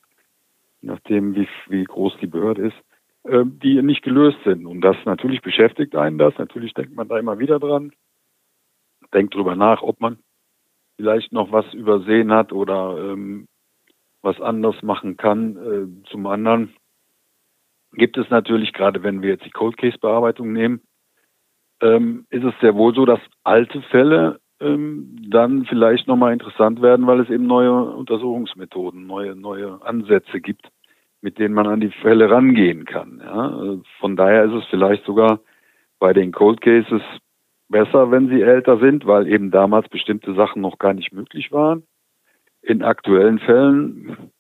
nachdem 0.83 1.35
wie, 1.35 1.49
wie 1.69 1.83
groß 1.83 2.17
die 2.21 2.29
Behörde 2.29 2.69
ist, 2.69 2.77
äh, 3.25 3.43
die 3.45 3.83
nicht 3.83 4.05
gelöst 4.05 4.39
sind. 4.45 4.67
Und 4.67 4.83
das 4.83 4.97
natürlich 5.05 5.43
beschäftigt 5.43 5.97
einen 5.97 6.17
das. 6.17 6.39
Natürlich 6.39 6.75
denkt 6.75 6.95
man 6.95 7.09
da 7.09 7.19
immer 7.19 7.41
wieder 7.41 7.59
dran 7.59 7.91
denkt 9.15 9.35
drüber 9.35 9.57
nach, 9.57 9.83
ob 9.83 10.01
man 10.01 10.19
vielleicht 10.99 11.33
noch 11.33 11.53
was 11.53 11.73
übersehen 11.75 12.33
hat 12.33 12.53
oder 12.53 12.99
ähm, 12.99 13.47
was 14.21 14.41
anders 14.41 14.83
machen 14.83 15.17
kann. 15.17 15.57
Äh, 15.57 16.11
zum 16.11 16.27
anderen 16.27 16.75
gibt 17.93 18.19
es 18.19 18.29
natürlich, 18.31 18.73
gerade 18.73 19.03
wenn 19.05 19.23
wir 19.23 19.31
jetzt 19.31 19.47
die 19.47 19.51
Cold 19.51 19.79
Case 19.79 19.97
Bearbeitung 19.99 20.53
nehmen, 20.53 20.81
ähm, 21.81 22.27
ist 22.31 22.43
es 22.45 22.53
sehr 22.61 22.75
wohl 22.75 22.95
so, 22.95 23.07
dass 23.07 23.21
alte 23.45 23.81
Fälle 23.83 24.41
ähm, 24.61 25.17
dann 25.31 25.67
vielleicht 25.67 26.09
nochmal 26.09 26.33
interessant 26.33 26.83
werden, 26.83 27.07
weil 27.07 27.21
es 27.21 27.31
eben 27.31 27.47
neue 27.47 27.73
Untersuchungsmethoden, 27.73 29.07
neue, 29.07 29.37
neue 29.37 29.81
Ansätze 29.83 30.41
gibt, 30.41 30.69
mit 31.21 31.39
denen 31.39 31.55
man 31.55 31.69
an 31.69 31.81
die 31.81 31.93
Fälle 32.03 32.29
rangehen 32.29 32.85
kann. 32.85 33.21
Ja? 33.25 33.79
Von 34.01 34.17
daher 34.17 34.45
ist 34.47 34.53
es 34.53 34.65
vielleicht 34.67 35.05
sogar 35.05 35.39
bei 36.01 36.13
den 36.13 36.33
Cold 36.33 36.61
Cases 36.61 37.03
besser, 37.69 38.11
wenn 38.11 38.29
sie 38.29 38.43
älter 38.43 38.79
sind, 38.79 39.07
weil 39.07 39.29
eben 39.29 39.51
damals 39.51 39.89
bestimmte 39.89 40.35
Sachen 40.35 40.63
noch 40.63 40.79
gar 40.79 40.95
nicht 40.95 41.13
möglich 41.13 41.53
waren. 41.53 41.85
In 42.63 42.83
aktuellen 42.83 43.39
Fällen 43.39 44.31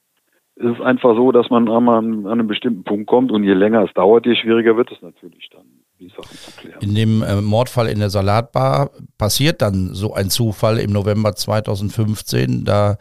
ist 0.57 0.77
es 0.77 0.81
einfach 0.81 1.15
so, 1.15 1.31
dass 1.31 1.51
man 1.51 1.71
einmal 1.71 1.99
an 1.99 2.27
einem 2.27 2.49
bestimmten 2.49 2.83
Punkt 2.83 3.07
kommt 3.07 3.31
und 3.31 3.45
je 3.45 3.55
länger 3.55 3.85
es 3.85 3.95
dauert, 3.95 4.27
je 4.27 4.35
schwieriger 4.35 4.77
wird 4.77 4.91
es 4.91 5.01
natürlich 5.01 5.49
dann, 5.51 5.67
die 6.01 6.09
Sachen 6.09 6.37
zu 6.37 6.51
klären. 6.53 6.81
In 6.81 6.95
dem 6.95 7.23
äh, 7.23 7.41
Mordfall 7.41 7.89
in 7.89 8.01
der 8.01 8.11
Salatbar 8.11 8.91
passiert 9.19 9.63
dann 9.63 9.95
so 9.95 10.15
ein 10.15 10.31
Zufall 10.31 10.79
im 10.79 10.91
November 10.91 11.35
2015. 11.35 12.65
Da 12.65 12.97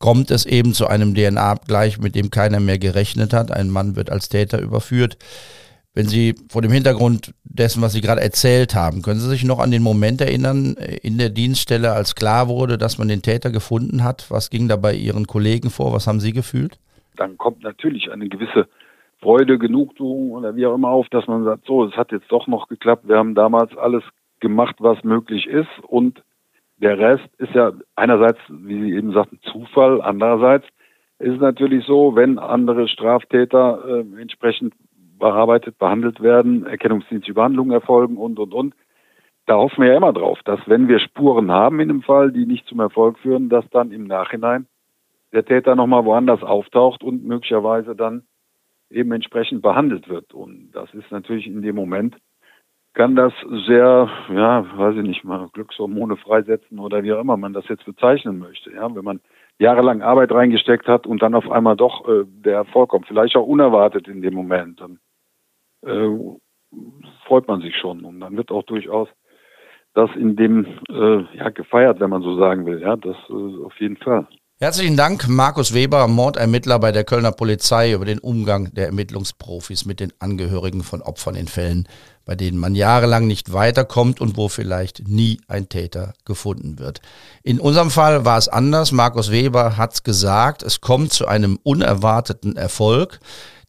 kommt 0.00 0.32
es 0.32 0.46
eben 0.46 0.74
zu 0.74 0.88
einem 0.88 1.14
DNA-Abgleich, 1.14 2.00
mit 2.00 2.16
dem 2.16 2.30
keiner 2.30 2.58
mehr 2.58 2.78
gerechnet 2.78 3.32
hat. 3.32 3.52
Ein 3.52 3.70
Mann 3.70 3.94
wird 3.94 4.10
als 4.10 4.28
Täter 4.28 4.60
überführt. 4.60 5.16
Wenn 5.92 6.06
Sie 6.06 6.34
vor 6.48 6.62
dem 6.62 6.70
Hintergrund 6.70 7.34
dessen, 7.42 7.82
was 7.82 7.92
Sie 7.92 8.00
gerade 8.00 8.20
erzählt 8.20 8.76
haben, 8.76 9.02
können 9.02 9.18
Sie 9.18 9.28
sich 9.28 9.44
noch 9.44 9.58
an 9.58 9.72
den 9.72 9.82
Moment 9.82 10.20
erinnern 10.20 10.76
äh, 10.76 10.98
in 11.02 11.18
der 11.18 11.30
Dienststelle, 11.30 11.92
als 11.92 12.14
klar 12.14 12.48
wurde, 12.48 12.78
dass 12.78 12.98
man 12.98 13.08
den 13.08 13.22
Täter 13.22 13.50
gefunden 13.50 14.04
hat? 14.04 14.30
Was 14.30 14.50
ging 14.50 14.68
da 14.68 14.76
bei 14.76 14.94
Ihren 14.94 15.26
Kollegen 15.26 15.68
vor? 15.70 15.92
Was 15.92 16.06
haben 16.06 16.20
Sie 16.20 16.32
gefühlt? 16.32 16.78
Dann 17.16 17.36
kommt 17.38 17.64
natürlich 17.64 18.12
eine 18.12 18.28
gewisse 18.28 18.68
Freude, 19.20 19.58
Genugtuung 19.58 20.30
oder 20.30 20.54
wie 20.54 20.64
auch 20.64 20.74
immer 20.74 20.90
auf, 20.90 21.08
dass 21.08 21.26
man 21.26 21.44
sagt, 21.44 21.66
so, 21.66 21.84
es 21.84 21.96
hat 21.96 22.12
jetzt 22.12 22.30
doch 22.30 22.46
noch 22.46 22.68
geklappt. 22.68 23.08
Wir 23.08 23.16
haben 23.16 23.34
damals 23.34 23.76
alles 23.76 24.04
gemacht, 24.38 24.76
was 24.78 25.02
möglich 25.02 25.46
ist 25.46 25.68
und 25.86 26.22
der 26.78 26.98
Rest 26.98 27.28
ist 27.38 27.52
ja 27.52 27.72
einerseits, 27.94 28.38
wie 28.48 28.80
Sie 28.80 28.94
eben 28.94 29.12
sagten, 29.12 29.38
Zufall. 29.52 30.00
Andererseits 30.00 30.64
ist 31.18 31.34
es 31.34 31.40
natürlich 31.40 31.84
so, 31.84 32.16
wenn 32.16 32.38
andere 32.38 32.88
Straftäter 32.88 33.84
äh, 33.86 34.20
entsprechend 34.20 34.72
bearbeitet, 35.20 35.78
behandelt 35.78 36.20
werden, 36.20 36.66
erkennungsdienstliche 36.66 37.34
Behandlungen 37.34 37.70
erfolgen 37.70 38.16
und, 38.16 38.40
und, 38.40 38.52
und. 38.52 38.74
Da 39.46 39.56
hoffen 39.56 39.82
wir 39.82 39.90
ja 39.90 39.96
immer 39.96 40.12
drauf, 40.12 40.40
dass 40.44 40.60
wenn 40.66 40.88
wir 40.88 40.98
Spuren 40.98 41.50
haben 41.50 41.80
in 41.80 41.90
einem 41.90 42.02
Fall, 42.02 42.32
die 42.32 42.46
nicht 42.46 42.66
zum 42.66 42.80
Erfolg 42.80 43.18
führen, 43.18 43.48
dass 43.48 43.68
dann 43.70 43.92
im 43.92 44.04
Nachhinein 44.04 44.66
der 45.32 45.44
Täter 45.44 45.76
nochmal 45.76 46.04
woanders 46.04 46.42
auftaucht 46.42 47.02
und 47.02 47.24
möglicherweise 47.24 47.94
dann 47.94 48.24
eben 48.90 49.12
entsprechend 49.12 49.62
behandelt 49.62 50.08
wird. 50.08 50.34
Und 50.34 50.72
das 50.72 50.92
ist 50.94 51.10
natürlich 51.10 51.46
in 51.46 51.62
dem 51.62 51.76
Moment, 51.76 52.16
kann 52.92 53.14
das 53.14 53.32
sehr, 53.66 54.08
ja, 54.32 54.66
weiß 54.76 54.96
ich 54.96 55.02
nicht 55.02 55.24
mal, 55.24 55.48
Glückshormone 55.52 56.16
freisetzen 56.16 56.78
oder 56.80 57.02
wie 57.04 57.12
auch 57.12 57.20
immer 57.20 57.36
man 57.36 57.52
das 57.52 57.68
jetzt 57.68 57.84
bezeichnen 57.84 58.38
möchte. 58.38 58.72
Ja, 58.72 58.92
wenn 58.94 59.04
man 59.04 59.20
jahrelang 59.58 60.02
Arbeit 60.02 60.32
reingesteckt 60.32 60.88
hat 60.88 61.06
und 61.06 61.22
dann 61.22 61.34
auf 61.34 61.48
einmal 61.50 61.76
doch 61.76 62.08
äh, 62.08 62.24
der 62.26 62.54
Erfolg 62.54 62.90
kommt, 62.90 63.06
vielleicht 63.06 63.36
auch 63.36 63.46
unerwartet 63.46 64.08
in 64.08 64.22
dem 64.22 64.34
Moment, 64.34 64.80
dann 64.80 64.98
äh, 65.86 66.08
freut 67.26 67.48
man 67.48 67.60
sich 67.60 67.76
schon. 67.76 68.04
Und 68.04 68.20
dann 68.20 68.36
wird 68.36 68.50
auch 68.50 68.64
durchaus 68.64 69.08
das 69.94 70.10
in 70.14 70.36
dem 70.36 70.66
äh, 70.88 71.36
ja, 71.36 71.50
gefeiert, 71.50 72.00
wenn 72.00 72.10
man 72.10 72.22
so 72.22 72.38
sagen 72.38 72.66
will. 72.66 72.80
Ja, 72.80 72.96
das 72.96 73.16
äh, 73.28 73.64
auf 73.64 73.74
jeden 73.80 73.96
Fall. 73.96 74.26
Herzlichen 74.62 74.98
Dank, 74.98 75.26
Markus 75.26 75.72
Weber, 75.72 76.06
Mordermittler 76.06 76.78
bei 76.78 76.92
der 76.92 77.04
Kölner 77.04 77.32
Polizei, 77.32 77.94
über 77.94 78.04
den 78.04 78.18
Umgang 78.18 78.74
der 78.74 78.88
Ermittlungsprofis 78.88 79.86
mit 79.86 80.00
den 80.00 80.12
Angehörigen 80.18 80.82
von 80.82 81.00
Opfern 81.00 81.34
in 81.34 81.48
Fällen, 81.48 81.88
bei 82.26 82.34
denen 82.34 82.58
man 82.58 82.74
jahrelang 82.74 83.26
nicht 83.26 83.54
weiterkommt 83.54 84.20
und 84.20 84.36
wo 84.36 84.48
vielleicht 84.48 85.08
nie 85.08 85.40
ein 85.48 85.70
Täter 85.70 86.12
gefunden 86.26 86.78
wird. 86.78 87.00
In 87.42 87.58
unserem 87.58 87.90
Fall 87.90 88.26
war 88.26 88.36
es 88.36 88.48
anders. 88.48 88.92
Markus 88.92 89.30
Weber 89.30 89.78
hat 89.78 90.04
gesagt, 90.04 90.62
es 90.62 90.82
kommt 90.82 91.14
zu 91.14 91.26
einem 91.26 91.58
unerwarteten 91.62 92.56
Erfolg. 92.56 93.18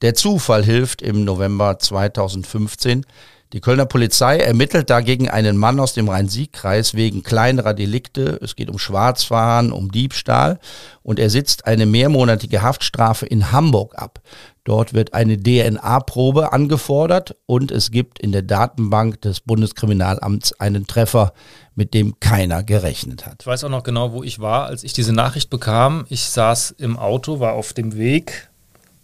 Der 0.01 0.15
Zufall 0.15 0.63
hilft 0.63 1.01
im 1.01 1.23
November 1.23 1.77
2015 1.79 3.05
die 3.53 3.59
Kölner 3.59 3.85
Polizei 3.85 4.37
ermittelt 4.37 4.89
dagegen 4.89 5.29
einen 5.29 5.57
Mann 5.57 5.81
aus 5.81 5.93
dem 5.93 6.07
Rhein-Sieg-Kreis 6.07 6.93
wegen 6.93 7.21
kleinerer 7.21 7.73
Delikte. 7.73 8.39
Es 8.41 8.55
geht 8.55 8.69
um 8.69 8.79
Schwarzfahren, 8.79 9.73
um 9.73 9.91
Diebstahl 9.91 10.57
und 11.03 11.19
er 11.19 11.29
sitzt 11.29 11.67
eine 11.67 11.85
mehrmonatige 11.85 12.61
Haftstrafe 12.61 13.25
in 13.25 13.51
Hamburg 13.51 13.95
ab. 13.97 14.21
Dort 14.63 14.93
wird 14.93 15.13
eine 15.13 15.37
DNA-Probe 15.37 16.53
angefordert 16.53 17.35
und 17.45 17.71
es 17.71 17.91
gibt 17.91 18.19
in 18.19 18.31
der 18.31 18.43
Datenbank 18.43 19.19
des 19.19 19.41
Bundeskriminalamts 19.41 20.57
einen 20.61 20.87
Treffer, 20.87 21.33
mit 21.75 21.93
dem 21.93 22.21
keiner 22.21 22.63
gerechnet 22.63 23.25
hat. 23.25 23.41
Ich 23.41 23.47
weiß 23.47 23.65
auch 23.65 23.69
noch 23.69 23.83
genau, 23.83 24.13
wo 24.13 24.23
ich 24.23 24.39
war, 24.39 24.67
als 24.67 24.85
ich 24.85 24.93
diese 24.93 25.11
Nachricht 25.11 25.49
bekam. 25.49 26.05
Ich 26.07 26.23
saß 26.23 26.71
im 26.77 26.97
Auto, 26.97 27.41
war 27.41 27.53
auf 27.53 27.73
dem 27.73 27.97
Weg. 27.97 28.49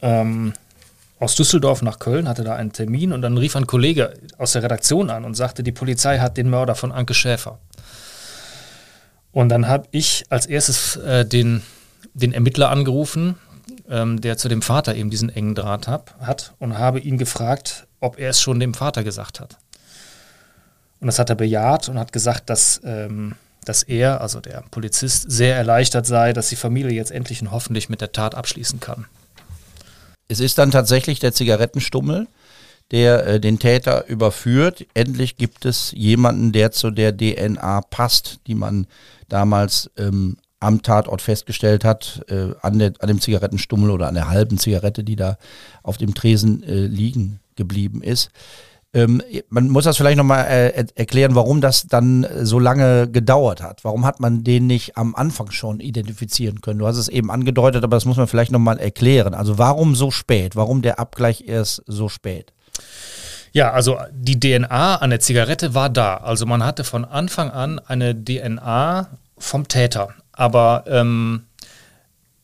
Ähm 0.02 0.54
aus 1.20 1.36
Düsseldorf 1.36 1.82
nach 1.82 2.00
Köln, 2.00 2.28
hatte 2.28 2.44
da 2.44 2.56
einen 2.56 2.74
Termin 2.74 3.12
und 3.12 3.22
dann 3.22 3.38
rief 3.38 3.56
ein 3.56 3.68
Kollege 3.68 4.14
aus 4.38 4.52
der 4.54 4.64
Redaktion 4.64 5.10
an 5.10 5.26
und 5.26 5.34
sagte, 5.34 5.64
die 5.64 5.72
Polizei 5.72 6.20
hat 6.20 6.38
den 6.38 6.50
Mörder 6.50 6.76
von 6.76 6.92
Anke 6.92 7.14
Schäfer. 7.14 7.60
Und 9.32 9.50
dann 9.50 9.68
habe 9.68 9.88
ich 9.92 10.26
als 10.30 10.46
erstes 10.46 10.96
äh, 10.98 11.26
den, 11.26 11.64
den 12.14 12.34
Ermittler 12.34 12.70
angerufen, 12.70 13.36
ähm, 13.90 14.22
der 14.22 14.38
zu 14.38 14.48
dem 14.48 14.62
Vater 14.62 14.96
eben 14.96 15.10
diesen 15.10 15.30
engen 15.30 15.56
Draht 15.56 15.88
hab, 15.88 16.16
hat 16.20 16.54
und 16.60 16.78
habe 16.78 17.00
ihn 17.00 17.18
gefragt, 17.18 17.88
ob 18.00 18.20
er 18.20 18.30
es 18.30 18.42
schon 18.42 18.60
dem 18.60 18.74
Vater 18.74 19.04
gesagt 19.04 19.40
hat. 19.40 19.58
Und 21.00 21.08
das 21.08 21.20
hat 21.20 21.30
er 21.30 21.36
bejaht 21.36 21.90
und 21.90 22.00
hat 22.00 22.12
gesagt, 22.12 22.50
dass, 22.50 22.82
ähm, 22.84 23.36
dass 23.66 23.84
er, 23.84 24.22
also 24.22 24.40
der 24.40 24.64
Polizist, 24.72 25.30
sehr 25.30 25.56
erleichtert 25.56 26.06
sei, 26.06 26.34
dass 26.34 26.50
die 26.50 26.56
Familie 26.56 26.92
jetzt 26.92 27.12
endlich 27.12 27.42
und 27.42 27.52
hoffentlich 27.52 27.90
mit 27.90 28.02
der 28.02 28.12
Tat 28.12 28.36
abschließen 28.36 28.80
kann. 28.80 29.06
Es 30.28 30.40
ist 30.40 30.58
dann 30.58 30.72
tatsächlich 30.72 31.20
der 31.20 31.34
Zigarettenstummel, 31.34 32.28
der 32.92 33.26
äh, 33.28 33.40
den 33.40 33.60
Täter 33.60 34.08
überführt. 34.08 34.86
Endlich 34.94 35.38
gibt 35.38 35.66
es 35.66 35.92
jemanden, 35.96 36.52
der 36.52 36.72
zu 36.72 36.92
der 36.92 37.16
DNA 37.16 37.82
passt, 37.90 38.40
die 38.48 38.56
man 38.56 38.88
damals 39.30 39.90
ähm, 39.98 40.38
am 40.60 40.82
Tatort 40.82 41.22
festgestellt 41.22 41.84
hat, 41.84 42.26
äh, 42.30 42.54
an, 42.62 42.80
der, 42.80 42.94
an 43.00 43.08
dem 43.08 43.22
Zigarettenstummel 43.22 43.92
oder 43.92 44.08
an 44.08 44.16
der 44.16 44.30
halben 44.30 44.58
Zigarette, 44.58 45.04
die 45.04 45.16
da 45.16 45.38
auf 45.84 45.98
dem 45.98 46.14
Tresen 46.14 46.64
äh, 46.64 46.88
liegen 46.88 47.40
geblieben 47.56 48.02
ist. 48.02 48.32
Ähm, 48.94 49.22
man 49.50 49.68
muss 49.68 49.84
das 49.84 49.98
vielleicht 49.98 50.18
nochmal 50.18 50.46
äh, 50.46 50.86
erklären, 50.96 51.36
warum 51.36 51.60
das 51.62 51.88
dann 51.88 52.26
so 52.42 52.58
lange 52.58 53.10
gedauert 53.10 53.62
hat. 53.62 53.84
Warum 53.84 54.06
hat 54.06 54.20
man 54.20 54.44
den 54.44 54.68
nicht 54.68 54.98
am 54.98 55.14
Anfang 55.16 55.52
schon 55.52 55.80
identifizieren 55.80 56.62
können? 56.62 56.80
Du 56.80 56.88
hast 56.88 56.98
es 56.98 57.10
eben 57.10 57.30
angedeutet, 57.30 57.84
aber 57.84 57.98
das 57.98 58.06
muss 58.06 58.18
man 58.18 58.28
vielleicht 58.28 58.52
nochmal 58.52 58.80
erklären. 58.80 59.34
Also 59.34 59.58
warum 59.58 59.96
so 59.96 60.10
spät? 60.10 60.56
Warum 60.56 60.82
der 60.82 61.00
Abgleich 61.00 61.44
erst 61.48 61.84
so 61.86 62.08
spät? 62.08 62.54
Ja, 63.52 63.72
also 63.72 63.98
die 64.12 64.40
DNA 64.40 64.96
an 64.96 65.10
der 65.10 65.20
Zigarette 65.20 65.74
war 65.74 65.90
da. 65.90 66.18
Also 66.18 66.46
man 66.46 66.64
hatte 66.64 66.84
von 66.84 67.06
Anfang 67.06 67.50
an 67.50 67.80
eine 67.80 68.16
DNA 68.16 69.10
vom 69.38 69.68
Täter. 69.68 70.10
Aber 70.32 70.86
ähm, 70.88 71.44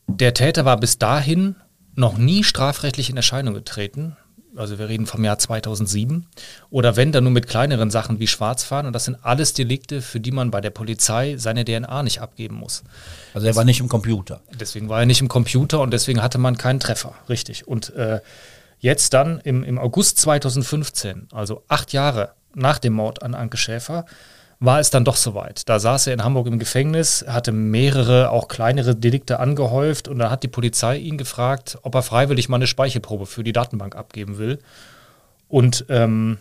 der 0.06 0.34
Täter 0.34 0.64
war 0.64 0.76
bis 0.76 0.98
dahin 0.98 1.56
noch 1.94 2.18
nie 2.18 2.44
strafrechtlich 2.44 3.10
in 3.10 3.16
Erscheinung 3.16 3.54
getreten 3.54 4.16
also 4.56 4.78
wir 4.78 4.88
reden 4.88 5.06
vom 5.06 5.24
Jahr 5.24 5.38
2007, 5.38 6.26
oder 6.70 6.96
wenn 6.96 7.12
dann 7.12 7.24
nur 7.24 7.32
mit 7.32 7.46
kleineren 7.46 7.90
Sachen 7.90 8.18
wie 8.18 8.26
Schwarzfahren. 8.26 8.86
Und 8.86 8.92
das 8.92 9.04
sind 9.04 9.18
alles 9.22 9.52
Delikte, 9.52 10.02
für 10.02 10.20
die 10.20 10.32
man 10.32 10.50
bei 10.50 10.60
der 10.60 10.70
Polizei 10.70 11.36
seine 11.36 11.64
DNA 11.64 12.02
nicht 12.02 12.20
abgeben 12.20 12.56
muss. 12.56 12.84
Also 13.32 13.46
er 13.46 13.56
war 13.56 13.64
nicht 13.64 13.80
im 13.80 13.88
Computer. 13.88 14.40
Deswegen 14.58 14.88
war 14.88 15.00
er 15.00 15.06
nicht 15.06 15.20
im 15.20 15.28
Computer 15.28 15.80
und 15.80 15.92
deswegen 15.92 16.22
hatte 16.22 16.38
man 16.38 16.56
keinen 16.56 16.80
Treffer, 16.80 17.14
richtig. 17.28 17.66
Und 17.66 17.94
äh, 17.94 18.20
jetzt 18.78 19.14
dann 19.14 19.40
im, 19.40 19.64
im 19.64 19.78
August 19.78 20.18
2015, 20.18 21.28
also 21.32 21.62
acht 21.68 21.92
Jahre 21.92 22.34
nach 22.54 22.78
dem 22.78 22.92
Mord 22.92 23.22
an 23.22 23.34
Anke 23.34 23.56
Schäfer, 23.56 24.04
war 24.64 24.80
es 24.80 24.90
dann 24.90 25.04
doch 25.04 25.16
soweit. 25.16 25.68
Da 25.68 25.78
saß 25.78 26.06
er 26.06 26.14
in 26.14 26.24
Hamburg 26.24 26.46
im 26.46 26.58
Gefängnis, 26.58 27.24
hatte 27.26 27.52
mehrere, 27.52 28.30
auch 28.30 28.48
kleinere 28.48 28.94
Delikte 28.94 29.40
angehäuft 29.40 30.08
und 30.08 30.18
dann 30.18 30.30
hat 30.30 30.42
die 30.42 30.48
Polizei 30.48 30.96
ihn 30.96 31.18
gefragt, 31.18 31.78
ob 31.82 31.94
er 31.94 32.02
freiwillig 32.02 32.48
mal 32.48 32.56
eine 32.56 32.66
Speichelprobe 32.66 33.26
für 33.26 33.44
die 33.44 33.52
Datenbank 33.52 33.96
abgeben 33.96 34.38
will. 34.38 34.58
Und 35.48 35.86
ähm, 35.88 36.38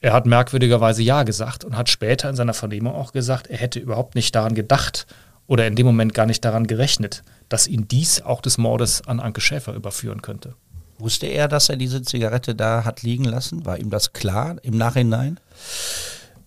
er 0.00 0.12
hat 0.12 0.26
merkwürdigerweise 0.26 1.02
Ja 1.02 1.22
gesagt 1.22 1.64
und 1.64 1.76
hat 1.76 1.88
später 1.88 2.28
in 2.28 2.36
seiner 2.36 2.54
Vernehmung 2.54 2.94
auch 2.94 3.12
gesagt, 3.12 3.48
er 3.48 3.58
hätte 3.58 3.78
überhaupt 3.78 4.14
nicht 4.14 4.34
daran 4.34 4.54
gedacht 4.54 5.06
oder 5.46 5.66
in 5.66 5.74
dem 5.74 5.86
Moment 5.86 6.14
gar 6.14 6.26
nicht 6.26 6.44
daran 6.44 6.66
gerechnet, 6.66 7.22
dass 7.48 7.66
ihn 7.66 7.88
dies 7.88 8.22
auch 8.22 8.40
des 8.40 8.58
Mordes 8.58 9.06
an 9.06 9.20
Anke 9.20 9.40
Schäfer 9.40 9.74
überführen 9.74 10.22
könnte. 10.22 10.54
Wusste 10.98 11.26
er, 11.26 11.48
dass 11.48 11.68
er 11.68 11.76
diese 11.76 12.02
Zigarette 12.02 12.54
da 12.54 12.84
hat 12.84 13.02
liegen 13.02 13.24
lassen? 13.24 13.66
War 13.66 13.78
ihm 13.78 13.90
das 13.90 14.12
klar 14.12 14.56
im 14.62 14.78
Nachhinein? 14.78 15.38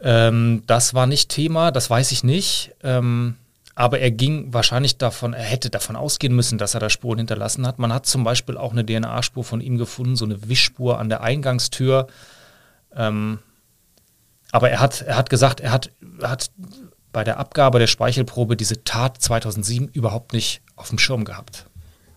Ähm, 0.01 0.63
das 0.67 0.93
war 0.93 1.07
nicht 1.07 1.29
Thema, 1.29 1.71
das 1.71 1.89
weiß 1.89 2.11
ich 2.11 2.23
nicht. 2.23 2.71
Ähm, 2.83 3.35
aber 3.75 3.99
er 3.99 4.11
ging 4.11 4.53
wahrscheinlich 4.53 4.97
davon, 4.97 5.33
er 5.33 5.43
hätte 5.43 5.69
davon 5.69 5.95
ausgehen 5.95 6.35
müssen, 6.35 6.57
dass 6.57 6.73
er 6.73 6.81
da 6.81 6.89
Spuren 6.89 7.19
hinterlassen 7.19 7.65
hat. 7.65 7.79
Man 7.79 7.93
hat 7.93 8.05
zum 8.05 8.25
Beispiel 8.25 8.57
auch 8.57 8.73
eine 8.73 8.85
DNA-Spur 8.85 9.45
von 9.45 9.61
ihm 9.61 9.77
gefunden, 9.77 10.17
so 10.17 10.25
eine 10.25 10.49
Wischspur 10.49 10.99
an 10.99 11.07
der 11.07 11.21
Eingangstür. 11.21 12.07
Ähm, 12.93 13.39
aber 14.51 14.69
er 14.69 14.81
hat, 14.81 15.01
er 15.01 15.15
hat 15.15 15.29
gesagt, 15.29 15.61
er 15.61 15.71
hat, 15.71 15.91
er 16.19 16.29
hat 16.29 16.51
bei 17.13 17.23
der 17.23 17.37
Abgabe 17.39 17.79
der 17.79 17.87
Speichelprobe 17.87 18.57
diese 18.57 18.83
Tat 18.83 19.21
2007 19.21 19.87
überhaupt 19.89 20.33
nicht 20.33 20.61
auf 20.75 20.89
dem 20.89 20.99
Schirm 20.99 21.23
gehabt. 21.23 21.68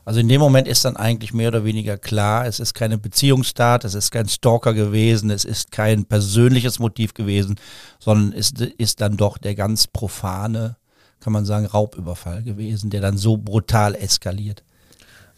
Also 0.04 0.18
in 0.18 0.28
dem 0.28 0.40
Moment 0.40 0.66
ist 0.66 0.84
dann 0.84 0.96
eigentlich 0.96 1.32
mehr 1.32 1.48
oder 1.48 1.64
weniger 1.64 1.96
klar, 1.96 2.46
es 2.46 2.58
ist 2.58 2.74
keine 2.74 2.98
Beziehungstat, 2.98 3.84
es 3.84 3.94
ist 3.94 4.10
kein 4.10 4.28
Stalker 4.28 4.74
gewesen, 4.74 5.30
es 5.30 5.44
ist 5.44 5.70
kein 5.70 6.04
persönliches 6.06 6.80
Motiv 6.80 7.14
gewesen, 7.14 7.56
sondern 8.00 8.36
es 8.36 8.50
ist 8.50 9.00
dann 9.00 9.16
doch 9.16 9.38
der 9.38 9.54
ganz 9.54 9.86
profane, 9.86 10.76
kann 11.20 11.32
man 11.32 11.44
sagen, 11.44 11.66
Raubüberfall 11.66 12.42
gewesen, 12.42 12.90
der 12.90 13.00
dann 13.00 13.16
so 13.16 13.36
brutal 13.36 13.94
eskaliert. 13.94 14.64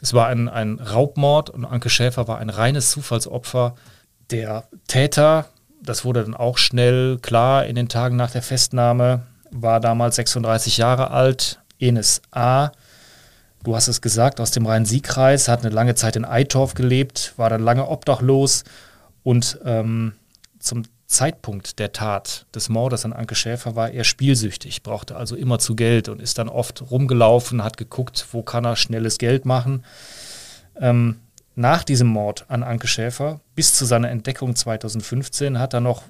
Es 0.00 0.14
war 0.14 0.28
ein, 0.28 0.48
ein 0.48 0.80
Raubmord 0.80 1.50
und 1.50 1.66
Anke 1.66 1.90
Schäfer 1.90 2.26
war 2.26 2.38
ein 2.38 2.50
reines 2.50 2.90
Zufallsopfer. 2.90 3.74
Der 4.30 4.68
Täter, 4.88 5.46
das 5.82 6.06
wurde 6.06 6.22
dann 6.22 6.34
auch 6.34 6.56
schnell 6.56 7.18
klar 7.20 7.66
in 7.66 7.74
den 7.74 7.90
Tagen 7.90 8.16
nach 8.16 8.30
der 8.30 8.42
Festnahme, 8.42 9.26
war 9.50 9.80
damals 9.80 10.16
36 10.16 10.78
Jahre 10.78 11.10
alt, 11.10 11.60
Enes 11.78 12.22
A., 12.30 12.72
du 13.64 13.74
hast 13.74 13.88
es 13.88 14.00
gesagt, 14.00 14.40
aus 14.40 14.52
dem 14.52 14.66
Rhein-Sieg-Kreis, 14.66 15.48
hat 15.48 15.64
eine 15.64 15.74
lange 15.74 15.94
Zeit 15.94 16.16
in 16.16 16.24
Eitorf 16.24 16.74
gelebt, 16.74 17.34
war 17.36 17.50
dann 17.50 17.62
lange 17.62 17.88
obdachlos 17.88 18.64
und 19.22 19.58
ähm, 19.64 20.12
zum 20.58 20.84
Zeitpunkt 21.06 21.78
der 21.78 21.92
Tat 21.92 22.46
des 22.54 22.68
Mordes 22.68 23.04
an 23.04 23.12
Anke 23.12 23.34
Schäfer 23.34 23.76
war 23.76 23.90
er 23.90 24.04
spielsüchtig, 24.04 24.82
brauchte 24.82 25.16
also 25.16 25.36
immer 25.36 25.58
zu 25.58 25.76
Geld 25.76 26.08
und 26.08 26.20
ist 26.20 26.38
dann 26.38 26.48
oft 26.48 26.90
rumgelaufen, 26.90 27.62
hat 27.62 27.76
geguckt, 27.76 28.26
wo 28.32 28.42
kann 28.42 28.64
er 28.64 28.76
schnelles 28.76 29.18
Geld 29.18 29.44
machen. 29.44 29.84
Ähm, 30.80 31.20
nach 31.54 31.84
diesem 31.84 32.08
Mord 32.08 32.46
an 32.48 32.62
Anke 32.62 32.88
Schäfer 32.88 33.40
bis 33.54 33.74
zu 33.74 33.84
seiner 33.84 34.10
Entdeckung 34.10 34.56
2015 34.56 35.58
hat 35.58 35.74
er 35.74 35.80
noch 35.80 36.02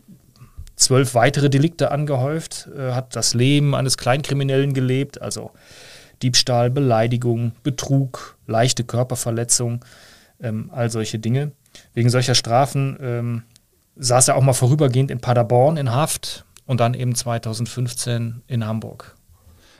zwölf 0.76 1.14
weitere 1.14 1.50
Delikte 1.50 1.90
angehäuft, 1.90 2.68
äh, 2.76 2.92
hat 2.92 3.14
das 3.14 3.34
Leben 3.34 3.74
eines 3.74 3.98
Kleinkriminellen 3.98 4.74
gelebt, 4.74 5.20
also 5.20 5.50
Diebstahl, 6.24 6.70
Beleidigung, 6.70 7.52
Betrug, 7.62 8.36
leichte 8.46 8.82
Körperverletzung, 8.82 9.84
ähm, 10.40 10.70
all 10.72 10.90
solche 10.90 11.18
Dinge. 11.18 11.52
Wegen 11.92 12.08
solcher 12.08 12.34
Strafen 12.34 12.98
ähm, 13.00 13.42
saß 13.96 14.28
er 14.28 14.36
auch 14.36 14.42
mal 14.42 14.54
vorübergehend 14.54 15.10
in 15.10 15.20
Paderborn 15.20 15.76
in 15.76 15.92
Haft 15.92 16.44
und 16.66 16.80
dann 16.80 16.94
eben 16.94 17.14
2015 17.14 18.42
in 18.46 18.66
Hamburg. 18.66 19.14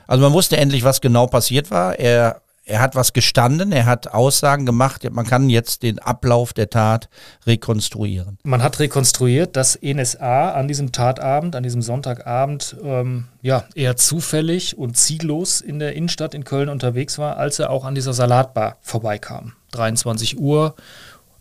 Also 0.07 0.23
man 0.23 0.33
wusste 0.33 0.57
endlich, 0.57 0.83
was 0.83 1.01
genau 1.01 1.25
passiert 1.25 1.71
war. 1.71 1.97
Er 1.97 2.41
er 2.65 2.81
hat 2.81 2.95
was 2.95 3.13
gestanden, 3.13 3.71
er 3.71 3.85
hat 3.85 4.13
Aussagen 4.13 4.65
gemacht, 4.65 5.07
man 5.11 5.25
kann 5.25 5.49
jetzt 5.49 5.83
den 5.83 5.99
Ablauf 5.99 6.51
der 6.53 6.69
Tat 6.69 7.09
rekonstruieren. 7.45 8.37
Man 8.43 8.63
hat 8.63 8.79
rekonstruiert, 8.79 9.55
dass 9.55 9.79
NSA 9.81 10.51
an 10.51 10.67
diesem 10.67 10.91
Tatabend, 10.91 11.55
an 11.55 11.63
diesem 11.63 11.81
Sonntagabend, 11.81 12.75
ähm, 12.83 13.25
ja, 13.41 13.65
eher 13.75 13.95
zufällig 13.95 14.77
und 14.77 14.97
ziellos 14.97 15.61
in 15.61 15.79
der 15.79 15.93
Innenstadt 15.93 16.33
in 16.33 16.43
Köln 16.43 16.69
unterwegs 16.69 17.17
war, 17.17 17.37
als 17.37 17.59
er 17.59 17.69
auch 17.69 17.85
an 17.85 17.95
dieser 17.95 18.13
Salatbar 18.13 18.77
vorbeikam. 18.81 19.53
23 19.71 20.39
Uhr, 20.39 20.75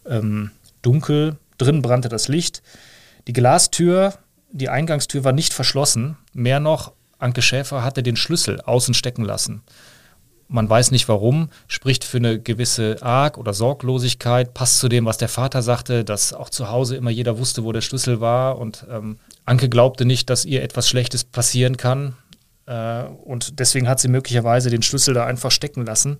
ähm, 0.06 0.50
dunkel, 0.82 1.36
drin 1.56 1.82
brannte 1.82 2.08
das 2.08 2.28
Licht. 2.28 2.62
Die 3.26 3.32
Glastür 3.32 4.14
die 4.54 4.68
Eingangstür 4.68 5.24
war 5.24 5.32
nicht 5.32 5.52
verschlossen. 5.52 6.16
Mehr 6.32 6.60
noch, 6.60 6.92
Anke 7.18 7.42
Schäfer 7.42 7.82
hatte 7.82 8.02
den 8.04 8.16
Schlüssel 8.16 8.60
außen 8.60 8.94
stecken 8.94 9.24
lassen. 9.24 9.62
Man 10.48 10.68
weiß 10.68 10.90
nicht 10.90 11.08
warum, 11.08 11.48
spricht 11.68 12.04
für 12.04 12.18
eine 12.18 12.38
gewisse 12.38 13.02
Arg- 13.02 13.38
oder 13.38 13.54
Sorglosigkeit, 13.54 14.54
passt 14.54 14.78
zu 14.78 14.88
dem, 14.88 15.06
was 15.06 15.16
der 15.16 15.28
Vater 15.28 15.62
sagte, 15.62 16.04
dass 16.04 16.32
auch 16.32 16.50
zu 16.50 16.70
Hause 16.70 16.96
immer 16.96 17.10
jeder 17.10 17.38
wusste, 17.38 17.64
wo 17.64 17.72
der 17.72 17.80
Schlüssel 17.80 18.20
war. 18.20 18.58
Und 18.58 18.86
ähm, 18.90 19.18
Anke 19.44 19.68
glaubte 19.68 20.04
nicht, 20.04 20.28
dass 20.30 20.44
ihr 20.44 20.62
etwas 20.62 20.88
Schlechtes 20.88 21.24
passieren 21.24 21.76
kann. 21.76 22.14
Äh, 22.66 23.04
und 23.04 23.58
deswegen 23.58 23.88
hat 23.88 24.00
sie 24.00 24.08
möglicherweise 24.08 24.70
den 24.70 24.82
Schlüssel 24.82 25.14
da 25.14 25.24
einfach 25.24 25.50
stecken 25.50 25.84
lassen. 25.86 26.18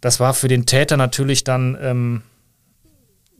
Das 0.00 0.20
war 0.20 0.34
für 0.34 0.48
den 0.48 0.66
Täter 0.66 0.96
natürlich 0.96 1.44
dann 1.44 1.76
ähm, 1.80 2.22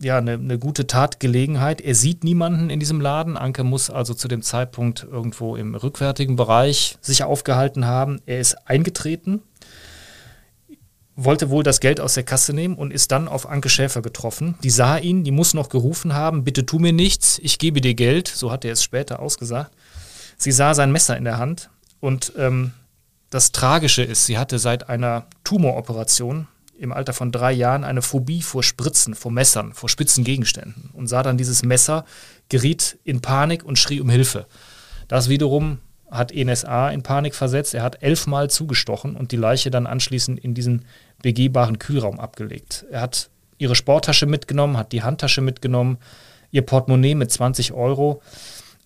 ja, 0.01 0.19
eine, 0.19 0.33
eine 0.33 0.59
gute 0.59 0.87
Tatgelegenheit. 0.87 1.81
Er 1.81 1.95
sieht 1.95 2.25
niemanden 2.25 2.71
in 2.71 2.81
diesem 2.81 3.01
Laden. 3.01 3.37
Anke 3.37 3.65
muss 3.65 3.91
also 3.91 4.15
zu 4.15 4.29
dem 4.29 4.43
Zeitpunkt 4.43 5.07
irgendwo 5.09 5.57
im 5.57 5.75
rückwärtigen 5.75 6.37
Bereich 6.37 6.97
sich 7.01 7.23
aufgehalten 7.25 7.87
haben. 7.87 8.21
Er 8.27 8.41
ist 8.41 8.55
eingetreten, 8.69 9.43
wollte 11.17 11.51
wohl 11.51 11.63
das 11.63 11.81
Geld 11.81 12.01
aus 12.01 12.15
der 12.15 12.25
Kasse 12.25 12.53
nehmen 12.53 12.75
und 12.75 12.93
ist 12.93 13.13
dann 13.13 13.29
auf 13.29 13.49
Anke 13.49 13.69
Schäfer 13.69 14.03
getroffen. 14.03 14.57
Die 14.63 14.71
sah 14.71 14.99
ihn, 14.99 15.25
die 15.25 15.31
muss 15.31 15.55
noch 15.55 15.69
gerufen 15.69 16.15
haben, 16.15 16.45
bitte 16.45 16.67
tu 16.67 16.79
mir 16.79 16.93
nichts, 16.93 17.39
ich 17.43 17.59
gebe 17.59 17.81
dir 17.81 17.95
Geld, 17.95 18.29
so 18.29 18.51
hat 18.51 18.65
er 18.65 18.73
es 18.73 18.83
später 18.83 19.21
ausgesagt. 19.21 19.73
Sie 20.37 20.53
sah 20.53 20.75
sein 20.75 20.93
Messer 20.93 21.17
in 21.17 21.25
der 21.25 21.39
Hand 21.39 21.71
und 22.01 22.33
ähm, 22.37 22.73
das 23.31 23.53
Tragische 23.53 24.03
ist, 24.03 24.27
sie 24.27 24.39
hatte 24.39 24.59
seit 24.59 24.89
einer 24.89 25.27
Tumoroperation 25.45 26.49
im 26.79 26.93
Alter 26.93 27.13
von 27.13 27.31
drei 27.31 27.53
Jahren 27.53 27.85
eine 27.85 28.03
Phobie 28.03 28.43
vor 28.43 28.63
Spritzen, 28.63 29.15
vor 29.15 29.31
Messern, 29.31 29.73
vor 29.73 29.89
spitzen 29.89 30.25
Gegenständen 30.25 30.91
und 30.93 31.07
sah 31.07 31.23
dann 31.23 31.39
dieses 31.39 31.63
Messer, 31.63 32.05
geriet 32.49 32.99
in 33.05 33.21
Panik 33.21 33.65
und 33.65 33.79
schrie 33.79 34.01
um 34.01 34.11
Hilfe. 34.11 34.47
Das 35.09 35.29
wiederum 35.29 35.79
hat 36.15 36.33
NSA 36.35 36.91
in 36.91 37.03
Panik 37.03 37.35
versetzt. 37.35 37.75
Er 37.75 37.83
hat 37.83 38.03
elfmal 38.03 38.49
zugestochen 38.51 39.17
und 39.17 39.33
die 39.33 39.37
Leiche 39.37 39.71
dann 39.71 39.87
anschließend 39.87 40.39
in 40.39 40.55
diesen 40.55 40.85
begehbaren 41.23 41.79
Kühlraum 41.79 42.21
abgelegt. 42.21 42.87
Er 42.91 43.01
hat 43.01 43.31
ihre 43.59 43.75
Sporttasche 43.75 44.27
mitgenommen, 44.27 44.77
hat 44.77 44.93
die 44.93 45.03
Handtasche 45.03 45.41
mitgenommen, 45.41 45.99
ihr 46.51 46.63
Portemonnaie 46.63 47.15
mit 47.15 47.31
20 47.31 47.73
Euro. 47.73 48.23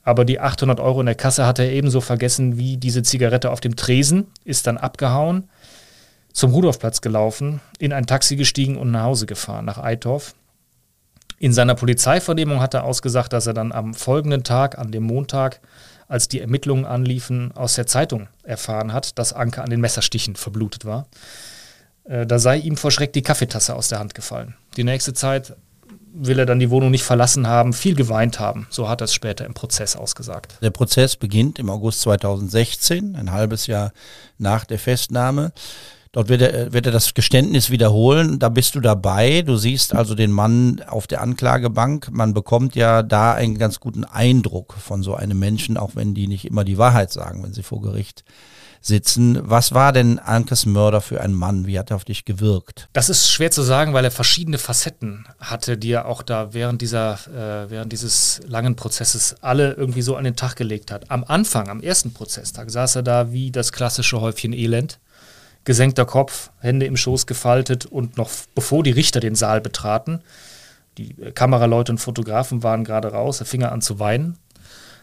Aber 0.03 0.25
die 0.25 0.41
800 0.41 0.81
Euro 0.81 1.01
in 1.01 1.07
der 1.07 1.15
Kasse 1.15 1.47
hat 1.47 1.59
er 1.59 1.71
ebenso 1.71 2.01
vergessen 2.01 2.57
wie 2.57 2.79
diese 2.79 3.03
Zigarette 3.03 3.51
auf 3.51 3.61
dem 3.61 3.77
Tresen, 3.77 4.27
ist 4.45 4.67
dann 4.67 4.79
abgehauen 4.79 5.49
zum 6.39 6.53
Rudolfplatz 6.53 7.01
gelaufen, 7.01 7.61
in 7.81 7.93
ein 7.93 8.07
Taxi 8.07 8.37
gestiegen 8.37 8.77
und 8.77 8.93
nach 8.93 9.03
Hause 9.03 9.27
gefahren, 9.27 9.65
nach 9.65 9.79
Eitorf. 9.79 10.35
In 11.41 11.53
seiner 11.53 11.75
Polizeivernehmung 11.75 12.61
hat 12.61 12.75
er 12.75 12.85
ausgesagt, 12.85 13.33
dass 13.33 13.49
er 13.49 13.55
dann 13.55 13.73
am 13.73 13.93
folgenden 13.93 14.45
Tag, 14.45 14.79
an 14.79 14.93
dem 14.93 15.03
Montag, 15.03 15.61
als 16.09 16.27
die 16.29 16.41
Ermittlungen 16.41 16.87
anliefen, 16.87 17.53
aus 17.55 17.75
der 17.75 17.87
Zeitung 17.87 18.29
erfahren 18.43 18.93
hat, 18.93 19.19
dass 19.19 19.33
Anke 19.33 19.63
an 19.63 19.71
den 19.71 19.81
Messerstichen 19.81 20.37
verblutet 20.37 20.85
war. 20.85 21.07
Äh, 22.05 22.27
da 22.27 22.39
sei 22.39 22.57
ihm 22.57 22.77
vor 22.77 22.91
Schreck 22.91 23.13
die 23.13 23.23
Kaffeetasse 23.23 23.75
aus 23.75 23.89
der 23.89 23.99
Hand 23.99 24.15
gefallen. 24.15 24.55
Die 24.77 24.85
nächste 24.85 25.13
Zeit 25.13 25.55
will 26.13 26.39
er 26.39 26.47
dann 26.47 26.59
die 26.59 26.71
Wohnung 26.71 26.91
nicht 26.91 27.05
verlassen 27.05 27.47
haben, 27.47 27.73
viel 27.73 27.95
geweint 27.95 28.41
haben. 28.41 28.67
So 28.71 28.89
hat 28.89 29.03
er 29.03 29.05
es 29.05 29.15
später 29.15 29.45
im 29.45 29.55
Prozess 29.55 29.95
ausgesagt. 29.95 30.55
Der 30.63 30.71
Prozess 30.71 31.17
beginnt 31.17 31.59
im 31.59 31.71
August 31.71 32.01
2016, 32.01 33.15
ein 33.15 33.31
halbes 33.31 33.67
Jahr 33.67 33.93
nach 34.39 34.65
der 34.65 34.79
Festnahme. 34.79 35.53
Dort 36.13 36.29
wird 36.29 36.43
er, 36.43 36.73
wird 36.73 36.87
er 36.87 36.93
das 36.93 37.15
Geständnis 37.15 37.71
wiederholen. 37.71 38.39
Da 38.39 38.49
bist 38.49 38.75
du 38.75 38.81
dabei. 38.81 39.43
Du 39.43 39.57
siehst 39.57 39.95
also 39.95 40.15
den 40.15 40.33
Mann 40.33 40.83
auf 40.87 41.07
der 41.07 41.21
Anklagebank. 41.21 42.09
Man 42.11 42.35
bekommt 42.35 42.75
ja 42.75 43.03
da 43.03 43.35
einen 43.35 43.59
ganz 43.59 43.81
guten 43.81 44.05
Eindruck 44.05 44.75
von 44.75 45.03
so 45.03 45.15
einem 45.15 45.39
Menschen, 45.39 45.77
auch 45.77 45.93
wenn 45.95 46.15
die 46.15 46.27
nicht 46.27 46.47
immer 46.47 46.65
die 46.65 46.79
Wahrheit 46.79 47.13
sagen, 47.13 47.43
wenn 47.43 47.53
sie 47.53 47.63
vor 47.63 47.83
Gericht 47.83 48.25
sitzen. 48.81 49.39
Was 49.43 49.73
war 49.73 49.93
denn 49.93 50.19
Ankes 50.19 50.67
Mörder 50.67 51.01
für 51.01 51.21
ein 51.21 51.33
Mann? 51.33 51.67
Wie 51.67 51.79
hat 51.79 51.91
er 51.91 51.97
auf 51.97 52.05
dich 52.05 52.25
gewirkt? 52.25 52.89
Das 52.93 53.09
ist 53.09 53.31
schwer 53.31 53.51
zu 53.51 53.63
sagen, 53.63 53.93
weil 53.93 54.05
er 54.05 54.11
verschiedene 54.11 54.59
Facetten 54.59 55.27
hatte, 55.41 55.77
die 55.77 55.93
er 55.93 56.07
auch 56.07 56.23
da 56.23 56.55
während 56.55 56.81
dieser, 56.83 57.15
äh, 57.27 57.71
während 57.71 57.93
dieses 57.93 58.41
langen 58.47 58.77
Prozesses 58.77 59.37
alle 59.41 59.73
irgendwie 59.73 60.03
so 60.03 60.17
an 60.17 60.25
den 60.25 60.37
Tag 60.37 60.57
gelegt 60.57 60.91
hat. 60.91 61.11
Am 61.11 61.25
Anfang, 61.25 61.69
am 61.69 61.81
ersten 61.81 62.13
Prozesstag, 62.13 62.71
saß 62.71 62.97
er 62.97 63.03
da 63.03 63.33
wie 63.33 63.51
das 63.51 63.73
klassische 63.73 64.21
Häufchen 64.21 64.53
Elend 64.53 64.99
gesenkter 65.69 66.07
Kopf, 66.07 66.51
Hände 66.61 66.87
im 66.87 66.97
Schoß 66.97 67.27
gefaltet 67.27 67.85
und 67.85 68.17
noch 68.17 68.31
bevor 68.55 68.83
die 68.83 68.91
Richter 68.91 69.21
den 69.21 69.35
Saal 69.35 69.61
betraten, 69.61 70.23
die 70.97 71.13
Kameraleute 71.35 71.93
und 71.93 71.99
Fotografen 71.99 72.63
waren 72.63 72.85
gerade 72.85 73.13
raus, 73.13 73.41
er 73.41 73.47
fing 73.47 73.63
an 73.63 73.83
zu 73.83 73.99
weinen. 73.99 74.39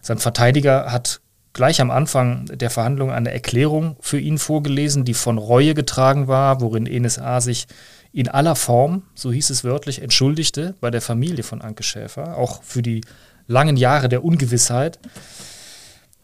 Sein 0.01 0.17
Verteidiger 0.17 0.91
hat 0.91 1.21
gleich 1.53 1.81
am 1.81 1.91
Anfang 1.91 2.45
der 2.47 2.71
Verhandlung 2.71 3.11
eine 3.11 3.31
Erklärung 3.31 3.95
für 3.99 4.19
ihn 4.19 4.39
vorgelesen, 4.39 5.05
die 5.05 5.13
von 5.13 5.37
Reue 5.37 5.75
getragen 5.75 6.27
war, 6.27 6.61
worin 6.61 6.85
NSA 6.85 7.41
sich 7.41 7.67
in 8.11 8.27
aller 8.27 8.55
Form, 8.55 9.03
so 9.13 9.31
hieß 9.31 9.51
es 9.51 9.63
wörtlich, 9.63 10.01
entschuldigte 10.01 10.73
bei 10.81 10.89
der 10.89 11.01
Familie 11.01 11.43
von 11.43 11.61
Anke 11.61 11.83
Schäfer, 11.83 12.39
auch 12.39 12.63
für 12.63 12.81
die 12.81 13.01
langen 13.45 13.77
Jahre 13.77 14.09
der 14.09 14.25
Ungewissheit. 14.25 14.97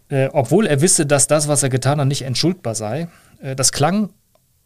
Äh, 0.09 0.29
obwohl 0.33 0.65
er 0.65 0.81
wisse, 0.81 1.05
dass 1.05 1.27
das, 1.27 1.47
was 1.47 1.61
er 1.61 1.69
getan 1.69 1.99
hat, 1.99 2.07
nicht 2.07 2.23
entschuldbar 2.23 2.73
sei. 2.73 3.07
Äh, 3.39 3.55
das 3.55 3.71
klang 3.71 4.09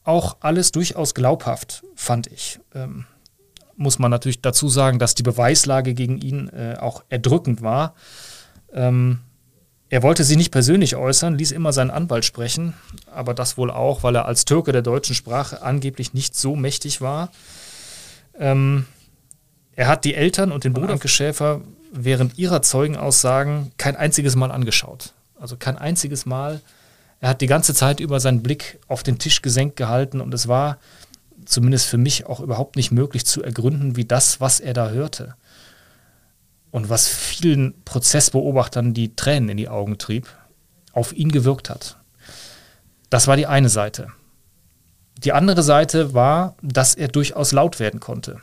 auch 0.06 0.38
alles 0.40 0.72
durchaus 0.72 1.14
glaubhaft, 1.14 1.84
fand 1.96 2.28
ich. 2.28 2.60
Ähm, 2.74 3.06
muss 3.76 4.00
man 4.00 4.12
natürlich 4.12 4.42
dazu 4.42 4.70
sagen, 4.70 5.00
dass 5.00 5.16
die 5.16 5.24
Beweislage 5.24 5.94
gegen 5.94 6.20
ihn 6.20 6.50
äh, 6.50 6.78
auch 6.80 7.04
erdrückend 7.10 7.62
war. 7.62 7.96
Ähm, 8.72 9.20
er 9.90 10.02
wollte 10.04 10.24
sie 10.24 10.36
nicht 10.36 10.52
persönlich 10.52 10.96
äußern, 10.96 11.38
ließ 11.38 11.52
immer 11.52 11.74
seinen 11.74 11.92
Anwalt 11.92 12.26
sprechen, 12.26 12.74
aber 13.12 13.34
das 13.34 13.58
wohl 13.58 13.70
auch, 13.70 14.04
weil 14.04 14.16
er 14.16 14.26
als 14.26 14.46
Türke 14.46 14.72
der 14.72 14.82
deutschen 14.82 15.16
Sprache 15.16 15.62
angeblich 15.62 16.14
nicht 16.14 16.36
so 16.36 16.56
mächtig 16.56 17.02
war. 17.02 17.32
Ähm, 18.40 18.86
er 19.76 19.88
hat 19.88 20.06
die 20.06 20.16
Eltern 20.16 20.52
und 20.52 20.64
den 20.64 20.74
Bruder 20.74 20.98
Schäfer 21.06 21.62
während 21.92 22.38
ihrer 22.38 22.62
Zeugenaussagen 22.62 23.72
kein 23.78 23.96
einziges 23.96 24.36
Mal 24.36 24.52
angeschaut. 24.52 25.14
Also 25.40 25.58
kein 25.58 25.78
einziges 25.78 26.26
Mal 26.26 26.62
er 27.20 27.30
hat 27.30 27.42
die 27.42 27.48
ganze 27.48 27.74
Zeit 27.74 28.00
über 28.00 28.20
seinen 28.20 28.44
Blick 28.44 28.80
auf 28.88 29.04
den 29.04 29.20
Tisch 29.20 29.42
gesenkt 29.42 29.76
gehalten 29.78 30.22
und 30.22 30.34
es 30.34 30.48
war 30.48 30.78
zumindest 31.46 31.88
für 31.88 31.98
mich 31.98 32.26
auch 32.26 32.40
überhaupt 32.40 32.76
nicht 32.76 32.92
möglich 32.92 33.26
zu 33.26 33.44
ergründen, 33.44 33.96
wie 33.96 34.06
das, 34.06 34.42
was 34.42 34.60
er 34.60 34.74
da 34.74 34.90
hörte 34.90 35.36
und 36.72 36.90
was 36.90 37.08
vielen 37.08 37.74
Prozessbeobachtern 37.86 38.94
die 38.94 39.16
Tränen 39.16 39.50
in 39.50 39.58
die 39.58 39.70
Augen 39.70 39.98
trieb, 39.98 40.28
auf 40.92 41.14
ihn 41.14 41.32
gewirkt 41.32 41.70
hat. 41.70 41.98
Das 43.10 43.28
war 43.28 43.38
die 43.38 43.48
eine 43.48 43.70
Seite. 43.70 44.10
Die 45.24 45.32
andere 45.32 45.64
Seite 45.64 46.14
war, 46.14 46.58
dass 46.62 46.96
er 46.96 47.08
durchaus 47.08 47.52
laut 47.52 47.80
werden 47.80 48.00
konnte 48.00 48.42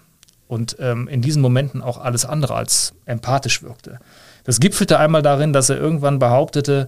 und 0.48 0.76
ähm, 0.80 1.08
in 1.08 1.22
diesen 1.22 1.42
Momenten 1.42 1.82
auch 1.82 1.98
alles 1.98 2.24
andere 2.24 2.54
als 2.54 2.94
empathisch 3.04 3.62
wirkte. 3.62 3.98
Das 4.44 4.60
gipfelte 4.60 4.98
einmal 4.98 5.22
darin, 5.22 5.52
dass 5.52 5.68
er 5.68 5.76
irgendwann 5.76 6.18
behauptete, 6.18 6.86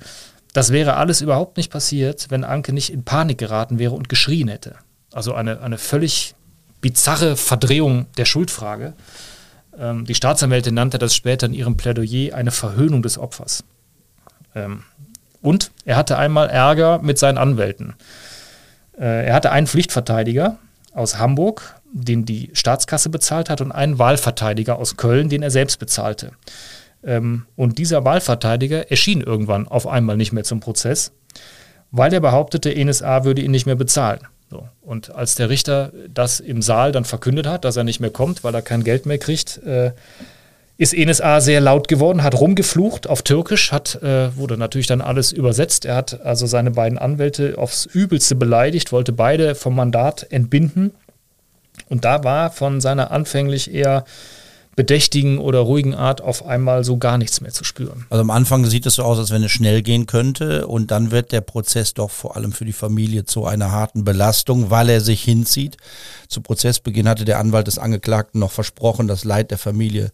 das 0.55 0.71
wäre 0.71 0.97
alles 0.97 1.21
überhaupt 1.21 1.57
nicht 1.59 1.71
passiert, 1.71 2.27
wenn 2.31 2.45
Anke 2.45 2.73
nicht 2.73 2.91
in 2.91 3.05
Panik 3.05 3.39
geraten 3.39 3.79
wäre 3.79 3.93
und 3.93 4.09
geschrien 4.09 4.49
hätte. 4.49 4.77
Also 5.13 5.35
eine, 5.35 5.61
eine 5.61 5.79
völlig 5.79 6.35
bizarre 6.81 7.37
Verdrehung 7.37 8.07
der 8.17 8.25
Schuldfrage. 8.25 8.95
Ähm, 9.77 10.05
die 10.05 10.15
Staatsanwältin 10.15 10.75
nannte 10.75 10.99
das 10.99 11.15
später 11.15 11.47
in 11.47 11.55
ihrem 11.55 11.77
Plädoyer 11.77 12.35
eine 12.35 12.53
Verhöhnung 12.53 13.03
des 13.03 13.19
Opfers. 13.19 13.65
Ähm, 14.55 14.85
und 15.43 15.73
er 15.85 15.97
hatte 15.97 16.17
einmal 16.19 16.49
Ärger 16.49 17.01
mit 17.01 17.19
seinen 17.19 17.37
Anwälten. 17.37 17.95
Äh, 18.97 19.27
er 19.27 19.35
hatte 19.35 19.51
einen 19.51 19.67
Pflichtverteidiger 19.67 20.59
aus 20.93 21.19
Hamburg, 21.19 21.75
den 21.93 22.25
die 22.25 22.51
Staatskasse 22.53 23.11
bezahlt 23.11 23.51
hat, 23.51 23.61
und 23.61 23.73
einen 23.73 23.99
Wahlverteidiger 23.99 24.79
aus 24.79 24.97
Köln, 24.97 25.29
den 25.29 25.43
er 25.43 25.51
selbst 25.51 25.81
bezahlte. 25.81 26.31
Ähm, 27.05 27.47
und 27.57 27.79
dieser 27.79 28.05
Wahlverteidiger 28.05 28.91
erschien 28.91 29.21
irgendwann 29.21 29.69
auf 29.69 29.87
einmal 29.87 30.17
nicht 30.17 30.33
mehr 30.33 30.45
zum 30.45 30.61
Prozess, 30.61 31.13
weil 31.91 32.13
er 32.13 32.21
behauptete, 32.21 32.75
NSA 32.85 33.25
würde 33.25 33.43
ihn 33.43 33.51
nicht 33.51 33.67
mehr 33.67 33.77
bezahlen. 33.77 34.21
So. 34.51 34.69
Und 34.83 35.15
als 35.15 35.35
der 35.35 35.49
Richter 35.49 35.93
das 36.13 36.41
im 36.41 36.63
Saal 36.63 36.93
dann 36.93 37.05
verkündet 37.05 37.47
hat, 37.47 37.65
dass 37.65 37.77
er 37.77 37.85
nicht 37.85 38.01
mehr 38.01 38.11
kommt, 38.11 38.45
weil 38.45 38.55
er 38.55 38.63
kein 38.63 38.85
Geld 38.85 39.07
mehr 39.07 39.19
kriegt, 39.19 39.59
äh, 39.65 39.93
ist 40.77 40.93
NSA 40.93 41.41
sehr 41.41 41.61
laut 41.61 41.87
geworden, 41.87 42.23
hat 42.23 42.39
rumgeflucht 42.39 43.09
auf 43.09 43.23
Türkisch, 43.23 43.71
hat, 43.71 44.03
äh, 44.03 44.37
wurde 44.37 44.57
natürlich 44.57 44.89
dann 44.89 45.01
alles 45.01 45.31
übersetzt. 45.31 45.85
Er 45.85 45.95
hat 45.95 46.21
also 46.23 46.47
seine 46.47 46.73
beiden 46.73 46.99
Anwälte 46.99 47.55
aufs 47.59 47.87
Übelste 47.87 48.35
beleidigt, 48.35 48.91
wollte 48.91 49.13
beide 49.13 49.55
vom 49.55 49.77
Mandat 49.77 50.27
entbinden. 50.31 50.93
Und 51.89 52.05
da 52.05 52.25
war 52.25 52.51
von 52.51 52.81
seiner 52.81 53.13
anfänglich 53.13 53.73
eher 53.73 54.05
bedächtigen 54.77 55.39
oder 55.39 55.61
ruhigen 55.61 55.95
Art 55.95 56.21
auf 56.21 56.45
einmal 56.47 56.85
so 56.85 56.97
gar 56.97 57.19
nichts 57.19 57.41
mehr 57.41 57.53
zu 57.53 57.65
spüren. 57.65 58.07
Also 58.11 58.21
am 58.21 58.31
Anfang 58.31 58.65
sieht 58.67 58.87
es 58.87 58.95
so 58.95 59.03
aus, 59.03 59.19
als 59.19 59.31
wenn 59.31 59.43
es 59.43 59.53
schnell 59.53 59.83
gehen 59.83 60.07
könnte 60.07 60.67
und 60.67 60.91
dann 60.91 61.11
wird 61.11 61.33
der 61.33 61.41
Prozess 61.41 61.95
doch 61.95 62.11
vor 62.11 62.37
allem 62.37 62.53
für 62.53 62.65
die 62.65 62.73
Familie 62.73 63.25
zu 63.25 63.47
einer 63.47 63.71
harten 63.71 64.05
Belastung, 64.05 64.71
weil 64.71 64.89
er 64.89 65.01
sich 65.01 65.23
hinzieht. 65.23 65.77
Zu 66.29 66.41
Prozessbeginn 66.41 67.09
hatte 67.09 67.25
der 67.25 67.39
Anwalt 67.39 67.67
des 67.67 67.79
Angeklagten 67.79 68.41
noch 68.41 68.53
versprochen, 68.53 69.09
das 69.09 69.25
Leid 69.25 69.51
der 69.51 69.59
Familie 69.59 70.11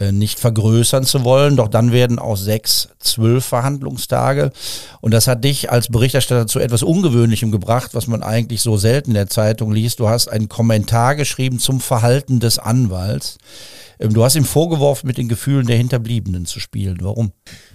äh, 0.00 0.12
nicht 0.12 0.40
vergrößern 0.40 1.04
zu 1.04 1.24
wollen. 1.24 1.56
Doch 1.56 1.68
dann 1.68 1.92
werden 1.92 2.18
aus 2.18 2.40
sechs 2.40 2.88
zwölf 3.00 3.44
Verhandlungstage. 3.44 4.50
Und 5.02 5.12
das 5.12 5.26
hat 5.26 5.44
dich 5.44 5.70
als 5.70 5.88
Berichterstatter 5.88 6.46
zu 6.46 6.58
etwas 6.58 6.82
Ungewöhnlichem 6.82 7.52
gebracht, 7.52 7.90
was 7.92 8.06
man 8.06 8.22
eigentlich 8.22 8.62
so 8.62 8.78
selten 8.78 9.10
in 9.10 9.14
der 9.14 9.28
Zeitung 9.28 9.72
liest. 9.72 10.00
Du 10.00 10.08
hast 10.08 10.28
einen 10.28 10.48
Kommentar 10.48 11.16
geschrieben 11.16 11.58
zum 11.58 11.80
Verhalten 11.80 12.40
des 12.40 12.58
Anwalts. 12.58 13.36
Ähm, 14.00 14.14
du 14.14 14.24
hast 14.24 14.34
ihm 14.34 14.44
vorgeworfen, 14.44 15.06
mit 15.06 15.18
den 15.18 15.28
Gefühlen 15.28 15.66
der 15.66 15.76
Hinterbliebenen 15.76 16.46
zu 16.46 16.58
spielen. 16.58 16.98
Warum? 17.02 17.32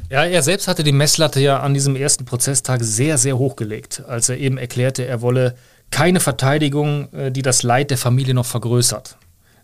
Ja, 0.10 0.26
er 0.26 0.42
selbst 0.42 0.68
hatte 0.68 0.84
die 0.84 0.92
Messlatte 0.92 1.40
ja 1.40 1.60
an 1.60 1.74
diesem 1.74 1.96
ersten 1.96 2.26
Prozesstag 2.26 2.84
sehr, 2.84 3.18
sehr 3.18 3.38
hochgelegt, 3.38 4.04
als 4.08 4.30
er 4.30 4.38
eben 4.38 4.58
erklärte, 4.58 5.06
er 5.06 5.22
wolle 5.22 5.56
keine 5.92 6.20
Verteidigung, 6.20 7.14
äh, 7.14 7.32
die 7.32 7.44
das 7.44 7.64
Leid 7.64 7.92
der 7.92 7.98
Familie 7.98 8.34
noch 8.34 8.46
vergrößert. 8.46 9.18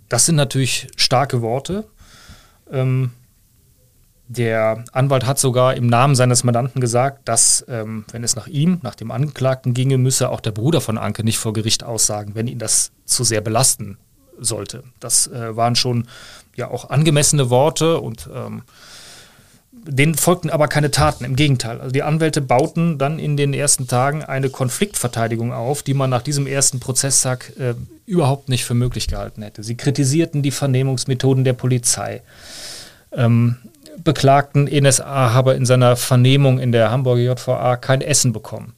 Das 0.08 0.26
sind 0.26 0.36
natürlich 0.36 0.88
starke 0.96 1.42
Worte. 1.42 1.86
Ähm, 2.72 3.12
der 4.28 4.86
Anwalt 4.94 5.26
hat 5.26 5.40
sogar 5.40 5.76
im 5.76 5.88
Namen 5.88 6.16
seines 6.16 6.46
Mandanten 6.46 6.80
gesagt, 6.80 7.28
dass, 7.28 7.66
ähm, 7.68 8.06
wenn 8.12 8.24
es 8.24 8.38
nach 8.38 8.48
ihm, 8.48 8.80
nach 8.82 8.96
dem 8.96 9.12
Angeklagten 9.12 9.74
ginge, 9.74 9.98
müsse 9.98 10.30
auch 10.30 10.40
der 10.40 10.52
Bruder 10.52 10.80
von 10.80 10.98
Anke 10.98 11.26
nicht 11.26 11.38
vor 11.38 11.52
Gericht 11.52 11.84
aussagen, 11.84 12.34
wenn 12.34 12.48
ihn 12.48 12.60
das 12.60 12.92
zu 13.04 13.26
sehr 13.26 13.42
belasten 13.42 13.98
sollte. 14.40 14.84
Das 15.00 15.28
äh, 15.28 15.56
waren 15.58 15.76
schon 15.76 16.08
ja 16.62 16.72
auch 16.72 16.90
angemessene 16.90 17.50
Worte 17.50 18.00
und 18.00 18.30
ähm, 18.34 18.64
denen 19.72 20.16
folgten 20.16 20.50
aber 20.50 20.68
keine 20.68 20.92
Taten, 20.92 21.24
im 21.24 21.36
Gegenteil. 21.36 21.80
Also 21.80 21.92
die 21.92 22.04
Anwälte 22.04 22.42
bauten 22.42 22.98
dann 22.98 23.20
in 23.20 23.36
den 23.36 23.54
ersten 23.54 23.88
Tagen 23.88 24.24
eine 24.24 24.50
Konfliktverteidigung 24.50 25.54
auf, 25.54 25.82
die 25.82 25.94
man 25.94 26.10
nach 26.10 26.22
diesem 26.22 26.46
ersten 26.46 26.80
Prozesstag 26.80 27.54
äh, 27.58 27.74
überhaupt 28.06 28.50
nicht 28.50 28.66
für 28.66 28.74
möglich 28.74 29.08
gehalten 29.08 29.42
hätte. 29.42 29.64
Sie 29.64 29.76
kritisierten 29.76 30.44
die 30.44 30.52
Vernehmungsmethoden 30.52 31.44
der 31.44 31.54
Polizei, 31.54 32.22
ähm, 33.12 33.58
beklagten, 34.04 34.66
NSA 34.66 35.34
habe 35.34 35.54
in 35.54 35.66
seiner 35.66 35.96
Vernehmung 35.96 36.60
in 36.60 36.72
der 36.72 36.92
Hamburger 36.92 37.34
JVA 37.34 37.76
kein 37.78 38.02
Essen 38.02 38.34
bekommen. 38.34 38.74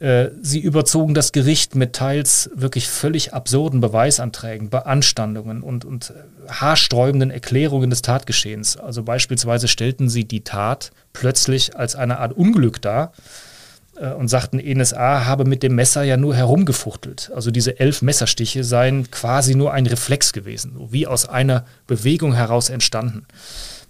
Äh, 0.00 0.30
sie 0.42 0.60
überzogen 0.60 1.14
das 1.14 1.32
Gericht 1.32 1.74
mit 1.74 1.92
teils 1.92 2.50
wirklich 2.54 2.88
völlig 2.88 3.34
absurden 3.34 3.80
Beweisanträgen, 3.80 4.70
Beanstandungen 4.70 5.62
und, 5.62 5.84
und 5.84 6.10
äh, 6.10 6.50
haarsträubenden 6.50 7.32
Erklärungen 7.32 7.90
des 7.90 8.02
Tatgeschehens. 8.02 8.76
Also 8.76 9.02
beispielsweise 9.02 9.66
stellten 9.66 10.08
sie 10.08 10.24
die 10.24 10.44
Tat 10.44 10.92
plötzlich 11.12 11.76
als 11.76 11.96
eine 11.96 12.20
Art 12.20 12.32
Unglück 12.32 12.80
dar 12.80 13.12
äh, 13.96 14.12
und 14.12 14.28
sagten, 14.28 14.58
NSA 14.58 15.24
habe 15.24 15.44
mit 15.44 15.64
dem 15.64 15.74
Messer 15.74 16.04
ja 16.04 16.16
nur 16.16 16.36
herumgefuchtelt. 16.36 17.32
Also 17.34 17.50
diese 17.50 17.80
elf 17.80 18.00
Messerstiche 18.00 18.62
seien 18.62 19.10
quasi 19.10 19.56
nur 19.56 19.72
ein 19.72 19.86
Reflex 19.86 20.32
gewesen, 20.32 20.76
wie 20.90 21.08
aus 21.08 21.28
einer 21.28 21.64
Bewegung 21.88 22.34
heraus 22.34 22.70
entstanden. 22.70 23.26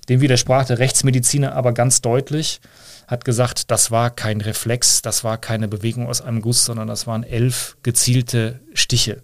Dem 0.09 0.23
widersprach 0.23 0.65
der 0.65 0.79
Rechtsmediziner 0.79 1.55
aber 1.55 1.73
ganz 1.73 2.01
deutlich 2.01 2.63
hat 3.09 3.25
gesagt, 3.25 3.71
das 3.71 3.91
war 3.91 4.11
kein 4.11 4.41
Reflex, 4.43 5.03
das 5.03 5.25
war 5.25 5.39
keine 5.39 5.67
Bewegung 5.67 6.07
aus 6.07 6.21
einem 6.21 6.43
Guss, 6.43 6.65
sondern 6.67 6.87
das 6.87 7.07
waren 7.07 7.25
elf 7.25 7.77
gezielte 7.83 8.61
Stiche. 8.75 9.23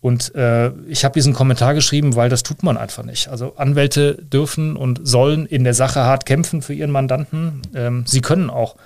Und 0.00 0.34
äh, 0.34 0.70
ich 0.88 1.04
habe 1.04 1.14
diesen 1.14 1.32
Kommentar 1.32 1.74
geschrieben, 1.74 2.16
weil 2.16 2.28
das 2.28 2.42
tut 2.42 2.62
man 2.62 2.76
einfach 2.76 3.04
nicht. 3.04 3.28
Also 3.28 3.56
Anwälte 3.56 4.14
dürfen 4.14 4.76
und 4.76 5.00
sollen 5.06 5.46
in 5.46 5.64
der 5.64 5.74
Sache 5.74 6.00
hart 6.00 6.24
kämpfen 6.24 6.62
für 6.62 6.72
ihren 6.72 6.90
Mandanten. 6.90 7.62
Ähm, 7.74 8.04
sie 8.06 8.20
können 8.20 8.48
auch 8.48 8.76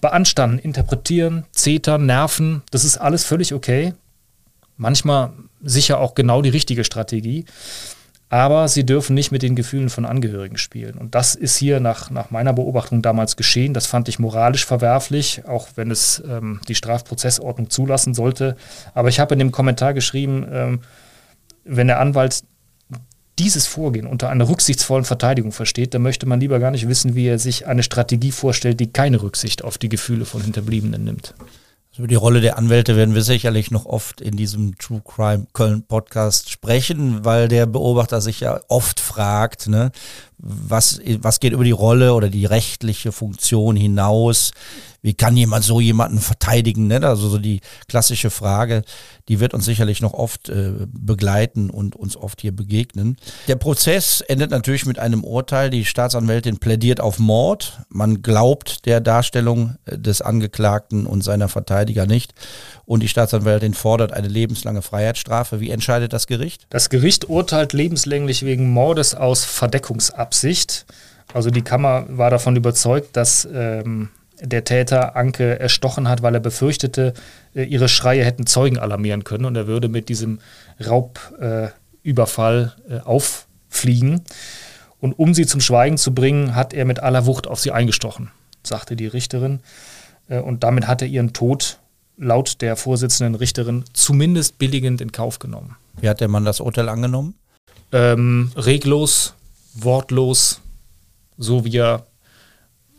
beanstanden, 0.00 0.58
interpretieren, 0.58 1.44
zetern, 1.52 2.06
nerven. 2.06 2.62
Das 2.70 2.84
ist 2.84 2.98
alles 2.98 3.24
völlig 3.24 3.54
okay. 3.54 3.94
Manchmal 4.76 5.32
sicher 5.62 6.00
auch 6.00 6.14
genau 6.14 6.42
die 6.42 6.50
richtige 6.50 6.84
Strategie 6.84 7.46
aber 8.28 8.66
sie 8.66 8.84
dürfen 8.84 9.14
nicht 9.14 9.30
mit 9.30 9.42
den 9.42 9.54
Gefühlen 9.54 9.88
von 9.88 10.04
Angehörigen 10.04 10.58
spielen. 10.58 10.98
Und 10.98 11.14
das 11.14 11.36
ist 11.36 11.56
hier 11.56 11.78
nach, 11.78 12.10
nach 12.10 12.30
meiner 12.30 12.52
Beobachtung 12.52 13.00
damals 13.00 13.36
geschehen. 13.36 13.72
Das 13.72 13.86
fand 13.86 14.08
ich 14.08 14.18
moralisch 14.18 14.66
verwerflich, 14.66 15.42
auch 15.46 15.68
wenn 15.76 15.92
es 15.92 16.22
ähm, 16.28 16.60
die 16.66 16.74
Strafprozessordnung 16.74 17.70
zulassen 17.70 18.14
sollte. 18.14 18.56
Aber 18.94 19.08
ich 19.08 19.20
habe 19.20 19.34
in 19.34 19.38
dem 19.38 19.52
Kommentar 19.52 19.94
geschrieben, 19.94 20.46
ähm, 20.50 20.80
wenn 21.64 21.86
der 21.86 22.00
Anwalt 22.00 22.42
dieses 23.38 23.66
Vorgehen 23.66 24.06
unter 24.06 24.30
einer 24.30 24.48
rücksichtsvollen 24.48 25.04
Verteidigung 25.04 25.52
versteht, 25.52 25.94
dann 25.94 26.02
möchte 26.02 26.26
man 26.26 26.40
lieber 26.40 26.58
gar 26.58 26.70
nicht 26.70 26.88
wissen, 26.88 27.14
wie 27.14 27.26
er 27.26 27.38
sich 27.38 27.66
eine 27.66 27.82
Strategie 27.82 28.32
vorstellt, 28.32 28.80
die 28.80 28.92
keine 28.92 29.22
Rücksicht 29.22 29.62
auf 29.62 29.78
die 29.78 29.90
Gefühle 29.90 30.24
von 30.24 30.40
Hinterbliebenen 30.40 31.04
nimmt. 31.04 31.34
Über 31.98 32.08
die 32.08 32.14
Rolle 32.14 32.42
der 32.42 32.58
Anwälte 32.58 32.94
werden 32.94 33.14
wir 33.14 33.22
sicherlich 33.22 33.70
noch 33.70 33.86
oft 33.86 34.20
in 34.20 34.36
diesem 34.36 34.76
True 34.76 35.00
Crime 35.02 35.46
Köln 35.54 35.82
Podcast 35.82 36.50
sprechen, 36.50 37.24
weil 37.24 37.48
der 37.48 37.64
Beobachter 37.64 38.20
sich 38.20 38.40
ja 38.40 38.60
oft 38.68 39.00
fragt, 39.00 39.66
ne, 39.66 39.92
was, 40.38 41.00
was 41.20 41.40
geht 41.40 41.52
über 41.52 41.64
die 41.64 41.70
Rolle 41.70 42.14
oder 42.14 42.28
die 42.28 42.44
rechtliche 42.44 43.12
Funktion 43.12 43.76
hinaus? 43.76 44.52
Wie 45.00 45.14
kann 45.14 45.36
jemand 45.36 45.64
so 45.64 45.80
jemanden 45.80 46.18
verteidigen? 46.18 46.88
Ne? 46.88 47.00
Also 47.06 47.28
so 47.28 47.38
die 47.38 47.60
klassische 47.86 48.28
Frage, 48.28 48.82
die 49.28 49.38
wird 49.40 49.54
uns 49.54 49.64
sicherlich 49.64 50.00
noch 50.00 50.14
oft 50.14 50.48
äh, 50.48 50.72
begleiten 50.88 51.70
und 51.70 51.94
uns 51.94 52.16
oft 52.16 52.40
hier 52.40 52.50
begegnen. 52.50 53.16
Der 53.46 53.56
Prozess 53.56 54.20
endet 54.20 54.50
natürlich 54.50 54.84
mit 54.84 54.98
einem 54.98 55.22
Urteil. 55.22 55.70
Die 55.70 55.84
Staatsanwältin 55.84 56.58
plädiert 56.58 57.00
auf 57.00 57.18
Mord. 57.18 57.80
Man 57.88 58.20
glaubt 58.22 58.84
der 58.84 59.00
Darstellung 59.00 59.76
äh, 59.84 59.96
des 59.96 60.22
Angeklagten 60.22 61.06
und 61.06 61.22
seiner 61.22 61.48
Verteidiger 61.48 62.06
nicht. 62.06 62.34
Und 62.86 63.02
die 63.02 63.08
Staatsanwältin 63.08 63.74
fordert 63.74 64.12
eine 64.12 64.28
lebenslange 64.28 64.80
Freiheitsstrafe. 64.80 65.60
Wie 65.60 65.70
entscheidet 65.70 66.12
das 66.12 66.28
Gericht? 66.28 66.66
Das 66.70 66.88
Gericht 66.88 67.28
urteilt 67.28 67.72
lebenslänglich 67.72 68.44
wegen 68.44 68.70
Mordes 68.70 69.16
aus 69.16 69.44
Verdeckungsabsicht. 69.44 70.86
Also 71.34 71.50
die 71.50 71.62
Kammer 71.62 72.06
war 72.08 72.30
davon 72.30 72.54
überzeugt, 72.54 73.16
dass 73.16 73.46
ähm, 73.52 74.10
der 74.40 74.62
Täter 74.62 75.16
Anke 75.16 75.58
erstochen 75.58 76.08
hat, 76.08 76.22
weil 76.22 76.34
er 76.34 76.40
befürchtete, 76.40 77.14
äh, 77.54 77.64
ihre 77.64 77.88
Schreie 77.88 78.24
hätten 78.24 78.46
Zeugen 78.46 78.78
alarmieren 78.78 79.24
können 79.24 79.46
und 79.46 79.56
er 79.56 79.66
würde 79.66 79.88
mit 79.88 80.08
diesem 80.08 80.38
Raubüberfall 80.84 82.74
äh, 82.88 83.00
auffliegen. 83.00 84.22
Und 85.00 85.12
um 85.18 85.34
sie 85.34 85.46
zum 85.46 85.60
Schweigen 85.60 85.98
zu 85.98 86.14
bringen, 86.14 86.54
hat 86.54 86.72
er 86.72 86.84
mit 86.84 87.00
aller 87.00 87.26
Wucht 87.26 87.48
auf 87.48 87.60
sie 87.60 87.72
eingestochen, 87.72 88.30
sagte 88.62 88.94
die 88.94 89.08
Richterin. 89.08 89.60
Äh, 90.28 90.38
und 90.38 90.62
damit 90.62 90.86
hat 90.86 91.02
er 91.02 91.08
ihren 91.08 91.32
Tod 91.32 91.78
laut 92.16 92.60
der 92.60 92.76
Vorsitzenden 92.76 93.34
Richterin 93.34 93.84
zumindest 93.92 94.58
billigend 94.58 95.00
in 95.00 95.12
Kauf 95.12 95.38
genommen. 95.38 95.76
Wie 96.00 96.08
hat 96.08 96.20
der 96.20 96.28
Mann 96.28 96.44
das 96.44 96.60
Urteil 96.60 96.88
angenommen? 96.88 97.34
Ähm, 97.92 98.50
reglos, 98.56 99.34
wortlos, 99.74 100.60
so 101.38 101.64
wie 101.64 101.76
er 101.76 102.06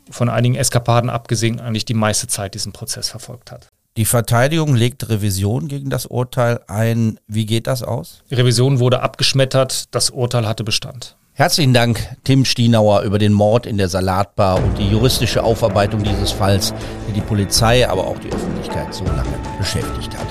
von 0.09 0.29
einigen 0.29 0.55
Eskapaden 0.55 1.09
abgesehen 1.09 1.59
eigentlich 1.59 1.85
die 1.85 1.93
meiste 1.93 2.27
Zeit 2.27 2.55
diesen 2.55 2.71
Prozess 2.71 3.09
verfolgt 3.09 3.51
hat. 3.51 3.67
Die 3.97 4.05
Verteidigung 4.05 4.75
legt 4.75 5.09
Revision 5.09 5.67
gegen 5.67 5.89
das 5.89 6.05
Urteil 6.05 6.61
ein. 6.67 7.19
Wie 7.27 7.47
geht 7.47 7.67
das 7.67 7.81
aus? 7.81 8.23
Die 8.29 8.35
Revision 8.35 8.79
wurde 8.79 9.01
abgeschmettert, 9.01 9.93
das 9.93 10.11
Urteil 10.11 10.47
hatte 10.47 10.63
Bestand. 10.63 11.16
Herzlichen 11.39 11.71
Dank, 11.75 11.99
Tim 12.23 12.45
Stienauer, 12.45 13.03
über 13.03 13.19
den 13.19 13.31
Mord 13.31 13.67
in 13.67 13.77
der 13.77 13.89
Salatbar 13.89 14.55
und 14.55 14.75
die 14.79 14.89
juristische 14.89 15.43
Aufarbeitung 15.43 16.01
dieses 16.01 16.31
Falls, 16.31 16.73
die 17.07 17.11
die 17.11 17.21
Polizei, 17.21 17.87
aber 17.87 18.07
auch 18.07 18.17
die 18.17 18.31
Öffentlichkeit 18.33 18.91
so 18.91 19.03
lange 19.05 19.37
beschäftigt 19.59 20.17
hat. 20.17 20.25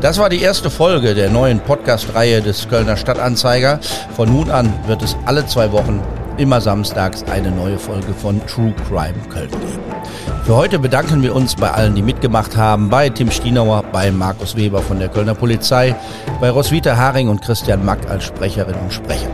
Das 0.00 0.18
war 0.18 0.28
die 0.28 0.42
erste 0.42 0.68
Folge 0.68 1.14
der 1.14 1.30
neuen 1.30 1.60
Podcast-Reihe 1.60 2.42
des 2.42 2.68
Kölner 2.68 2.96
Stadtanzeiger. 2.96 3.78
Von 4.16 4.32
nun 4.32 4.50
an 4.50 4.74
wird 4.88 5.00
es 5.00 5.16
alle 5.26 5.46
zwei 5.46 5.70
Wochen 5.70 6.02
immer 6.38 6.60
samstags 6.60 7.22
eine 7.22 7.52
neue 7.52 7.78
Folge 7.78 8.12
von 8.12 8.44
True 8.48 8.74
Crime 8.88 9.14
Köln 9.28 9.50
geben. 9.50 10.42
Für 10.44 10.56
heute 10.56 10.80
bedanken 10.80 11.22
wir 11.22 11.36
uns 11.36 11.54
bei 11.54 11.70
allen, 11.70 11.94
die 11.94 12.02
mitgemacht 12.02 12.56
haben, 12.56 12.90
bei 12.90 13.10
Tim 13.10 13.30
Stienauer, 13.30 13.84
bei 13.92 14.10
Markus 14.10 14.56
Weber 14.56 14.82
von 14.82 14.98
der 14.98 15.08
Kölner 15.08 15.36
Polizei, 15.36 15.94
bei 16.40 16.50
Roswitha 16.50 16.96
Haring 16.96 17.28
und 17.28 17.42
Christian 17.42 17.84
Mack 17.84 18.10
als 18.10 18.24
Sprecherinnen 18.24 18.80
und 18.80 18.92
Sprecher. 18.92 19.30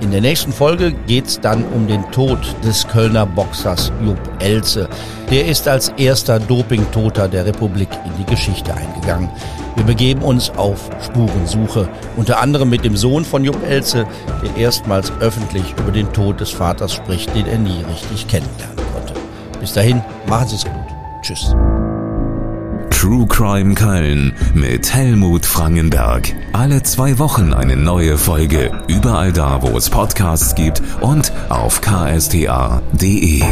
In 0.00 0.10
der 0.10 0.20
nächsten 0.20 0.52
Folge 0.52 0.92
geht 1.06 1.26
es 1.26 1.40
dann 1.40 1.64
um 1.74 1.86
den 1.86 2.08
Tod 2.10 2.38
des 2.62 2.86
Kölner 2.86 3.24
Boxers 3.24 3.90
Jupp 4.04 4.18
Elze. 4.40 4.88
Der 5.30 5.46
ist 5.46 5.66
als 5.66 5.88
erster 5.96 6.38
Dopingtoter 6.38 7.28
der 7.28 7.46
Republik 7.46 7.88
in 8.04 8.12
die 8.18 8.30
Geschichte 8.30 8.74
eingegangen. 8.74 9.30
Wir 9.74 9.84
begeben 9.84 10.22
uns 10.22 10.50
auf 10.50 10.90
Spurensuche, 11.04 11.88
unter 12.16 12.40
anderem 12.40 12.68
mit 12.68 12.84
dem 12.84 12.96
Sohn 12.96 13.24
von 13.24 13.42
Jupp 13.42 13.62
Elze, 13.66 14.06
der 14.42 14.56
erstmals 14.62 15.10
öffentlich 15.20 15.74
über 15.78 15.92
den 15.92 16.12
Tod 16.12 16.40
des 16.40 16.50
Vaters 16.50 16.92
spricht, 16.92 17.34
den 17.34 17.46
er 17.46 17.58
nie 17.58 17.82
richtig 17.90 18.28
kennenlernen 18.28 18.76
konnte. 18.92 19.14
Bis 19.60 19.72
dahin, 19.72 20.02
machen 20.26 20.48
Sie 20.48 20.56
es 20.56 20.64
gut. 20.64 20.72
Tschüss. 21.22 21.54
True 23.06 23.28
Crime 23.28 23.74
Köln 23.76 24.34
mit 24.52 24.92
Helmut 24.92 25.46
Frangenberg. 25.46 26.34
Alle 26.52 26.82
zwei 26.82 27.20
Wochen 27.20 27.54
eine 27.54 27.76
neue 27.76 28.18
Folge. 28.18 28.72
Überall 28.88 29.32
da, 29.32 29.62
wo 29.62 29.78
es 29.78 29.88
Podcasts 29.88 30.56
gibt 30.56 30.82
und 31.00 31.32
auf 31.48 31.80
ksta.de. 31.80 33.44